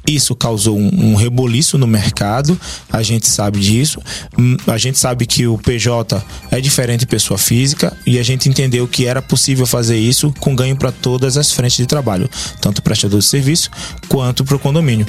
Isso 0.06 0.34
causou 0.34 0.76
um, 0.76 1.12
um 1.12 1.14
reboliço 1.14 1.78
no 1.78 1.86
mercado, 1.86 2.58
a 2.90 3.02
gente 3.02 3.28
sabe 3.28 3.60
disso. 3.60 4.00
Hum, 4.36 4.56
A 4.66 4.76
gente 4.76 4.98
sabe 4.98 5.26
que 5.26 5.46
o 5.46 5.56
PJ 5.58 6.22
é 6.50 6.60
diferente 6.60 7.00
de 7.00 7.06
pessoa 7.06 7.38
física 7.38 7.96
e 8.06 8.18
a 8.18 8.22
gente 8.22 8.48
entendeu 8.48 8.86
que 8.88 9.06
era 9.06 9.22
possível 9.22 9.66
fazer 9.66 9.96
isso 9.98 10.32
com 10.40 10.56
ganho 10.56 10.76
para 10.76 10.90
todas 10.90 11.36
as 11.36 11.52
frentes 11.52 11.76
de 11.76 11.86
trabalho, 11.86 12.28
tanto 12.60 12.78
o 12.78 12.82
prestador 12.82 13.20
de 13.20 13.26
serviço 13.26 13.70
quanto 14.08 14.44
para 14.44 14.56
o 14.56 14.58
condomínio. 14.58 15.06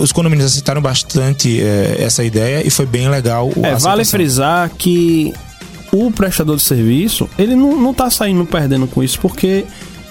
Os 0.00 0.12
condomínios 0.12 0.52
aceitaram 0.52 0.80
bastante 0.80 1.60
eh, 1.60 1.96
essa 2.00 2.24
ideia 2.24 2.66
e 2.66 2.70
foi 2.70 2.85
bem 2.86 3.08
legal. 3.08 3.50
o- 3.54 3.64
É, 3.66 3.74
vale 3.76 4.04
frisar 4.04 4.70
que 4.70 5.32
o 5.92 6.10
prestador 6.10 6.56
de 6.56 6.62
serviço, 6.62 7.28
ele 7.38 7.54
não, 7.54 7.76
não 7.80 7.92
tá 7.94 8.08
saindo 8.10 8.44
perdendo 8.46 8.86
com 8.86 9.02
isso, 9.02 9.18
porque 9.20 9.64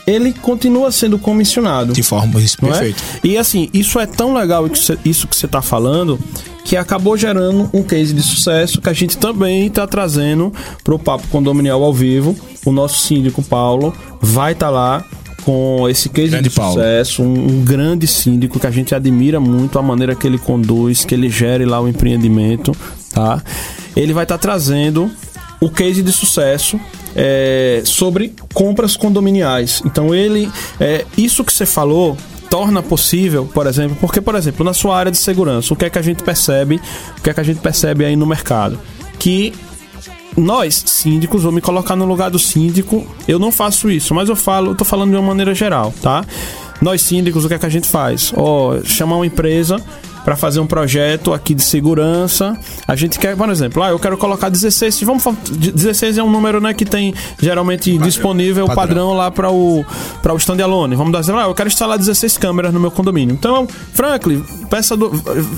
ele 0.08 0.34
continua 0.34 0.92
sendo 0.92 1.18
comissionado. 1.18 1.94
De 1.94 2.04
forma 2.04 2.40
isso, 2.40 2.58
é? 2.62 2.68
perfeito. 2.68 3.04
E 3.24 3.38
assim, 3.38 3.70
isso 3.74 4.00
é 4.00 4.06
tão 4.06 4.34
legal 4.34 4.68
isso 5.04 5.28
que 5.28 5.36
você 5.36 5.48
tá 5.48 5.62
falando 5.62 6.20
que 6.64 6.76
acabou 6.76 7.16
gerando 7.16 7.70
um 7.74 7.84
case 7.84 8.12
de 8.14 8.22
sucesso 8.24 8.82
que 8.82 8.90
a 8.90 8.94
gente 8.94 9.18
também 9.18 9.70
tá 9.70 9.86
trazendo 9.86 10.52
pro 10.84 10.98
Papo 10.98 11.28
Condominial 11.28 11.84
ao 11.84 11.94
vivo. 11.94 12.36
O 12.66 12.72
nosso 12.72 13.00
síndico 13.06 13.44
Paulo 13.44 13.94
vai 14.20 14.54
estar 14.54 14.70
lá 14.72 15.04
com 15.46 15.88
esse 15.88 16.10
case 16.10 16.30
Grande 16.30 16.50
de 16.50 16.56
sucesso, 16.56 17.22
um, 17.22 17.34
um 17.34 17.64
grande 17.64 18.08
síndico 18.08 18.60
que 18.60 18.66
a 18.66 18.72
gente 18.72 18.96
admira 18.96 19.40
muito 19.40 19.78
a 19.78 19.82
maneira 19.82 20.16
que 20.16 20.26
ele 20.26 20.40
conduz, 20.40 21.06
que 21.06 21.14
ele 21.14 21.30
gere 21.30 21.66
lá 21.66 21.80
o 21.80 21.88
empreendimento, 21.88 22.76
tá? 23.14 23.44
Ele 23.96 24.12
vai 24.12 24.24
estar 24.24 24.40
trazendo 24.40 25.10
o 25.62 25.70
case 25.70 26.02
de 26.02 26.12
sucesso 26.12 26.80
é, 27.16 27.84
sobre 27.86 28.34
compras 28.56 28.98
condominiais. 28.98 29.84
Então 29.86 30.16
ele, 30.16 30.52
é, 30.80 31.06
isso 31.16 31.44
que 31.44 31.54
você 31.54 31.66
falou 31.66 32.18
torna 32.50 32.82
possível, 32.82 33.46
por 33.46 33.68
exemplo, 33.68 33.98
porque 34.02 34.20
por 34.20 34.34
exemplo 34.34 34.66
na 34.66 34.74
sua 34.74 34.98
área 34.98 35.12
de 35.12 35.18
segurança, 35.18 35.74
o 35.74 35.78
que 35.78 35.86
é 35.86 35.90
que 35.92 36.00
a 36.00 36.02
gente 36.02 36.24
percebe, 36.24 36.82
o 37.18 37.22
que 37.22 37.30
é 37.30 37.34
que 37.34 37.40
a 37.40 37.44
gente 37.44 37.60
percebe 37.60 38.04
aí 38.04 38.16
no 38.16 38.26
mercado, 38.26 38.80
que 39.20 39.54
nós, 40.38 40.84
síndicos, 40.86 41.44
vou 41.44 41.52
me 41.52 41.62
colocar 41.62 41.96
no 41.96 42.06
lugar 42.06 42.30
do 42.30 42.40
síndico. 42.40 43.06
Eu 43.28 43.40
não 43.40 43.52
faço 43.52 43.90
isso, 43.90 44.14
mas 44.14 44.30
eu 44.30 44.36
falo, 44.36 44.72
eu 44.72 44.76
tô 44.76 44.84
falando 44.84 45.12
de 45.12 45.16
uma 45.16 45.28
maneira 45.28 45.56
geral, 45.56 45.94
tá? 46.02 46.26
Nós 46.82 47.02
síndicos, 47.02 47.46
o 47.46 47.48
que 47.48 47.54
é 47.54 47.60
que 47.60 47.66
a 47.66 47.70
gente 47.70 47.88
faz? 47.88 48.34
Ó, 48.36 48.82
chamar 48.84 49.16
uma 49.16 49.26
empresa 49.26 49.78
para 50.26 50.36
fazer 50.36 50.60
um 50.60 50.66
projeto 50.68 51.32
aqui 51.34 51.54
de 51.54 51.62
segurança. 51.64 52.58
A 52.88 52.96
gente 52.96 53.18
quer, 53.20 53.38
por 53.38 53.48
exemplo, 53.50 53.82
ah, 53.84 53.90
eu 53.92 54.00
quero 54.00 54.18
colocar 54.18 54.50
16, 54.50 55.04
vamos 55.04 55.24
fa- 55.24 55.36
16 55.48 56.18
é 56.18 56.24
um 56.24 56.30
número, 56.32 56.60
né, 56.60 56.74
que 56.74 56.84
tem 56.84 57.14
geralmente 57.40 57.96
disponível 58.00 58.66
o 58.66 58.68
Padrão. 58.68 58.88
padrão 58.88 59.14
lá 59.14 59.30
para 59.32 59.52
o 59.52 59.86
para 60.24 60.34
o 60.34 60.38
standalone. 60.38 60.96
Vamos 60.96 61.14
dar 61.14 61.20
exemplo, 61.20 61.40
ah, 61.42 61.46
eu 61.46 61.54
quero 61.54 61.70
instalar 61.70 61.98
16 61.98 62.38
câmeras 62.40 62.74
no 62.74 62.80
meu 62.80 62.90
condomínio. 62.92 63.34
Então, 63.34 63.68
Franklin, 63.94 64.44
peça 64.70 64.98
do 64.98 65.12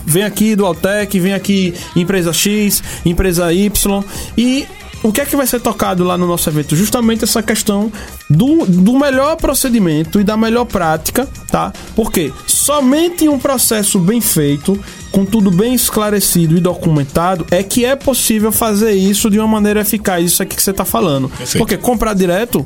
vem 0.05 0.23
aqui 0.23 0.55
do 0.55 0.65
Altec, 0.65 1.17
vem 1.19 1.33
aqui 1.33 1.73
empresa 1.95 2.33
X, 2.33 2.83
empresa 3.05 3.53
Y 3.53 4.03
e 4.37 4.67
o 5.03 5.11
que 5.11 5.21
é 5.21 5.25
que 5.25 5.35
vai 5.35 5.45
ser 5.45 5.59
tocado 5.59 6.03
lá 6.03 6.17
no 6.17 6.27
nosso 6.27 6.49
evento? 6.49 6.75
Justamente 6.75 7.23
essa 7.23 7.41
questão 7.43 7.91
do, 8.29 8.65
do 8.65 8.97
melhor 8.97 9.35
procedimento 9.35 10.19
e 10.19 10.23
da 10.23 10.35
melhor 10.35 10.65
prática, 10.65 11.27
tá? 11.49 11.71
Porque 11.95 12.33
somente 12.45 13.27
um 13.27 13.39
processo 13.39 13.99
bem 13.99 14.19
feito, 14.19 14.79
com 15.11 15.25
tudo 15.25 15.51
bem 15.51 15.73
esclarecido 15.73 16.57
e 16.57 16.59
documentado, 16.59 17.45
é 17.51 17.61
que 17.63 17.85
é 17.85 17.95
possível 17.95 18.51
fazer 18.51 18.91
isso 18.91 19.29
de 19.29 19.39
uma 19.39 19.47
maneira 19.47 19.81
eficaz. 19.81 20.25
Isso 20.25 20.43
aqui 20.43 20.55
que 20.55 20.63
você 20.63 20.73
tá 20.73 20.85
falando. 20.85 21.29
Perfeito. 21.29 21.57
Porque 21.57 21.77
comprar 21.77 22.13
direto, 22.13 22.65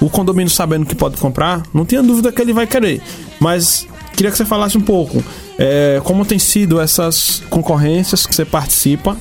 o 0.00 0.08
condomínio 0.08 0.50
sabendo 0.50 0.86
que 0.86 0.94
pode 0.94 1.16
comprar, 1.16 1.62
não 1.74 1.84
tenha 1.84 2.02
dúvida 2.02 2.30
que 2.30 2.40
ele 2.40 2.52
vai 2.52 2.66
querer. 2.66 3.02
Mas 3.40 3.86
queria 4.14 4.30
que 4.30 4.36
você 4.36 4.44
falasse 4.44 4.78
um 4.78 4.82
pouco 4.82 5.22
é, 5.58 6.00
como 6.04 6.24
tem 6.24 6.38
sido 6.38 6.80
essas 6.80 7.42
concorrências 7.48 8.26
que 8.26 8.34
você 8.34 8.44
participa, 8.44 9.16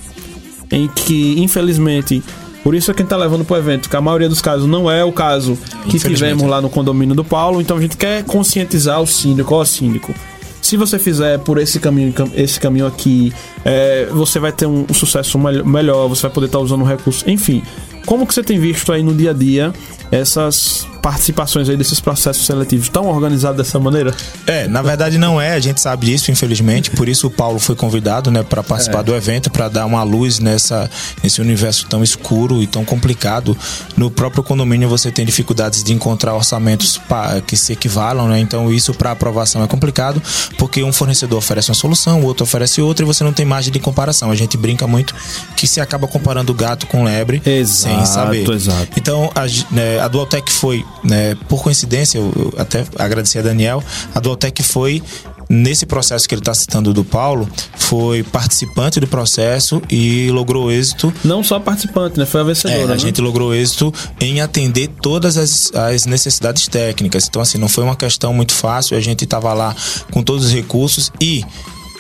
em 0.72 0.88
que, 0.88 1.36
infelizmente, 1.40 2.24
por 2.64 2.74
isso 2.74 2.90
é 2.90 2.94
quem 2.94 3.06
tá 3.06 3.16
levando 3.16 3.46
pro 3.46 3.56
evento, 3.58 3.90
que 3.90 3.96
a 3.96 4.02
maioria 4.02 4.28
dos 4.28 4.42
casos 4.42 4.68
não 4.68 4.90
é 4.90 5.04
o 5.04 5.12
caso 5.12 5.58
que 5.90 5.98
tivemos 6.00 6.44
lá 6.50 6.62
no 6.62 6.70
condomínio 6.70 7.14
do 7.16 7.24
Paulo, 7.24 7.62
então 7.62 7.78
a 7.78 7.82
gente 7.82 7.96
quer 7.96 8.24
conscientizar 8.24 9.02
o 9.02 9.06
síndico, 9.06 9.54
ó 9.54 9.64
síndico. 9.64 10.14
Se 10.62 10.76
você 10.78 10.98
fizer 10.98 11.38
por 11.38 11.60
esse 11.60 11.80
caminho, 11.80 12.12
esse 12.34 12.60
caminho 12.60 12.88
aqui, 12.88 13.32
é, 13.64 14.08
você 14.12 14.40
vai 14.40 14.52
ter 14.52 14.66
um, 14.66 14.84
um 14.90 14.94
sucesso 14.96 15.38
mel- 15.38 15.64
melhor, 15.64 16.08
você 16.08 16.24
vai 16.24 16.32
poder 16.32 16.48
estar 16.48 16.58
usando 16.58 16.82
o 16.82 16.86
recurso. 16.86 17.24
Enfim, 17.30 17.62
como 18.08 18.26
que 18.26 18.34
você 18.34 18.42
tem 18.42 18.60
visto 18.60 18.92
aí 18.92 19.04
no 19.04 19.14
dia 19.14 19.30
a 19.30 19.34
dia 19.34 19.72
essas 20.12 20.88
participações 21.06 21.70
aí 21.70 21.78
desses 21.78 22.00
processos 22.00 22.48
seletivos 22.48 22.90
tão 22.90 23.06
organizados 23.08 23.58
dessa 23.58 23.80
maneira? 23.80 24.12
É, 24.48 24.68
na 24.68 24.82
verdade 24.82 25.20
não 25.20 25.40
é, 25.40 25.54
a 25.54 25.60
gente 25.60 25.80
sabe 25.80 26.08
disso, 26.08 26.32
infelizmente, 26.32 26.90
por 26.90 27.08
isso 27.08 27.28
o 27.28 27.30
Paulo 27.30 27.60
foi 27.60 27.76
convidado, 27.76 28.32
né, 28.32 28.42
para 28.42 28.64
participar 28.64 29.04
do 29.04 29.14
evento, 29.14 29.52
para 29.52 29.70
dar 29.70 29.86
uma 29.86 30.02
luz 30.02 30.40
nessa 30.40 30.90
nesse 31.22 31.40
universo 31.40 31.86
tão 31.88 32.04
escuro 32.04 32.64
e 32.64 32.66
tão 32.66 32.84
complicado. 32.84 33.56
No 33.96 34.10
próprio 34.10 34.42
condomínio 34.42 34.90
você 34.90 35.12
tem 35.12 35.24
dificuldades 35.24 35.84
de 35.84 35.94
encontrar 35.94 36.34
orçamentos 36.34 36.98
pa- 36.98 37.40
que 37.46 37.56
se 37.56 37.74
equivalam, 37.74 38.28
né? 38.28 38.40
Então 38.40 38.72
isso 38.72 38.92
para 38.92 39.12
aprovação 39.12 39.64
é 39.64 39.68
complicado, 39.68 40.20
porque 40.58 40.84
um 40.84 40.92
fornecedor 40.92 41.38
oferece 41.38 41.70
uma 41.70 41.76
solução, 41.76 42.22
o 42.22 42.26
outro 42.26 42.44
oferece 42.46 42.82
outra 42.82 43.06
e 43.06 43.08
você 43.08 43.24
não 43.24 43.32
tem 43.32 43.46
margem 43.46 43.72
de 43.72 43.80
comparação. 43.80 44.32
A 44.32 44.36
gente 44.36 44.58
brinca 44.58 44.88
muito 44.88 45.14
que 45.56 45.68
se 45.68 45.80
acaba 45.80 46.08
comparando 46.08 46.52
gato 46.52 46.88
com 46.88 47.04
lebre 47.04 47.44
sem 47.44 47.60
Exato, 47.60 48.08
saber. 48.08 48.50
exato. 48.50 48.88
Então, 48.98 49.30
a, 49.36 49.46
né, 49.72 50.00
a 50.00 50.08
Dualtec 50.08 50.52
foi, 50.52 50.84
né, 51.04 51.36
por 51.48 51.62
coincidência, 51.62 52.18
eu, 52.18 52.32
eu 52.36 52.54
até 52.58 52.86
agradeci 52.98 53.38
a 53.38 53.42
Daniel, 53.42 53.84
a 54.14 54.20
Dualtec 54.20 54.62
foi 54.64 55.02
nesse 55.50 55.86
processo 55.86 56.28
que 56.28 56.36
ele 56.36 56.42
está 56.42 56.54
citando 56.54 56.94
do 56.94 57.04
Paulo, 57.04 57.48
foi 57.76 58.24
participante 58.24 59.00
do 59.00 59.08
processo 59.08 59.82
e 59.90 60.30
logrou 60.32 60.72
êxito. 60.72 61.14
Não 61.24 61.44
só 61.44 61.60
participante, 61.60 62.18
né? 62.18 62.26
Foi 62.26 62.42
a 62.42 62.44
vencedora. 62.44 62.82
É, 62.82 62.86
né? 62.88 62.94
a 62.94 62.98
gente 62.98 63.22
logrou 63.22 63.54
êxito 63.54 63.94
em 64.20 64.42
atender 64.42 64.90
todas 65.02 65.38
as, 65.38 65.72
as 65.74 66.06
necessidades 66.06 66.68
técnicas. 66.68 67.28
Então, 67.28 67.42
assim, 67.42 67.58
não 67.58 67.68
foi 67.68 67.84
uma 67.84 67.96
questão 67.96 68.34
muito 68.34 68.54
fácil. 68.54 68.98
A 68.98 69.02
gente 69.02 69.24
estava 69.24 69.54
lá 69.54 69.76
com 70.12 70.24
todos 70.24 70.46
os 70.46 70.52
recursos 70.52 71.12
e 71.22 71.44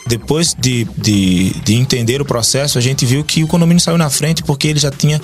depois 0.07 0.55
de, 0.57 0.87
de, 0.97 1.49
de 1.61 1.73
entender 1.73 2.21
o 2.21 2.25
processo, 2.25 2.77
a 2.77 2.81
gente 2.81 3.05
viu 3.05 3.23
que 3.23 3.43
o 3.43 3.47
condomínio 3.47 3.81
saiu 3.81 3.97
na 3.97 4.09
frente 4.09 4.43
porque 4.43 4.67
ele 4.67 4.79
já 4.79 4.91
tinha 4.91 5.19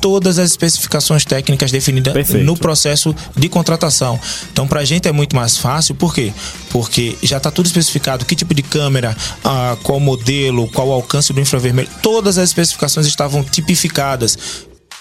todas 0.00 0.38
as 0.38 0.50
especificações 0.50 1.24
técnicas 1.24 1.70
definidas 1.70 2.12
Perfeito. 2.12 2.44
no 2.44 2.56
processo 2.56 3.14
de 3.36 3.48
contratação. 3.48 4.18
Então, 4.52 4.66
para 4.66 4.80
a 4.80 4.84
gente 4.84 5.08
é 5.08 5.12
muito 5.12 5.36
mais 5.36 5.58
fácil, 5.58 5.94
por 5.94 6.14
quê? 6.14 6.32
Porque 6.70 7.16
já 7.22 7.36
está 7.36 7.50
tudo 7.50 7.66
especificado, 7.66 8.24
que 8.24 8.34
tipo 8.34 8.54
de 8.54 8.62
câmera, 8.62 9.16
ah, 9.44 9.76
qual 9.82 10.00
modelo, 10.00 10.68
qual 10.68 10.90
alcance 10.90 11.32
do 11.32 11.40
infravermelho, 11.40 11.88
todas 12.02 12.38
as 12.38 12.50
especificações 12.50 13.06
estavam 13.06 13.42
tipificadas 13.42 14.38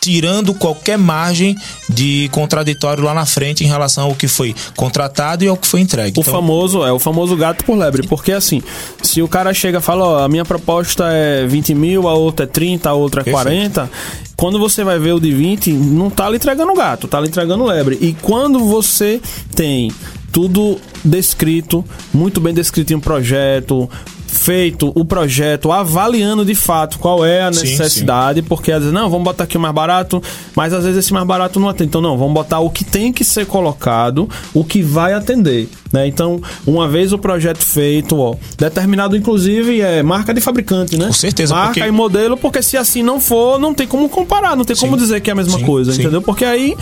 tirando 0.01 0.53
qualquer 0.53 0.97
margem 0.97 1.55
de 1.89 2.29
contraditório 2.31 3.03
lá 3.03 3.13
na 3.13 3.25
frente 3.25 3.63
em 3.63 3.67
relação 3.67 4.05
ao 4.05 4.15
que 4.15 4.27
foi 4.27 4.55
contratado 4.75 5.43
e 5.43 5.47
ao 5.47 5.57
que 5.57 5.67
foi 5.67 5.81
entregue. 5.81 6.17
O 6.17 6.21
Então, 6.21 6.33
famoso, 6.33 6.83
é 6.83 6.91
o 6.91 6.99
famoso 6.99 7.35
gato 7.35 7.65
por 7.65 7.77
lebre. 7.77 8.07
Porque 8.07 8.31
assim, 8.31 8.61
se 9.01 9.21
o 9.21 9.27
cara 9.27 9.53
chega 9.53 9.79
e 9.79 9.81
fala, 9.81 10.05
ó, 10.05 10.23
a 10.23 10.29
minha 10.29 10.45
proposta 10.45 11.05
é 11.11 11.45
20 11.45 11.75
mil, 11.75 12.07
a 12.07 12.13
outra 12.13 12.45
é 12.45 12.47
30, 12.47 12.89
a 12.89 12.93
outra 12.93 13.21
é 13.21 13.23
Perfeito. 13.23 13.43
40. 13.43 13.91
Quando 14.35 14.57
você 14.57 14.83
vai 14.83 14.97
ver 14.97 15.13
o 15.13 15.19
de 15.19 15.33
20, 15.33 15.73
não 15.73 16.09
tá 16.09 16.29
lhe 16.29 16.37
entregando 16.37 16.73
gato, 16.73 17.07
tá 17.07 17.19
lhe 17.19 17.27
entregando 17.27 17.65
lebre. 17.65 17.97
E 17.99 18.13
quando 18.21 18.59
você 18.59 19.19
tem 19.53 19.91
tudo 20.31 20.79
descrito, 21.03 21.83
muito 22.13 22.39
bem 22.39 22.53
descrito 22.53 22.93
em 22.93 22.95
um 22.95 23.01
projeto, 23.01 23.89
feito 24.31 24.91
o 24.95 25.03
projeto, 25.03 25.71
avaliando 25.71 26.45
de 26.45 26.55
fato 26.55 26.99
qual 26.99 27.25
é 27.25 27.41
a 27.43 27.51
Sim, 27.53 27.61
necessidade, 27.61 28.41
porque 28.41 28.71
às 28.71 28.79
vezes, 28.79 28.93
não, 28.93 29.09
vamos 29.09 29.23
botar 29.25 29.43
aqui 29.45 29.57
o 29.57 29.59
mais 29.59 29.73
barato, 29.73 30.21
mas 30.55 30.73
às 30.73 30.83
vezes 30.83 30.99
esse 31.05 31.13
mais 31.13 31.25
barato 31.25 31.59
não 31.59 31.67
atende. 31.69 31.89
Então, 31.89 32.01
não, 32.01 32.17
vamos 32.17 32.33
botar 32.33 32.59
o 32.59 32.69
que 32.69 32.83
tem 32.83 33.11
que 33.11 33.23
ser 33.23 33.45
colocado, 33.45 34.29
o 34.53 34.63
que 34.63 34.81
vai 34.81 35.13
atender. 35.13 35.67
Né? 35.91 36.07
Então, 36.07 36.39
uma 36.67 36.87
vez 36.87 37.11
o 37.11 37.17
projeto 37.17 37.63
feito, 37.63 38.15
ó, 38.19 38.35
determinado 38.57 39.17
inclusive 39.17 39.81
é 39.81 40.03
marca 40.03 40.33
de 40.33 40.39
fabricante, 40.39 40.95
né? 40.97 41.07
Com 41.07 41.13
certeza, 41.13 41.55
Marca 41.55 41.73
porque- 41.73 41.87
e 41.87 41.91
modelo, 41.91 42.37
porque 42.37 42.61
se 42.61 42.77
assim 42.77 43.01
não 43.01 43.19
for, 43.19 43.59
não 43.59 43.73
tem 43.73 43.87
como 43.87 44.07
comparar, 44.07 44.55
não 44.55 44.63
tem 44.63 44.75
Sim. 44.75 44.85
como 44.85 44.95
dizer 44.97 45.19
que 45.21 45.31
é 45.31 45.33
a 45.33 45.35
mesma 45.35 45.57
Sim, 45.57 45.65
coisa, 45.65 45.91
sim. 45.91 46.01
entendeu? 46.01 46.21
Porque 46.21 46.45
aí 46.45 46.75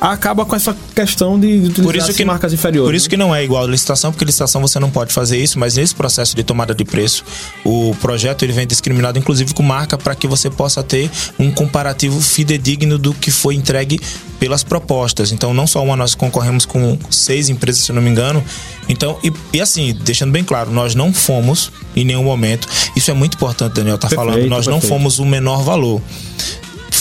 acaba 0.00 0.44
com 0.44 0.54
essa 0.54 0.76
questão 0.94 1.38
de 1.38 1.46
utilizar 1.46 1.84
Por 1.84 1.96
isso 1.96 2.14
que 2.14 2.24
marcas 2.24 2.52
inferiores. 2.52 2.88
Por 2.88 2.94
isso 2.94 3.10
que 3.10 3.16
não 3.16 3.34
é 3.34 3.42
igual 3.42 3.64
a 3.64 3.66
licitação, 3.66 4.12
porque 4.12 4.24
licitação 4.24 4.60
você 4.60 4.78
não 4.78 4.90
pode 4.90 5.12
fazer 5.12 5.38
isso, 5.38 5.58
mas 5.58 5.76
nesse 5.76 5.94
processo 5.94 6.36
de 6.36 6.44
tomada 6.44 6.74
de 6.74 6.84
preço, 6.84 7.24
o 7.64 7.94
projeto 8.00 8.44
ele 8.44 8.52
vem 8.52 8.66
discriminado 8.66 9.18
inclusive 9.18 9.52
com 9.54 9.62
marca 9.62 9.98
para 9.98 10.14
que 10.14 10.26
você 10.26 10.48
possa 10.48 10.82
ter 10.82 11.10
um 11.38 11.50
comparativo 11.50 12.20
fidedigno 12.20 12.98
do 12.98 13.12
que 13.12 13.30
foi 13.30 13.54
entregue 13.54 14.00
pelas 14.38 14.62
propostas. 14.62 15.32
Então, 15.32 15.52
não 15.52 15.66
só 15.66 15.82
uma, 15.82 15.96
nós 15.96 16.14
concorremos 16.14 16.64
com 16.64 16.96
seis 17.10 17.48
empresas, 17.48 17.82
se 17.84 17.92
não 17.92 18.00
me 18.00 18.08
engano. 18.08 18.42
Então, 18.88 19.18
e, 19.22 19.32
e 19.52 19.60
assim, 19.60 19.96
deixando 20.02 20.30
bem 20.30 20.44
claro, 20.44 20.70
nós 20.70 20.94
não 20.94 21.12
fomos 21.12 21.72
em 21.96 22.04
nenhum 22.04 22.22
momento. 22.22 22.68
Isso 22.94 23.10
é 23.10 23.14
muito 23.14 23.34
importante, 23.34 23.74
Daniel, 23.74 23.98
tá 23.98 24.08
Perfeito, 24.08 24.30
falando. 24.30 24.48
Nós 24.48 24.66
não 24.66 24.74
perfeito. 24.74 24.94
fomos 24.94 25.18
o 25.18 25.26
menor 25.26 25.62
valor 25.64 26.00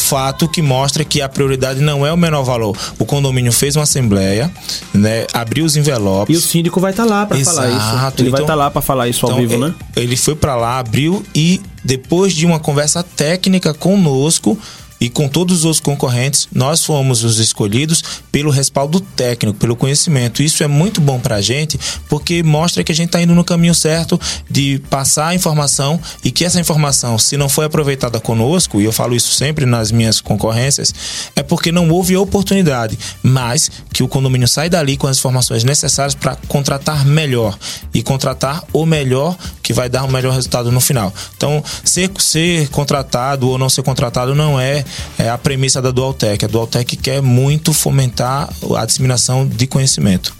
fato 0.08 0.48
que 0.48 0.62
mostra 0.62 1.04
que 1.04 1.22
a 1.22 1.30
prioridade 1.30 1.82
não 1.82 2.06
é 2.06 2.12
o 2.12 2.18
menor 2.18 2.44
valor. 2.44 2.78
O 2.98 3.06
condomínio 3.06 3.52
fez 3.52 3.76
uma 3.76 3.84
assembleia, 3.84 4.52
né, 4.94 5.26
abriu 5.34 5.66
os 5.66 5.76
E 5.76 5.80
envelopes. 5.80 6.38
o 6.38 6.42
síndico 6.42 6.80
vai 6.80 6.92
estar 6.92 7.06
lá 7.06 7.26
para 7.26 7.38
falar 7.44 7.68
isso. 7.70 8.22
Ele 8.22 8.30
vai 8.30 8.42
então- 8.42 8.42
estar 8.42 8.56
lá 8.56 8.72
para 8.72 8.82
falar 8.82 9.08
isso 9.08 9.26
ao 9.26 9.32
Então, 9.34 9.42
vivo, 9.42 9.56
é- 9.64 9.68
né? 9.70 9.76
Ele 9.96 10.16
foi 10.16 10.36
pra 10.36 10.56
lá, 10.56 10.80
abriu 10.80 11.24
e 11.36 11.62
depois 11.84 12.34
de 12.34 12.46
uma 12.46 12.60
conversa 12.60 13.04
técnica 13.04 13.74
conosco 13.74 14.58
e 15.00 15.10
com 15.10 15.28
todos 15.28 15.64
os 15.64 15.80
concorrentes, 15.80 16.48
nós 16.54 16.84
fomos 16.84 17.24
os 17.24 17.38
escolhidos 17.38 18.04
pelo 18.32 18.50
respaldo 18.50 19.00
técnico, 19.00 19.58
pelo 19.58 19.76
conhecimento. 19.76 20.42
Isso 20.42 20.64
é 20.64 20.68
muito 20.68 21.00
bom 21.00 21.20
pra 21.20 21.42
gente, 21.42 21.80
porque 22.10 22.42
mostra 22.42 22.84
que 22.84 22.92
a 22.92 22.96
gente 22.96 23.10
tá 23.10 23.22
indo 23.22 23.36
no 23.36 23.44
caminho 23.44 23.76
certo 23.76 24.20
de 24.50 24.82
passar 24.90 25.28
a 25.28 25.36
informação 25.36 26.00
e 26.24 26.32
que 26.32 26.44
essa 26.44 26.60
informação, 26.60 27.18
se 27.18 27.38
não 27.38 27.48
foi 27.48 27.66
aproveitada 27.66 28.20
conosco, 28.20 28.82
e 28.82 28.86
eu 28.86 28.92
falo 28.92 29.16
isso 29.16 29.34
sempre 29.34 29.66
nas 29.66 29.92
minhas 29.92 30.20
concorrências, 30.20 30.94
é 31.36 31.44
porque 31.44 31.72
não 31.72 31.90
houve 31.90 32.18
oportunidade, 32.18 32.98
mas 33.22 33.70
que 33.94 34.04
o 34.04 34.08
condomínio 34.08 34.48
sai 34.48 34.70
dali 34.70 34.98
com 34.98 35.08
as 35.08 35.18
informações 35.18 35.64
necessárias 35.64 36.16
para 36.16 36.36
contratar 36.48 37.06
melhor 37.06 37.58
e 37.94 38.02
contratar 38.02 38.64
o 38.74 38.86
melhor 38.86 39.38
que 39.62 39.74
vai 39.74 39.90
dar 39.90 40.04
um 40.06 40.12
melhor 40.12 40.34
resultado 40.34 40.72
no 40.72 40.80
final. 40.80 41.14
Então, 41.36 41.64
ser, 41.84 42.10
ser 42.20 42.70
contratado 42.70 43.50
ou 43.50 43.58
não 43.58 43.70
ser 43.70 43.84
contratado 43.84 44.34
não 44.34 44.60
é, 44.60 44.86
é 45.18 45.30
a 45.30 45.38
premissa 45.38 45.82
da 45.82 45.92
Dualtech. 45.92 46.44
A 46.44 46.48
Dualtech 46.48 46.96
quer 46.98 47.22
muito 47.22 47.74
fomentar 47.74 48.50
a 48.76 48.86
disseminação 48.86 49.48
de 49.48 49.68
conhecimento. 49.68 50.36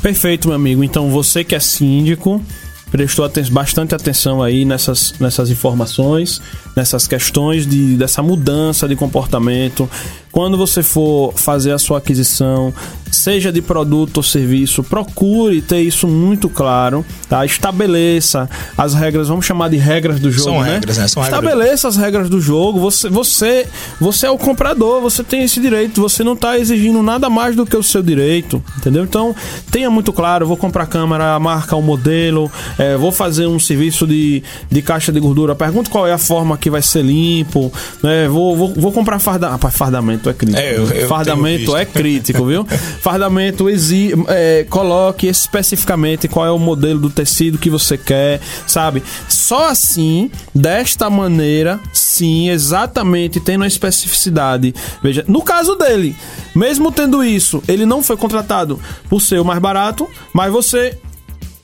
Perfeito, 0.00 0.48
meu 0.48 0.56
amigo. 0.56 0.82
Então, 0.82 1.10
você 1.10 1.44
que 1.44 1.54
é 1.54 1.60
síndico, 1.60 2.42
prestou 2.90 3.30
bastante 3.50 3.94
atenção 3.94 4.42
aí 4.42 4.64
nessas, 4.64 5.14
nessas 5.18 5.48
informações, 5.48 6.42
nessas 6.74 7.06
questões 7.06 7.66
de, 7.66 7.96
dessa 7.96 8.22
mudança 8.22 8.88
de 8.88 8.96
comportamento. 8.96 9.88
Quando 10.30 10.56
você 10.56 10.82
for 10.82 11.34
fazer 11.34 11.72
a 11.72 11.78
sua 11.78 11.98
aquisição, 11.98 12.72
seja 13.10 13.52
de 13.52 13.60
produto 13.60 14.16
ou 14.16 14.22
serviço, 14.22 14.82
procure 14.82 15.60
ter 15.60 15.82
isso 15.82 16.08
muito 16.08 16.48
claro, 16.48 17.04
tá? 17.28 17.44
Estabeleça 17.44 18.48
as 18.76 18.94
regras, 18.94 19.28
vamos 19.28 19.44
chamar 19.44 19.68
de 19.68 19.76
regras 19.76 20.18
do 20.18 20.32
jogo, 20.32 20.44
São 20.44 20.62
né? 20.62 20.72
regras, 20.72 20.96
né? 20.96 21.06
São 21.06 21.22
regras 21.22 21.38
Estabeleça 21.38 21.88
as 21.88 21.96
regras 21.96 22.30
do 22.30 22.40
jogo. 22.40 22.80
Você, 22.80 23.10
você, 23.10 23.66
você 24.00 24.26
é 24.26 24.30
o 24.30 24.38
comprador, 24.38 25.02
você 25.02 25.22
tem 25.22 25.42
esse 25.42 25.60
direito. 25.60 26.00
Você 26.00 26.24
não 26.24 26.32
está 26.32 26.58
exigindo 26.58 27.02
nada 27.02 27.28
mais 27.28 27.54
do 27.54 27.66
que 27.66 27.76
o 27.76 27.82
seu 27.82 28.02
direito, 28.02 28.62
entendeu? 28.78 29.04
Então, 29.04 29.36
tenha 29.70 29.90
muito 29.90 30.14
claro. 30.14 30.46
Vou 30.46 30.56
comprar 30.56 30.86
câmera, 30.86 31.34
a 31.34 31.38
marca, 31.38 31.76
o 31.76 31.82
modelo. 31.82 32.50
é, 32.78 32.96
vou 32.96 33.12
fazer 33.12 33.46
um 33.46 33.58
serviço 33.58 34.06
de, 34.06 34.42
de 34.70 34.80
caixa 34.80 35.12
de 35.12 35.20
gordura. 35.20 35.54
Pergunto 35.54 35.90
qual 35.90 36.06
é 36.06 36.12
a 36.12 36.18
forma 36.18 36.56
que 36.62 36.70
vai 36.70 36.80
ser 36.80 37.02
limpo. 37.02 37.72
Né? 38.02 38.28
Vou, 38.28 38.56
vou, 38.56 38.72
vou 38.74 38.92
comprar 38.92 39.18
farda, 39.18 39.48
rapaz, 39.50 39.74
fardamento 39.76 40.30
é 40.30 40.32
crítico. 40.32 40.60
É, 40.62 40.76
eu- 40.76 40.86
eu 40.88 41.08
fardamento 41.08 41.76
é 41.76 41.84
crítico, 41.84 42.46
viu? 42.46 42.64
Fardamento 43.02 43.68
exi 43.68 44.12
é, 44.28 44.64
coloque 44.70 45.26
especificamente 45.26 46.28
qual 46.28 46.46
é 46.46 46.50
o 46.50 46.58
modelo 46.58 47.00
do 47.00 47.10
tecido 47.10 47.58
que 47.58 47.68
você 47.68 47.98
quer, 47.98 48.40
sabe? 48.66 49.02
Só 49.28 49.68
assim, 49.68 50.30
desta 50.54 51.10
maneira, 51.10 51.80
sim, 51.92 52.48
exatamente, 52.48 53.40
tendo 53.40 53.64
a 53.64 53.66
especificidade. 53.66 54.74
Veja, 55.02 55.24
no 55.26 55.42
caso 55.42 55.74
dele, 55.74 56.14
mesmo 56.54 56.92
tendo 56.92 57.24
isso, 57.24 57.62
ele 57.66 57.84
não 57.84 58.02
foi 58.02 58.16
contratado 58.16 58.78
por 59.08 59.20
ser 59.20 59.40
o 59.40 59.44
mais 59.44 59.58
barato, 59.58 60.08
mas 60.32 60.52
você 60.52 60.96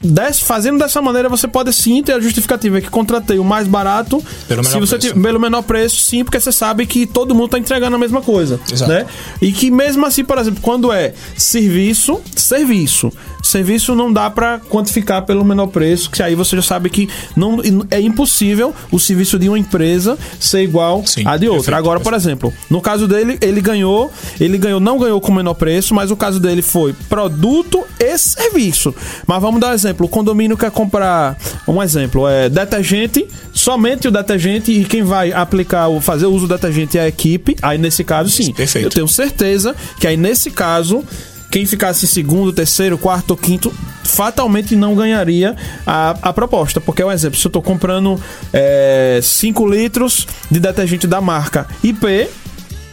Des- 0.01 0.39
fazendo 0.41 0.79
dessa 0.79 1.03
maneira, 1.03 1.29
você 1.29 1.49
pode 1.49 1.73
sim 1.73 2.03
ter 2.05 2.13
a 2.13 2.21
justificativa 2.21 2.81
que 2.81 2.89
contratei 2.89 3.39
o 3.39 3.45
mais 3.45 3.67
barato 3.67 4.23
Pelo 4.47 4.63
se 4.63 4.71
menor 4.71 4.87
você 4.87 4.97
preço. 4.97 5.09
tiver- 5.15 5.23
pelo 5.27 5.41
menor 5.41 5.63
preço, 5.63 5.97
sim, 6.03 6.23
porque 6.23 6.39
você 6.39 6.53
sabe 6.53 6.87
que 6.87 7.05
todo 7.05 7.35
mundo 7.35 7.49
tá 7.51 7.59
entregando 7.59 7.97
a 7.97 7.99
mesma 7.99 8.23
coisa, 8.23 8.61
Exato. 8.73 8.93
né? 8.93 9.07
E 9.43 9.51
que 9.51 9.71
mesmo 9.73 10.07
assim, 10.07 10.25
por 10.25 10.39
exemplo, 10.39 10.61
quando 10.63 10.93
é 10.93 11.15
serviço, 11.37 12.21
serviço, 12.37 13.13
serviço 13.43 13.95
não 13.95 14.13
dá 14.13 14.29
pra 14.31 14.59
quantificar 14.59 15.25
pelo 15.25 15.45
menor 15.45 15.69
preço, 15.69 16.11
que 16.11 16.23
aí 16.23 16.35
você 16.35 16.57
já 16.57 16.63
sabe 16.63 16.91
que 16.91 17.09
não 17.37 17.61
é 17.91 18.01
impossível 18.01 18.75
o 18.91 18.99
serviço 18.99 19.39
de 19.39 19.49
uma 19.49 19.59
empresa 19.59 20.19
ser 20.39 20.63
igual 20.63 21.03
Sim, 21.07 21.23
a 21.27 21.37
de 21.37 21.47
outra. 21.49 21.65
perfeito, 21.65 21.79
Agora, 21.79 22.01
por 22.01 22.15
exemplo, 22.15 22.53
no 22.69 22.81
caso 22.81 23.07
dele, 23.07 23.39
ele 23.41 23.61
ganhou, 23.61 24.11
ele 24.41 24.59
ganhou, 24.59 24.81
não 24.81 24.99
ganhou 24.99 25.21
com 25.21 25.33
menor 25.33 25.55
preço, 25.55 25.95
mas 25.95 26.11
o 26.11 26.17
caso 26.17 26.41
dele 26.41 26.63
foi 26.63 26.95
produto 27.09 27.85
e 27.99 28.19
serviço. 28.19 28.95
Mas 29.27 29.41
vamos 29.41 29.61
dar 29.61 29.71
um 29.71 29.75
exemplo, 29.75 30.07
o 30.07 30.09
condomínio 30.09 30.57
quer 30.57 30.71
comprar, 30.71 31.37
um 31.67 31.83
exemplo, 31.83 32.29
é 32.29 32.49
detergente, 32.49 33.27
somente 33.53 34.09
o 34.09 34.11
detergente 34.11 34.73
e 34.73 34.85
quem 34.85 35.03
vai 35.03 35.33
aplicar, 35.33 35.89
o 35.89 36.01
fazer 36.01 36.27
o 36.27 36.33
uso 36.33 36.47
do 36.47 36.55
detergente 36.55 36.99
é 36.99 37.03
a 37.03 37.09
equipe. 37.09 37.57
Aí 37.63 37.79
nesse 37.79 38.05
caso, 38.05 38.31
sim. 38.31 38.53
perfeito. 38.53 38.87
Eu 38.87 38.91
tenho 38.91 39.09
certeza 39.09 39.75
que 39.99 40.07
aí 40.07 40.17
nesse 40.17 40.51
caso 40.51 41.05
quem 41.51 41.65
ficasse 41.67 42.07
segundo, 42.07 42.53
terceiro, 42.53 42.99
quarto 42.99 43.33
ou 43.33 43.37
quinto 43.37 43.73
fatalmente 44.05 44.75
não 44.77 44.95
ganharia 44.95 45.57
a, 45.87 46.17
a 46.23 46.33
proposta. 46.33 46.81
Porque, 46.81 47.03
um 47.03 47.11
exemplo, 47.11 47.39
se 47.39 47.47
eu 47.47 47.51
tô 47.51 47.63
comprando 47.63 48.21
5 49.23 49.67
litros 49.67 50.27
de 50.51 50.61
detergente 50.61 51.07
da 51.07 51.21
marca 51.21 51.67
IP, 51.83 52.29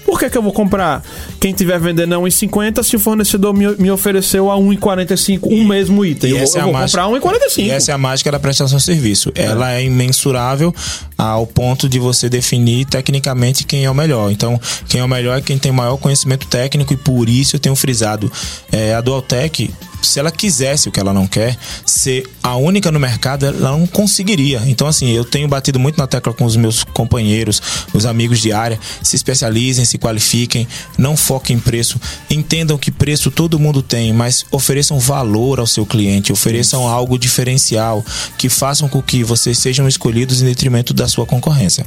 por 0.06 0.20
que, 0.20 0.30
que 0.30 0.38
eu 0.38 0.42
vou 0.42 0.54
comprar? 0.54 1.04
Quem 1.46 1.54
tiver 1.54 1.80
vendendo 1.80 2.16
a 2.16 2.18
1,50 2.18 2.82
se 2.82 2.96
o 2.96 3.00
fornecedor 3.00 3.54
me, 3.54 3.68
me 3.76 3.92
ofereceu 3.92 4.50
a 4.50 4.56
1,45 4.58 5.42
o 5.44 5.64
mesmo 5.64 6.04
item? 6.04 6.32
Eu, 6.32 6.38
vou- 6.40 6.48
eu 6.48 6.56
é 6.56 6.60
a 6.60 6.64
vou 6.64 6.74
mágica- 6.74 7.04
comprar 7.04 7.20
1,45. 7.30 7.68
E 7.68 7.70
essa 7.70 7.92
é 7.92 7.94
a 7.94 7.98
mágica 8.00 8.32
da 8.32 8.40
prestação 8.40 8.80
de 8.80 8.84
serviço. 8.84 9.32
Ela 9.36 9.74
é 9.76 9.84
imensurável 9.84 10.74
ao 11.16 11.46
ponto 11.46 11.88
de 11.88 12.00
você 12.00 12.28
definir 12.30 12.86
tecnicamente 12.86 13.64
quem 13.64 13.86
é 13.86 13.92
o 13.92 13.94
melhor. 13.94 14.32
Então, 14.32 14.60
quem 14.90 15.02
é 15.02 15.04
o 15.04 15.08
melhor 15.08 15.38
é 15.38 15.42
quem 15.42 15.60
tem 15.60 15.72
maior 15.72 15.98
conhecimento 15.98 16.48
técnico 16.48 16.94
e 16.94 16.98
por 16.98 17.30
isso 17.30 17.56
eu 17.58 17.60
tenho 17.60 17.76
frisado. 17.76 18.32
É, 18.72 18.96
a 18.96 19.02
Dualtech 19.02 19.70
se 20.08 20.20
ela 20.20 20.32
quisesse 20.32 20.90
o 20.90 20.92
que 20.92 21.00
ela 21.00 21.14
não 21.14 21.28
quer, 21.28 21.58
ser 21.86 22.28
a 22.42 22.56
única 22.56 22.92
no 22.92 23.00
mercado, 23.00 23.46
ela 23.46 23.72
não 23.72 23.88
conseguiria. 23.88 24.62
Então, 24.66 24.88
assim, 24.88 25.12
eu 25.12 25.24
tenho 25.26 25.48
batido 25.48 25.80
muito 25.80 25.98
na 25.98 26.08
tecla 26.08 26.34
com 26.34 26.46
os 26.46 26.56
meus 26.56 26.84
companheiros, 26.84 27.62
os 27.94 28.06
amigos 28.06 28.40
de 28.40 28.52
área, 28.52 28.80
se 29.02 29.16
especializem, 29.16 29.86
se 29.86 29.98
qualifiquem, 29.98 30.68
não 30.98 31.18
foquem 31.18 31.56
em 31.56 31.60
preço, 31.60 32.00
entendam 32.30 32.78
que 32.78 32.92
preço 32.92 33.32
todo 33.32 33.60
mundo 33.60 33.82
tem, 33.82 34.14
mas 34.14 34.46
ofereçam 34.52 35.00
valor 35.00 35.60
ao 35.60 35.68
seu 35.68 35.86
cliente, 35.86 36.32
ofereçam 36.32 36.88
algo 36.88 37.18
diferencial, 37.18 38.04
que 38.38 38.50
façam 38.50 38.88
com 38.88 39.02
que 39.02 39.24
vocês 39.24 39.58
sejam 39.58 39.88
escolhidos 39.88 40.42
em 40.42 40.46
detrimento 40.46 40.94
da 40.94 41.08
sua 41.08 41.26
concorrência. 41.26 41.86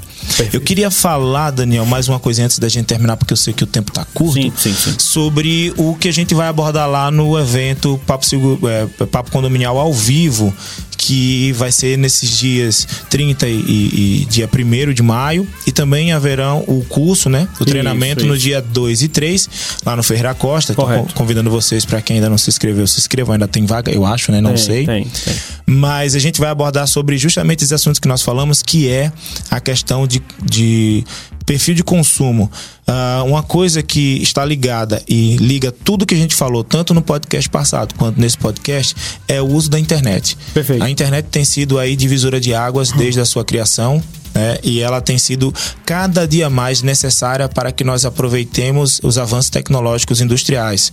Eu 0.53 0.61
queria 0.61 0.91
falar, 0.91 1.51
Daniel, 1.51 1.85
mais 1.87 2.09
uma 2.09 2.19
coisa 2.19 2.45
antes 2.45 2.59
da 2.59 2.69
gente 2.69 2.87
terminar, 2.87 3.17
porque 3.17 3.33
eu 3.33 3.37
sei 3.37 3.53
que 3.53 3.65
o 3.65 3.67
tempo 3.67 3.93
tá 3.93 4.05
curto, 4.15 4.35
Sim, 4.35 4.53
sim, 4.57 4.75
sim. 4.75 4.95
sobre 4.99 5.73
o 5.77 5.95
que 5.95 6.09
a 6.09 6.13
gente 6.13 6.35
vai 6.35 6.49
abordar 6.49 6.89
lá 6.89 7.11
no 7.11 7.39
evento 7.39 8.01
Papo, 8.09 8.25
é, 8.67 9.05
Papo 9.05 9.31
Condominial 9.31 9.79
ao 9.79 9.93
vivo, 9.93 10.53
que 10.97 11.53
vai 11.53 11.71
ser 11.71 11.99
nesses 11.99 12.39
dias 12.39 12.89
30 13.11 13.47
e, 13.47 13.53
e 13.53 14.27
dia 14.31 14.49
1 14.51 14.95
de 14.95 15.03
maio. 15.03 15.47
E 15.67 15.71
também 15.71 16.11
haverão 16.13 16.65
o 16.67 16.83
curso, 16.89 17.29
né? 17.29 17.47
O 17.61 17.67
treinamento 17.67 18.25
no 18.25 18.35
isso. 18.35 18.43
dia 18.45 18.63
2 18.63 19.03
e 19.03 19.09
3, 19.09 19.49
lá 19.85 19.95
no 19.95 20.03
Ferreira 20.03 20.35
Costa. 20.35 20.73
Correto. 20.73 21.15
convidando 21.15 21.51
vocês 21.51 21.85
para 21.85 22.01
quem 22.01 22.17
ainda 22.17 22.31
não 22.31 22.39
se 22.39 22.49
inscreveu, 22.49 22.87
se 22.87 22.99
inscrevam. 22.99 23.35
Ainda 23.35 23.47
tem 23.47 23.67
vaga, 23.67 23.93
eu 23.93 24.07
acho, 24.07 24.33
né? 24.33 24.41
Não 24.41 24.55
Tem, 24.55 24.65
sei. 24.65 24.87
Tem, 24.87 25.05
tem. 25.05 25.35
Mas 25.67 26.15
a 26.15 26.19
gente 26.19 26.41
vai 26.41 26.49
abordar 26.49 26.89
sobre 26.89 27.19
justamente 27.19 27.59
esses 27.61 27.73
assuntos 27.73 28.01
que 28.01 28.09
nós 28.09 28.23
falamos, 28.23 28.63
que 28.63 28.89
é 28.89 29.13
a 29.51 29.61
questão 29.61 30.07
de, 30.07 30.23
de 30.43 31.05
perfil 31.49 31.75
de 31.75 31.83
consumo. 31.83 32.53
Ah, 32.87 33.23
uma 33.27 33.43
coisa 33.43 33.83
que 33.83 34.23
está 34.23 34.45
ligada 34.45 35.03
e 35.09 35.37
liga 35.39 35.73
tudo 35.73 36.05
que 36.05 36.15
a 36.15 36.19
gente 36.19 36.35
falou, 36.35 36.63
tanto 36.63 36.93
no 36.93 37.01
podcast 37.01 37.49
passado 37.49 37.95
quanto 37.95 38.21
nesse 38.21 38.37
podcast, 38.37 38.95
é 39.27 39.41
o 39.41 39.47
uso 39.47 39.71
da 39.71 39.81
internet. 39.81 40.37
Perfeito. 40.53 40.85
A 40.85 40.91
internet 40.91 41.25
tem 41.31 41.47
sido 41.47 41.79
aí 41.79 41.97
divisora 41.97 42.39
de 42.39 42.53
águas 42.53 42.93
desde 42.93 43.19
a 43.19 43.25
sua 43.25 43.47
criação. 43.47 44.03
né? 44.35 44.59
e 44.63 44.81
ela 44.81 45.01
tem 45.01 45.17
sido 45.17 45.53
cada 45.87 46.29
dia 46.29 46.51
mais 46.51 46.83
necessária 46.83 47.49
para 47.49 47.73
que 47.73 47.83
nós 47.83 48.05
aproveitemos 48.05 49.01
os 49.03 49.17
avanços 49.17 49.49
tecnológicos 49.49 50.21
industriais. 50.21 50.93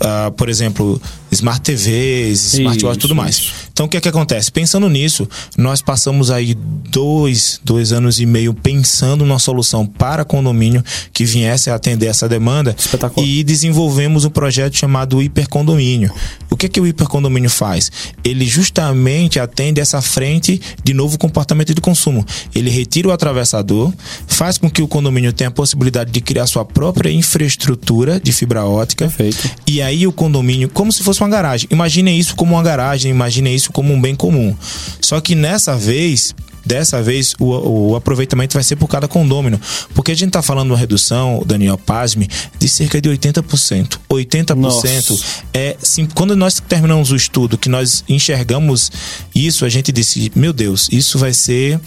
Ah, 0.00 0.32
por 0.36 0.48
exemplo, 0.48 1.00
smart 1.30 1.60
TVs, 1.60 2.54
smartwatch 2.54 2.98
e 2.98 3.00
tudo 3.00 3.14
mais. 3.14 3.52
Então 3.72 3.86
o 3.86 3.88
que 3.88 3.96
é 3.96 4.00
que 4.00 4.08
acontece? 4.08 4.50
Pensando 4.50 4.88
nisso, 4.88 5.28
nós 5.56 5.80
passamos 5.80 6.30
aí 6.30 6.54
dois, 6.54 7.60
dois 7.64 7.92
anos 7.92 8.20
e 8.20 8.26
meio 8.26 8.52
pensando 8.54 9.24
numa 9.24 9.38
solução 9.38 9.86
para 9.86 10.24
condomínio 10.24 10.82
que 11.12 11.24
viesse 11.24 11.70
a 11.70 11.74
atender 11.74 12.06
essa 12.06 12.28
demanda 12.28 12.74
Espetacular. 12.76 13.26
e 13.26 13.42
desenvolvemos 13.44 14.24
um 14.24 14.30
projeto 14.30 14.76
chamado 14.76 15.22
Hipercondomínio. 15.22 16.12
O 16.50 16.56
que 16.56 16.66
é 16.66 16.68
que 16.68 16.80
o 16.80 16.86
Hipercondomínio 16.86 17.50
faz? 17.50 17.90
Ele 18.24 18.46
justamente 18.46 19.38
atende 19.38 19.80
essa 19.80 20.02
frente 20.02 20.60
de 20.82 20.94
novo 20.94 21.18
comportamento 21.18 21.74
de 21.74 21.80
consumo. 21.80 22.24
Ele 22.54 22.70
retira 22.70 23.08
o 23.08 23.12
atravessador, 23.12 23.92
faz 24.26 24.58
com 24.58 24.70
que 24.70 24.82
o 24.82 24.88
condomínio 24.88 25.32
tenha 25.32 25.48
a 25.48 25.52
possibilidade 25.52 26.10
de 26.10 26.20
criar 26.20 26.46
sua 26.46 26.64
própria 26.64 27.10
infraestrutura 27.10 28.18
de 28.18 28.32
fibra 28.32 28.64
ótica. 28.64 29.06
Perfeito. 29.06 29.50
E 29.66 29.77
aí 29.82 30.06
o 30.06 30.12
condomínio, 30.12 30.68
como 30.68 30.92
se 30.92 31.02
fosse 31.02 31.20
uma 31.20 31.28
garagem. 31.28 31.68
Imaginem 31.70 32.18
isso 32.18 32.34
como 32.34 32.54
uma 32.54 32.62
garagem, 32.62 33.10
imaginem 33.10 33.54
isso 33.54 33.72
como 33.72 33.92
um 33.92 34.00
bem 34.00 34.14
comum. 34.14 34.56
Só 35.00 35.20
que 35.20 35.34
nessa 35.34 35.76
vez, 35.76 36.34
dessa 36.64 37.02
vez, 37.02 37.34
o, 37.40 37.90
o 37.90 37.96
aproveitamento 37.96 38.54
vai 38.54 38.62
ser 38.62 38.76
por 38.76 38.88
cada 38.88 39.08
condômino. 39.08 39.60
Porque 39.94 40.12
a 40.12 40.14
gente 40.14 40.30
tá 40.30 40.42
falando 40.42 40.70
uma 40.70 40.76
redução, 40.76 41.42
Daniel 41.46 41.78
Pasme, 41.78 42.28
de 42.58 42.68
cerca 42.68 43.00
de 43.00 43.08
80%. 43.08 43.98
80% 44.10 44.54
Nossa. 44.56 44.86
é. 45.54 45.76
Sim, 45.80 46.06
quando 46.14 46.36
nós 46.36 46.60
terminamos 46.60 47.10
o 47.10 47.16
estudo, 47.16 47.56
que 47.56 47.68
nós 47.68 48.04
enxergamos 48.08 48.92
isso, 49.34 49.64
a 49.64 49.68
gente 49.68 49.90
disse: 49.90 50.30
meu 50.34 50.52
Deus, 50.52 50.88
isso 50.92 51.18
vai 51.18 51.32
ser 51.32 51.80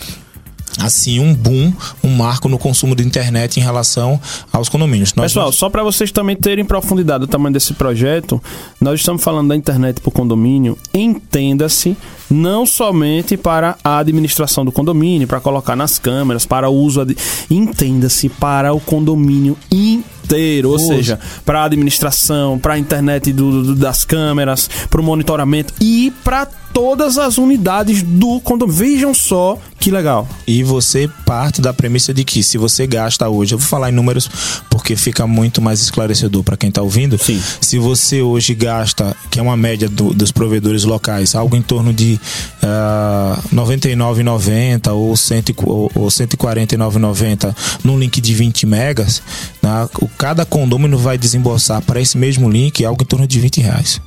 assim 0.79 1.19
um 1.19 1.33
boom, 1.33 1.73
um 2.03 2.09
marco 2.15 2.47
no 2.49 2.57
consumo 2.57 2.95
de 2.95 3.03
internet 3.05 3.59
em 3.59 3.63
relação 3.63 4.19
aos 4.51 4.69
condomínios. 4.69 5.13
Nós 5.15 5.31
Pessoal, 5.31 5.51
só 5.51 5.69
para 5.69 5.83
vocês 5.83 6.11
também 6.11 6.35
terem 6.35 6.63
profundidade 6.65 7.21
do 7.21 7.27
tamanho 7.27 7.53
desse 7.53 7.73
projeto, 7.73 8.41
nós 8.79 8.99
estamos 8.99 9.23
falando 9.23 9.49
da 9.49 9.55
internet 9.55 9.99
para 9.99 10.09
o 10.09 10.11
condomínio. 10.11 10.77
Entenda-se 10.93 11.95
não 12.29 12.65
somente 12.65 13.35
para 13.35 13.77
a 13.83 13.97
administração 13.97 14.63
do 14.63 14.71
condomínio, 14.71 15.27
para 15.27 15.39
colocar 15.41 15.75
nas 15.75 15.99
câmeras, 15.99 16.45
para 16.45 16.69
o 16.69 16.73
uso. 16.75 17.01
adi- 17.01 17.17
Entenda-se 17.49 18.29
para 18.29 18.73
o 18.73 18.79
condomínio 18.79 19.57
inteiro, 19.71 20.69
ou 20.69 20.75
Uso. 20.75 20.87
seja, 20.87 21.19
para 21.45 21.61
a 21.61 21.65
administração, 21.65 22.57
para 22.57 22.75
a 22.75 22.79
internet 22.79 23.33
do- 23.33 23.63
do- 23.63 23.75
das 23.75 24.05
câmeras, 24.05 24.69
para 24.89 25.01
o 25.01 25.03
monitoramento 25.03 25.73
e 25.81 26.11
para 26.23 26.45
todas 26.45 27.17
as 27.17 27.37
unidades 27.37 28.01
do 28.01 28.39
condomínio. 28.39 28.77
Vejam 28.79 29.13
só 29.13 29.57
que 29.81 29.89
legal. 29.91 30.27
E 30.47 30.63
você 30.63 31.09
parte 31.25 31.59
da 31.59 31.73
premissa 31.73 32.13
de 32.13 32.23
que 32.23 32.43
se 32.43 32.55
você 32.57 32.85
gasta 32.85 33.27
hoje, 33.27 33.55
eu 33.55 33.57
vou 33.57 33.67
falar 33.67 33.89
em 33.89 33.93
números 33.93 34.29
porque 34.69 34.95
fica 34.95 35.25
muito 35.25 35.59
mais 35.59 35.81
esclarecedor 35.81 36.43
para 36.43 36.55
quem 36.55 36.69
está 36.69 36.83
ouvindo. 36.83 37.17
Sim. 37.17 37.41
Se 37.59 37.79
você 37.79 38.21
hoje 38.21 38.53
gasta, 38.53 39.15
que 39.31 39.39
é 39.39 39.41
uma 39.41 39.57
média 39.57 39.89
do- 39.89 40.13
dos 40.13 40.31
provedores 40.31 40.83
locais, 40.83 41.33
algo 41.33 41.55
em 41.55 41.63
torno 41.63 41.91
de 41.91 42.19
ah, 42.61 43.39
R$ 43.51 43.57
99,90 43.57 44.91
ou, 44.93 45.17
100 45.17 45.43
ou, 45.65 45.91
ou 45.95 46.07
149,90 46.07 47.55
num 47.83 47.97
link 47.97 48.21
de 48.21 48.33
20 48.35 48.65
megas, 48.67 49.21
né, 49.63 49.89
cada 50.17 50.45
condômino 50.45 50.97
vai 50.97 51.17
desembolsar 51.17 51.81
para 51.81 51.99
esse 51.99 52.17
mesmo 52.17 52.47
link 52.49 52.85
algo 52.85 53.01
em 53.01 53.05
torno 53.05 53.25
de 53.25 53.39
20 53.39 53.61
reais. 53.61 53.99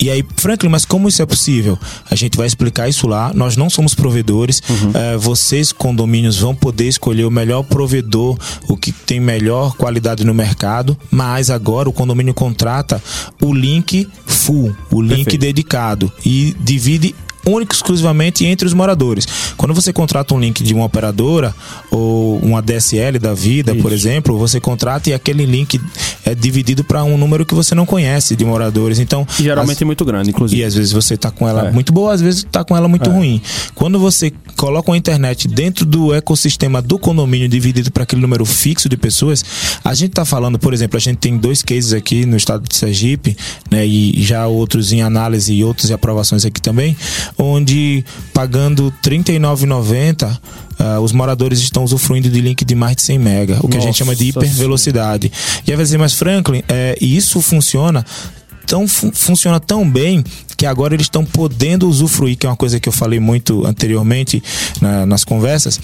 E 0.00 0.10
aí, 0.10 0.24
Franklin, 0.36 0.68
mas 0.68 0.84
como 0.84 1.08
isso 1.08 1.22
é 1.22 1.26
possível? 1.26 1.78
A 2.10 2.14
gente 2.14 2.36
vai 2.36 2.46
explicar 2.46 2.88
isso 2.88 3.06
lá. 3.06 3.32
Nós 3.34 3.56
não 3.56 3.70
somos 3.70 3.94
provedores. 3.94 4.62
Eh, 4.94 5.16
vocês, 5.16 5.72
condomínios, 5.72 6.38
vão 6.38 6.54
poder 6.54 6.88
escolher 6.88 7.24
o 7.24 7.30
melhor 7.30 7.62
provedor, 7.62 8.36
o 8.68 8.76
que 8.76 8.92
tem 8.92 9.18
melhor 9.18 9.74
qualidade 9.76 10.24
no 10.24 10.34
mercado. 10.34 10.96
Mas 11.10 11.48
agora 11.48 11.88
o 11.88 11.92
condomínio 11.92 12.34
contrata 12.34 13.02
o 13.40 13.54
link 13.54 14.08
full, 14.26 14.74
o 14.90 15.00
link 15.00 15.24
Perfeito. 15.24 15.40
dedicado. 15.40 16.12
E 16.24 16.54
divide 16.60 17.14
único 17.46 17.74
e 17.74 17.76
exclusivamente 17.76 18.44
entre 18.44 18.66
os 18.66 18.72
moradores. 18.72 19.26
Quando 19.56 19.74
você 19.74 19.92
contrata 19.92 20.34
um 20.34 20.40
link 20.40 20.62
de 20.62 20.74
uma 20.74 20.84
operadora 20.84 21.54
ou 21.90 22.33
uma 22.42 22.60
DSL 22.62 23.18
da 23.18 23.34
vida, 23.34 23.74
por 23.74 23.92
Isso. 23.92 24.06
exemplo, 24.08 24.38
você 24.38 24.60
contrata 24.60 25.10
e 25.10 25.14
aquele 25.14 25.44
link 25.46 25.80
é 26.24 26.34
dividido 26.34 26.82
para 26.84 27.04
um 27.04 27.16
número 27.18 27.44
que 27.44 27.54
você 27.54 27.74
não 27.74 27.84
conhece 27.86 28.34
de 28.36 28.44
moradores. 28.44 28.98
Então, 28.98 29.26
E 29.38 29.42
geralmente 29.42 29.76
as- 29.76 29.82
é 29.82 29.84
muito 29.84 30.04
grande, 30.04 30.30
inclusive. 30.30 30.60
e 30.60 30.64
às 30.64 30.74
vezes 30.74 30.92
você 30.92 31.16
tá 31.16 31.30
com 31.30 31.48
ela 31.48 31.68
É. 31.68 31.70
muito 31.72 31.92
boa, 31.92 32.12
às 32.12 32.20
vezes 32.20 32.46
tá 32.50 32.64
com 32.64 32.76
ela 32.76 32.88
muito 32.88 33.10
ruim. 33.10 33.40
Quando 33.74 33.98
você 33.98 34.32
coloca 34.56 34.92
a 34.92 34.96
internet 34.96 35.46
dentro 35.48 35.84
do 35.84 36.14
ecossistema 36.14 36.80
do 36.80 36.98
condomínio 36.98 37.48
dividido 37.48 37.90
para 37.90 38.04
aquele 38.04 38.22
número 38.22 38.44
fixo 38.44 38.88
de 38.88 38.96
pessoas, 38.96 39.44
a 39.84 39.94
gente 39.94 40.12
tá 40.12 40.24
falando, 40.24 40.58
por 40.58 40.72
exemplo, 40.72 40.96
a 40.96 41.00
gente 41.00 41.18
tem 41.18 41.36
dois 41.36 41.62
cases 41.62 41.92
aqui 41.92 42.24
no 42.24 42.36
estado 42.36 42.66
de 42.68 42.74
Sergipe, 42.76 43.36
né, 43.70 43.86
e 43.86 44.22
já 44.22 44.46
outros 44.46 44.92
em 44.92 45.02
análise 45.02 45.52
e 45.52 45.62
outros 45.64 45.90
em 45.90 45.92
aprovações 45.94 46.44
aqui 46.44 46.60
também, 46.62 46.96
onde 47.36 48.04
pagando 48.32 48.86
R$ 48.86 48.92
39,90 49.02 50.40
ah, 50.78 51.00
os 51.00 51.12
moradores 51.12 51.58
estão 51.60 51.84
usufruindo 51.84 52.28
de 52.28 52.40
link 52.40 52.64
de 52.64 52.74
mais 52.74 52.96
de 52.96 53.02
100 53.02 53.18
mega, 53.18 53.58
o 53.62 53.68
que 53.68 53.76
a 53.76 53.80
gente 53.80 53.96
chama 53.98 54.14
de 54.14 54.26
Nossa 54.32 54.38
hipervelocidade. 54.46 55.30
E 55.66 55.70
aí 55.70 55.76
vai 55.76 55.84
dizer, 55.84 55.98
mas 55.98 56.12
Franklin, 56.14 56.62
é, 56.68 56.96
isso 57.00 57.40
funciona 57.42 58.04
tão 58.66 58.88
fu- 58.88 59.12
funciona 59.12 59.60
tão 59.60 59.88
bem 59.88 60.24
que 60.56 60.66
agora 60.66 60.94
eles 60.94 61.06
estão 61.06 61.24
podendo 61.24 61.88
usufruir, 61.88 62.36
que 62.36 62.46
é 62.46 62.48
uma 62.48 62.56
coisa 62.56 62.78
que 62.80 62.88
eu 62.88 62.92
falei 62.92 63.18
muito 63.20 63.66
anteriormente 63.66 64.42
na- 64.80 65.06
nas 65.06 65.24
conversas. 65.24 65.80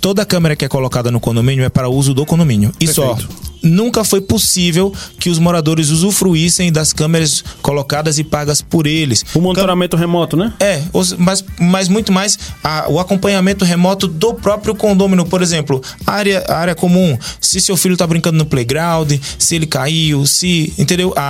Toda 0.00 0.24
câmera 0.24 0.56
que 0.56 0.64
é 0.64 0.68
colocada 0.68 1.10
no 1.10 1.20
condomínio 1.20 1.64
é 1.64 1.68
para 1.68 1.88
uso 1.88 2.14
do 2.14 2.24
condomínio. 2.26 2.72
E 2.80 2.86
só. 2.88 3.16
Nunca 3.62 4.04
foi 4.04 4.20
possível 4.20 4.92
que 5.18 5.28
os 5.28 5.40
moradores 5.40 5.88
usufruíssem 5.88 6.70
das 6.70 6.92
câmeras 6.92 7.42
colocadas 7.62 8.16
e 8.16 8.22
pagas 8.22 8.60
por 8.62 8.86
eles. 8.86 9.24
O 9.34 9.40
monitoramento 9.40 9.96
remoto, 9.96 10.36
né? 10.36 10.52
É, 10.60 10.82
mas, 11.18 11.44
mas 11.58 11.88
muito 11.88 12.12
mais 12.12 12.38
a- 12.62 12.86
o 12.88 13.00
acompanhamento 13.00 13.64
remoto 13.64 14.06
do 14.06 14.34
próprio 14.34 14.72
condômino. 14.74 15.24
Por 15.26 15.42
exemplo, 15.42 15.82
área, 16.06 16.44
área 16.48 16.74
comum. 16.76 17.18
Se 17.40 17.60
seu 17.60 17.76
filho 17.76 17.96
tá 17.96 18.06
brincando 18.06 18.38
no 18.38 18.44
playground, 18.46 19.12
se 19.38 19.56
ele 19.56 19.66
caiu, 19.66 20.24
se. 20.26 20.72
Entendeu? 20.78 21.12
A, 21.16 21.22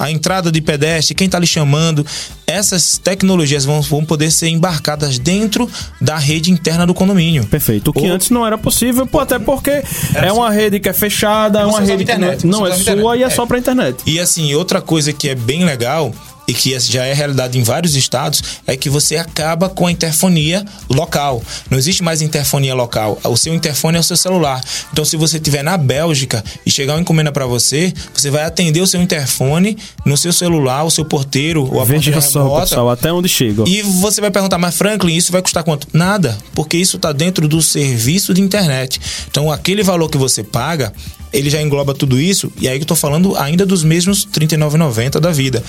a, 0.00 0.04
a 0.04 0.10
entrada 0.10 0.52
de 0.52 0.60
pedestre, 0.60 1.14
quem 1.14 1.28
tá 1.28 1.38
lhe 1.38 1.46
chamando. 1.46 2.04
Essas 2.46 2.96
tecnologias 2.98 3.64
vão, 3.64 3.82
vão 3.82 4.04
poder 4.04 4.30
ser 4.30 4.48
embarcadas 4.48 5.18
dentro 5.18 5.68
da 6.00 6.16
rede 6.16 6.50
interna 6.50 6.86
do 6.86 6.94
condomínio. 6.94 7.44
Perfeito. 7.46 7.88
O 7.88 7.92
que 7.92 8.06
Ou- 8.06 8.12
antes 8.12 8.30
não 8.30 8.46
era 8.46 8.56
possível, 8.56 9.06
pô, 9.06 9.20
até 9.20 9.38
porque 9.38 9.82
é 10.14 10.32
uma 10.32 10.50
rede 10.50 10.80
que 10.80 10.88
é 10.88 10.92
fechada, 10.92 11.60
é 11.60 11.66
uma 11.66 11.80
rede 11.80 12.04
que 12.04 12.16
não 12.16 12.28
é, 12.28 12.38
não 12.44 12.66
é 12.66 12.70
sua 12.72 12.80
internet. 12.80 13.18
e 13.18 13.22
é 13.22 13.26
É. 13.26 13.30
só 13.30 13.44
pra 13.46 13.58
internet. 13.58 13.96
E 14.06 14.18
assim, 14.18 14.54
outra 14.54 14.80
coisa 14.80 15.12
que 15.12 15.28
é 15.28 15.34
bem 15.34 15.64
legal 15.64 16.12
e 16.48 16.54
que 16.54 16.78
já 16.80 17.04
é 17.04 17.12
realidade 17.12 17.58
em 17.58 17.62
vários 17.62 17.94
estados, 17.94 18.42
é 18.66 18.74
que 18.74 18.88
você 18.88 19.16
acaba 19.16 19.68
com 19.68 19.86
a 19.86 19.92
interfonia 19.92 20.64
local. 20.88 21.42
Não 21.70 21.76
existe 21.76 22.02
mais 22.02 22.22
interfonia 22.22 22.74
local. 22.74 23.20
O 23.22 23.36
seu 23.36 23.54
interfone 23.54 23.98
é 23.98 24.00
o 24.00 24.02
seu 24.02 24.16
celular. 24.16 24.64
Então, 24.90 25.04
se 25.04 25.16
você 25.18 25.36
estiver 25.36 25.62
na 25.62 25.76
Bélgica 25.76 26.42
e 26.64 26.70
chegar 26.70 26.94
uma 26.94 27.00
encomenda 27.02 27.30
para 27.30 27.46
você, 27.46 27.92
você 28.14 28.30
vai 28.30 28.44
atender 28.44 28.80
o 28.80 28.86
seu 28.86 29.02
interfone 29.02 29.76
no 30.06 30.16
seu 30.16 30.32
celular, 30.32 30.84
o 30.84 30.90
seu 30.90 31.04
porteiro 31.04 31.68
ou 31.70 31.82
a 31.82 31.84
Veja 31.84 32.20
só, 32.20 32.60
pessoal, 32.60 32.90
até 32.90 33.12
onde 33.12 33.28
chega. 33.28 33.64
E 33.66 33.82
você 33.82 34.20
vai 34.20 34.30
perguntar, 34.30 34.56
mas 34.56 34.76
Franklin, 34.76 35.14
isso 35.14 35.30
vai 35.30 35.42
custar 35.42 35.62
quanto? 35.62 35.86
Nada, 35.92 36.38
porque 36.54 36.76
isso 36.76 36.96
está 36.96 37.12
dentro 37.12 37.46
do 37.46 37.60
serviço 37.60 38.32
de 38.32 38.40
internet. 38.40 38.98
Então, 39.30 39.52
aquele 39.52 39.82
valor 39.82 40.08
que 40.08 40.16
você 40.16 40.42
paga, 40.42 40.92
ele 41.32 41.50
já 41.50 41.60
engloba 41.60 41.94
tudo 41.94 42.20
isso, 42.20 42.50
e 42.60 42.68
aí 42.68 42.78
eu 42.78 42.84
tô 42.84 42.94
falando 42.94 43.36
ainda 43.36 43.66
dos 43.66 43.84
mesmos 43.84 44.24
R$ 44.24 44.46
39,90 44.46 45.20
da 45.20 45.30
vida. 45.30 45.62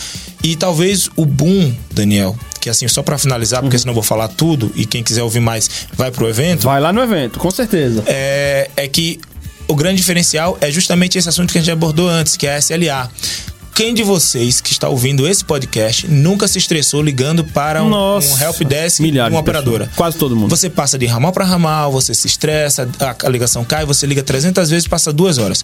E 0.43 0.55
talvez 0.69 1.09
o 1.15 1.25
boom, 1.25 1.73
Daniel, 1.91 2.37
que 2.61 2.69
assim, 2.69 2.87
só 2.87 3.01
para 3.01 3.17
finalizar, 3.17 3.61
porque 3.61 3.75
uhum. 3.75 3.79
senão 3.79 3.91
eu 3.91 3.95
vou 3.95 4.03
falar 4.03 4.27
tudo, 4.27 4.71
e 4.75 4.85
quem 4.85 5.03
quiser 5.03 5.23
ouvir 5.23 5.39
mais 5.39 5.67
vai 5.95 6.11
pro 6.11 6.29
evento. 6.29 6.61
Vai 6.61 6.79
lá 6.79 6.93
no 6.93 7.01
evento, 7.01 7.39
com 7.39 7.49
certeza. 7.49 8.03
É, 8.05 8.69
é 8.75 8.87
que 8.87 9.19
o 9.67 9.75
grande 9.75 9.97
diferencial 9.97 10.59
é 10.61 10.69
justamente 10.69 11.17
esse 11.17 11.27
assunto 11.27 11.51
que 11.51 11.57
a 11.57 11.61
gente 11.61 11.71
abordou 11.71 12.07
antes, 12.07 12.37
que 12.37 12.45
é 12.45 12.55
a 12.55 12.59
SLA 12.59 13.09
quem 13.73 13.93
de 13.93 14.03
vocês 14.03 14.59
que 14.59 14.73
está 14.73 14.89
ouvindo 14.89 15.25
esse 15.25 15.41
podcast 15.45 16.05
nunca 16.05 16.49
se 16.49 16.57
estressou 16.57 17.01
ligando 17.01 17.45
para 17.45 17.81
um, 17.81 17.87
Nossa, 17.87 18.35
um 18.35 18.45
help 18.45 18.59
desk 18.63 19.01
de 19.09 19.19
uma 19.21 19.39
operadora? 19.39 19.85
Pessoas. 19.85 19.95
Quase 19.95 20.17
todo 20.17 20.35
mundo. 20.35 20.49
Você 20.49 20.69
passa 20.69 20.97
de 20.97 21.05
ramal 21.05 21.31
para 21.31 21.45
ramal, 21.45 21.89
você 21.89 22.13
se 22.13 22.27
estressa, 22.27 22.89
a, 22.99 23.15
a 23.25 23.29
ligação 23.29 23.63
cai, 23.63 23.85
você 23.85 24.05
liga 24.05 24.21
300 24.21 24.69
vezes, 24.69 24.85
passa 24.85 25.13
duas 25.13 25.37
horas. 25.37 25.63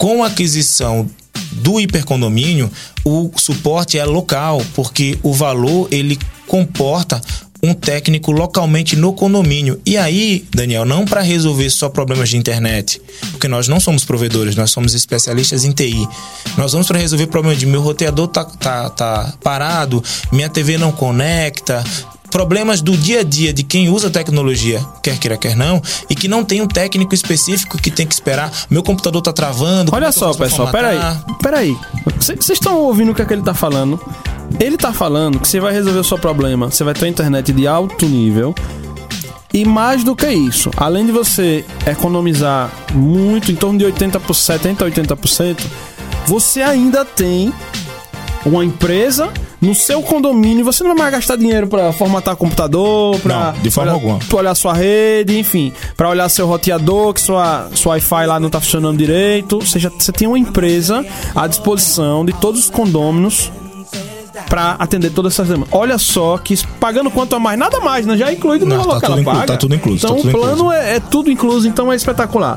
Com 0.00 0.24
a 0.24 0.28
aquisição 0.28 1.06
do 1.52 1.78
hipercondomínio, 1.78 2.70
o 3.04 3.30
suporte 3.36 3.98
é 3.98 4.04
local, 4.06 4.64
porque 4.74 5.18
o 5.22 5.34
valor 5.34 5.88
ele 5.90 6.18
comporta 6.46 7.20
um 7.62 7.74
técnico 7.74 8.32
localmente 8.32 8.96
no 8.96 9.12
condomínio. 9.12 9.78
E 9.84 9.98
aí, 9.98 10.46
Daniel, 10.54 10.86
não 10.86 11.04
para 11.04 11.20
resolver 11.20 11.68
só 11.68 11.90
problemas 11.90 12.30
de 12.30 12.38
internet, 12.38 12.98
porque 13.32 13.46
nós 13.46 13.68
não 13.68 13.78
somos 13.78 14.02
provedores, 14.02 14.56
nós 14.56 14.70
somos 14.70 14.94
especialistas 14.94 15.66
em 15.66 15.70
TI. 15.70 16.08
Nós 16.56 16.72
vamos 16.72 16.88
para 16.88 16.98
resolver 16.98 17.26
problemas 17.26 17.58
de 17.58 17.66
meu 17.66 17.82
roteador 17.82 18.28
tá, 18.28 18.42
tá, 18.42 18.88
tá 18.88 19.34
parado, 19.42 20.02
minha 20.32 20.48
TV 20.48 20.78
não 20.78 20.92
conecta, 20.92 21.84
problemas 22.30 22.80
do 22.80 22.96
dia 22.96 23.20
a 23.20 23.22
dia 23.22 23.52
de 23.52 23.62
quem 23.62 23.88
usa 23.88 24.08
tecnologia, 24.08 24.84
quer 25.02 25.18
queira, 25.18 25.36
quer 25.36 25.56
não, 25.56 25.82
e 26.08 26.14
que 26.14 26.28
não 26.28 26.44
tem 26.44 26.62
um 26.62 26.66
técnico 26.66 27.14
específico 27.14 27.76
que 27.76 27.90
tem 27.90 28.06
que 28.06 28.14
esperar. 28.14 28.50
Meu 28.70 28.82
computador 28.82 29.20
tá 29.20 29.32
travando. 29.32 29.90
Olha 29.94 30.12
só, 30.12 30.32
pessoal, 30.34 30.70
peraí. 30.70 30.98
Peraí. 31.42 31.76
Vocês 32.18 32.50
estão 32.50 32.78
ouvindo 32.78 33.12
o 33.12 33.14
que, 33.14 33.22
é 33.22 33.24
que 33.24 33.32
ele 33.32 33.42
tá 33.42 33.54
falando? 33.54 34.00
Ele 34.58 34.76
tá 34.76 34.92
falando 34.92 35.38
que 35.38 35.48
você 35.48 35.60
vai 35.60 35.72
resolver 35.72 35.98
o 35.98 36.04
seu 36.04 36.18
problema, 36.18 36.70
você 36.70 36.82
vai 36.82 36.94
ter 36.94 37.06
internet 37.08 37.52
de 37.52 37.66
alto 37.66 38.06
nível. 38.06 38.54
E 39.52 39.64
mais 39.64 40.04
do 40.04 40.14
que 40.14 40.28
isso, 40.28 40.70
além 40.76 41.06
de 41.06 41.10
você 41.10 41.64
economizar 41.84 42.70
muito, 42.94 43.50
em 43.50 43.56
torno 43.56 43.78
de 43.78 43.84
80%, 43.84 44.20
70% 44.20 45.16
80%, 45.16 45.60
você 46.26 46.62
ainda 46.62 47.04
tem 47.04 47.52
uma 48.44 48.64
empresa 48.64 49.30
no 49.60 49.74
seu 49.74 50.02
condomínio, 50.02 50.64
você 50.64 50.82
não 50.82 50.90
vai 50.90 50.98
mais 51.00 51.12
gastar 51.12 51.36
dinheiro 51.36 51.66
para 51.66 51.92
formatar 51.92 52.34
computador, 52.36 53.18
para 53.20 53.52
de 53.52 53.70
forma 53.70 53.92
olhar, 53.92 54.00
alguma. 54.00 54.18
Pra 54.18 54.38
olhar 54.38 54.54
sua 54.54 54.72
rede, 54.72 55.38
enfim, 55.38 55.72
para 55.96 56.08
olhar 56.08 56.28
seu 56.28 56.46
roteador, 56.46 57.12
que 57.12 57.20
sua, 57.20 57.68
sua 57.74 57.92
Wi-Fi 57.92 58.26
lá 58.26 58.40
não 58.40 58.48
tá 58.48 58.60
funcionando 58.60 58.96
direito. 58.96 59.56
Ou 59.56 59.66
seja, 59.66 59.92
você 59.96 60.12
tem 60.12 60.26
uma 60.26 60.38
empresa 60.38 61.04
à 61.34 61.46
disposição 61.46 62.24
de 62.24 62.32
todos 62.32 62.60
os 62.60 62.70
condôminos 62.70 63.50
para 64.48 64.72
atender 64.78 65.10
todas 65.10 65.34
essas 65.34 65.48
demandas. 65.48 65.72
Olha 65.72 65.98
só 65.98 66.38
que 66.38 66.56
pagando 66.78 67.10
quanto 67.10 67.36
a 67.36 67.40
mais, 67.40 67.58
nada 67.58 67.80
mais, 67.80 68.06
né? 68.06 68.16
Já 68.16 68.30
é 68.30 68.32
incluído 68.32 68.64
no 68.64 68.76
valor 68.76 69.00
tá 69.00 69.06
que 69.06 69.12
ela 69.12 69.22
paga. 69.22 69.46
Tá 69.46 69.56
tudo 69.56 69.74
incluso. 69.74 70.06
Então 70.06 70.20
tá 70.20 70.28
o 70.28 70.30
plano 70.30 70.72
é, 70.72 70.96
é, 70.96 71.00
tudo 71.00 71.30
incluso, 71.30 71.68
então 71.68 71.92
é 71.92 71.96
espetacular. 71.96 72.56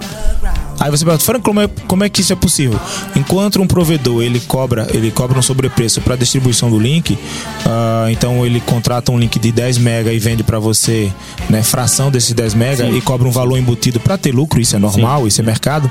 Aí 0.80 0.90
você 0.90 1.06
pergunta, 1.06 1.24
Frank, 1.24 1.44
como 1.44 1.62
é, 1.62 1.68
como 1.88 2.04
é 2.04 2.10
que 2.10 2.22
isso 2.22 2.34
é 2.34 2.36
possível? 2.36 2.80
Enquanto 3.16 3.62
um 3.62 3.68
provedor 3.68 4.24
ele 4.24 4.40
cobra, 4.42 4.88
ele 4.94 5.12
cobra 5.12 5.38
um 5.38 5.42
sobrepreço 5.42 6.02
para 6.02 6.16
distribuição 6.16 6.70
do 6.70 6.80
link, 6.80 7.14
uh, 7.14 8.10
então 8.10 8.46
ele 8.46 8.60
contrata 8.60 9.12
um 9.12 9.18
link 9.18 9.40
de 9.40 9.52
10 9.52 9.78
mega 9.78 10.12
e 10.12 10.20
vende 10.20 10.44
para 10.44 10.60
você, 10.60 11.12
né, 11.50 11.64
fração 11.64 12.12
desses 12.12 12.34
10 12.34 12.54
mega 12.54 12.86
Sim. 12.86 12.98
e 12.98 13.02
cobra 13.02 13.28
um 13.28 13.32
valor 13.32 13.58
embutido 13.58 14.00
para 14.00 14.18
ter 14.18 14.34
lucro, 14.34 14.60
isso 14.60 14.76
é 14.76 14.80
normal, 14.80 15.22
Sim. 15.22 15.28
isso 15.28 15.42
é 15.42 15.44
mercado. 15.44 15.90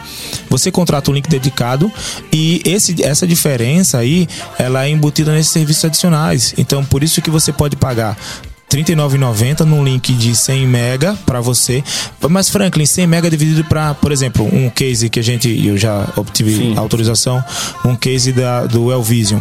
Você 0.51 0.71
contrata 0.71 1.11
um 1.11 1.15
link 1.15 1.29
dedicado 1.29 1.91
e 2.33 2.61
esse, 2.65 3.03
essa 3.03 3.27
diferença 3.27 3.99
aí, 3.99 4.29
ela 4.59 4.85
é 4.85 4.91
embutida 4.91 5.33
nesses 5.33 5.53
serviços 5.53 5.85
adicionais. 5.85 6.55
Então, 6.59 6.85
por 6.85 7.03
isso 7.03 7.23
que 7.23 7.31
você 7.31 7.53
pode 7.53 7.77
pagar 7.77 8.17
39,90 8.73 9.61
num 9.67 9.85
link 9.85 10.15
de 10.15 10.35
100 10.35 10.67
mega 10.67 11.15
para 11.27 11.43
você. 11.43 11.85
Mas 12.31 12.49
Franklin, 12.49 12.87
100 12.87 13.07
mega 13.07 13.29
dividido 13.29 13.65
para, 13.65 13.93
por 13.93 14.11
exemplo, 14.11 14.49
um 14.51 14.71
case 14.71 15.11
que 15.11 15.21
a 15.21 15.23
gente 15.23 15.67
eu 15.67 15.77
já 15.77 16.09
obtive 16.17 16.57
Sim. 16.57 16.79
autorização, 16.79 17.45
um 17.85 17.95
case 17.95 18.33
da 18.33 18.65
do 18.65 18.91
Elvision. 18.91 19.41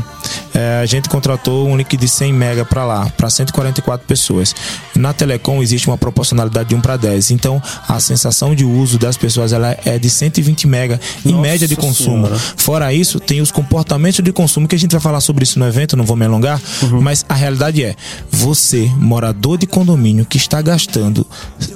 É, 0.54 0.82
a 0.82 0.86
gente 0.86 1.10
contratou 1.10 1.68
um 1.68 1.78
link 1.78 1.96
de 1.96 2.08
100 2.08 2.34
mega 2.34 2.66
para 2.66 2.86
lá, 2.86 3.10
para 3.16 3.30
144 3.30 4.06
pessoas. 4.06 4.54
Na 4.96 5.14
Telecom 5.14 5.64
existe 5.64 5.88
uma 5.88 5.98
proporcionalidade 5.98 6.70
de 6.70 6.76
1 6.76 6.82
para 6.82 6.98
10. 6.98 7.32
Então, 7.32 7.62
a 7.88 8.00
sensação 8.00 8.54
de 8.54 8.66
uso 8.66 9.00
das 9.00 9.18
pessoas 9.18 9.54
ela 9.54 9.78
é 9.86 9.98
de 9.98 10.10
120 10.10 10.68
mega 10.68 11.00
em 11.26 11.32
Nossa 11.32 11.42
média 11.42 11.68
de 11.68 11.76
consumo. 11.76 12.28
Senhora. 12.28 12.40
Fora 12.58 12.94
isso, 12.94 13.20
tem 13.20 13.42
os 13.42 13.52
comportamentos 13.52 14.24
de 14.24 14.32
consumo 14.32 14.68
que 14.68 14.76
a 14.76 14.80
gente 14.80 14.92
vai 14.92 15.02
falar 15.02 15.22
sobre 15.22 15.44
isso 15.44 15.58
no 15.58 15.66
evento, 15.66 15.96
não 15.96 16.06
vou 16.06 16.18
me 16.18 16.26
alongar, 16.26 16.62
uhum. 16.84 17.02
mas 17.02 17.26
a 17.30 17.34
realidade 17.34 17.84
é, 17.84 17.96
você 18.30 18.92
mora 18.98 19.22
morador 19.22 19.56
de 19.56 19.68
condomínio 19.68 20.26
que 20.26 20.38
está 20.38 20.62
gastando 20.64 21.28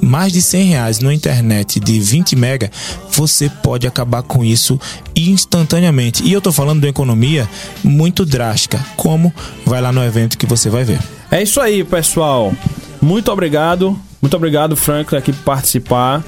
mais 0.01 0.33
de 0.33 0.41
100 0.41 0.63
reais 0.65 0.99
na 0.99 1.13
internet 1.13 1.79
de 1.79 1.99
20 1.99 2.35
mega, 2.35 2.71
você 3.11 3.49
pode 3.49 3.85
acabar 3.85 4.23
com 4.23 4.43
isso 4.43 4.79
instantaneamente. 5.15 6.23
E 6.23 6.33
eu 6.33 6.39
estou 6.39 6.51
falando 6.51 6.81
de 6.81 6.87
uma 6.87 6.89
economia 6.89 7.47
muito 7.83 8.25
drástica. 8.25 8.44
Como? 8.95 9.33
Vai 9.65 9.81
lá 9.81 9.91
no 9.91 10.03
evento 10.03 10.37
que 10.37 10.45
você 10.45 10.69
vai 10.69 10.83
ver. 10.83 10.99
É 11.31 11.41
isso 11.41 11.59
aí, 11.59 11.83
pessoal. 11.83 12.53
Muito 13.01 13.31
obrigado. 13.31 13.99
Muito 14.21 14.35
obrigado, 14.35 14.75
Franklin, 14.75 15.19
aqui 15.19 15.31
por 15.31 15.43
participar, 15.43 16.23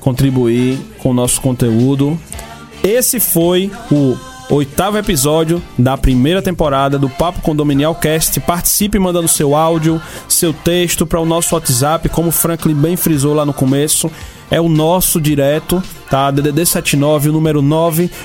contribuir 0.00 0.78
com 0.98 1.10
o 1.10 1.14
nosso 1.14 1.40
conteúdo. 1.40 2.18
Esse 2.82 3.18
foi 3.18 3.70
o 3.90 4.16
oitavo 4.50 4.96
episódio 4.96 5.62
da 5.78 5.96
primeira 5.96 6.40
temporada 6.40 6.98
do 6.98 7.08
Papo 7.08 7.40
Condominial 7.40 7.94
Cast. 7.94 8.40
Participe 8.40 8.98
mandando 8.98 9.28
seu 9.28 9.54
áudio, 9.54 10.00
seu 10.28 10.52
texto 10.52 11.06
para 11.06 11.20
o 11.20 11.26
nosso 11.26 11.54
WhatsApp, 11.54 12.08
como 12.08 12.28
o 12.28 12.32
Franklin 12.32 12.74
bem 12.74 12.96
frisou 12.96 13.34
lá 13.34 13.44
no 13.44 13.52
começo. 13.52 14.10
É 14.50 14.58
o 14.58 14.68
nosso 14.68 15.20
direto, 15.20 15.82
tá? 16.08 16.30
DDD 16.30 16.64
79, 16.64 17.28
o 17.28 17.32
número 17.32 17.62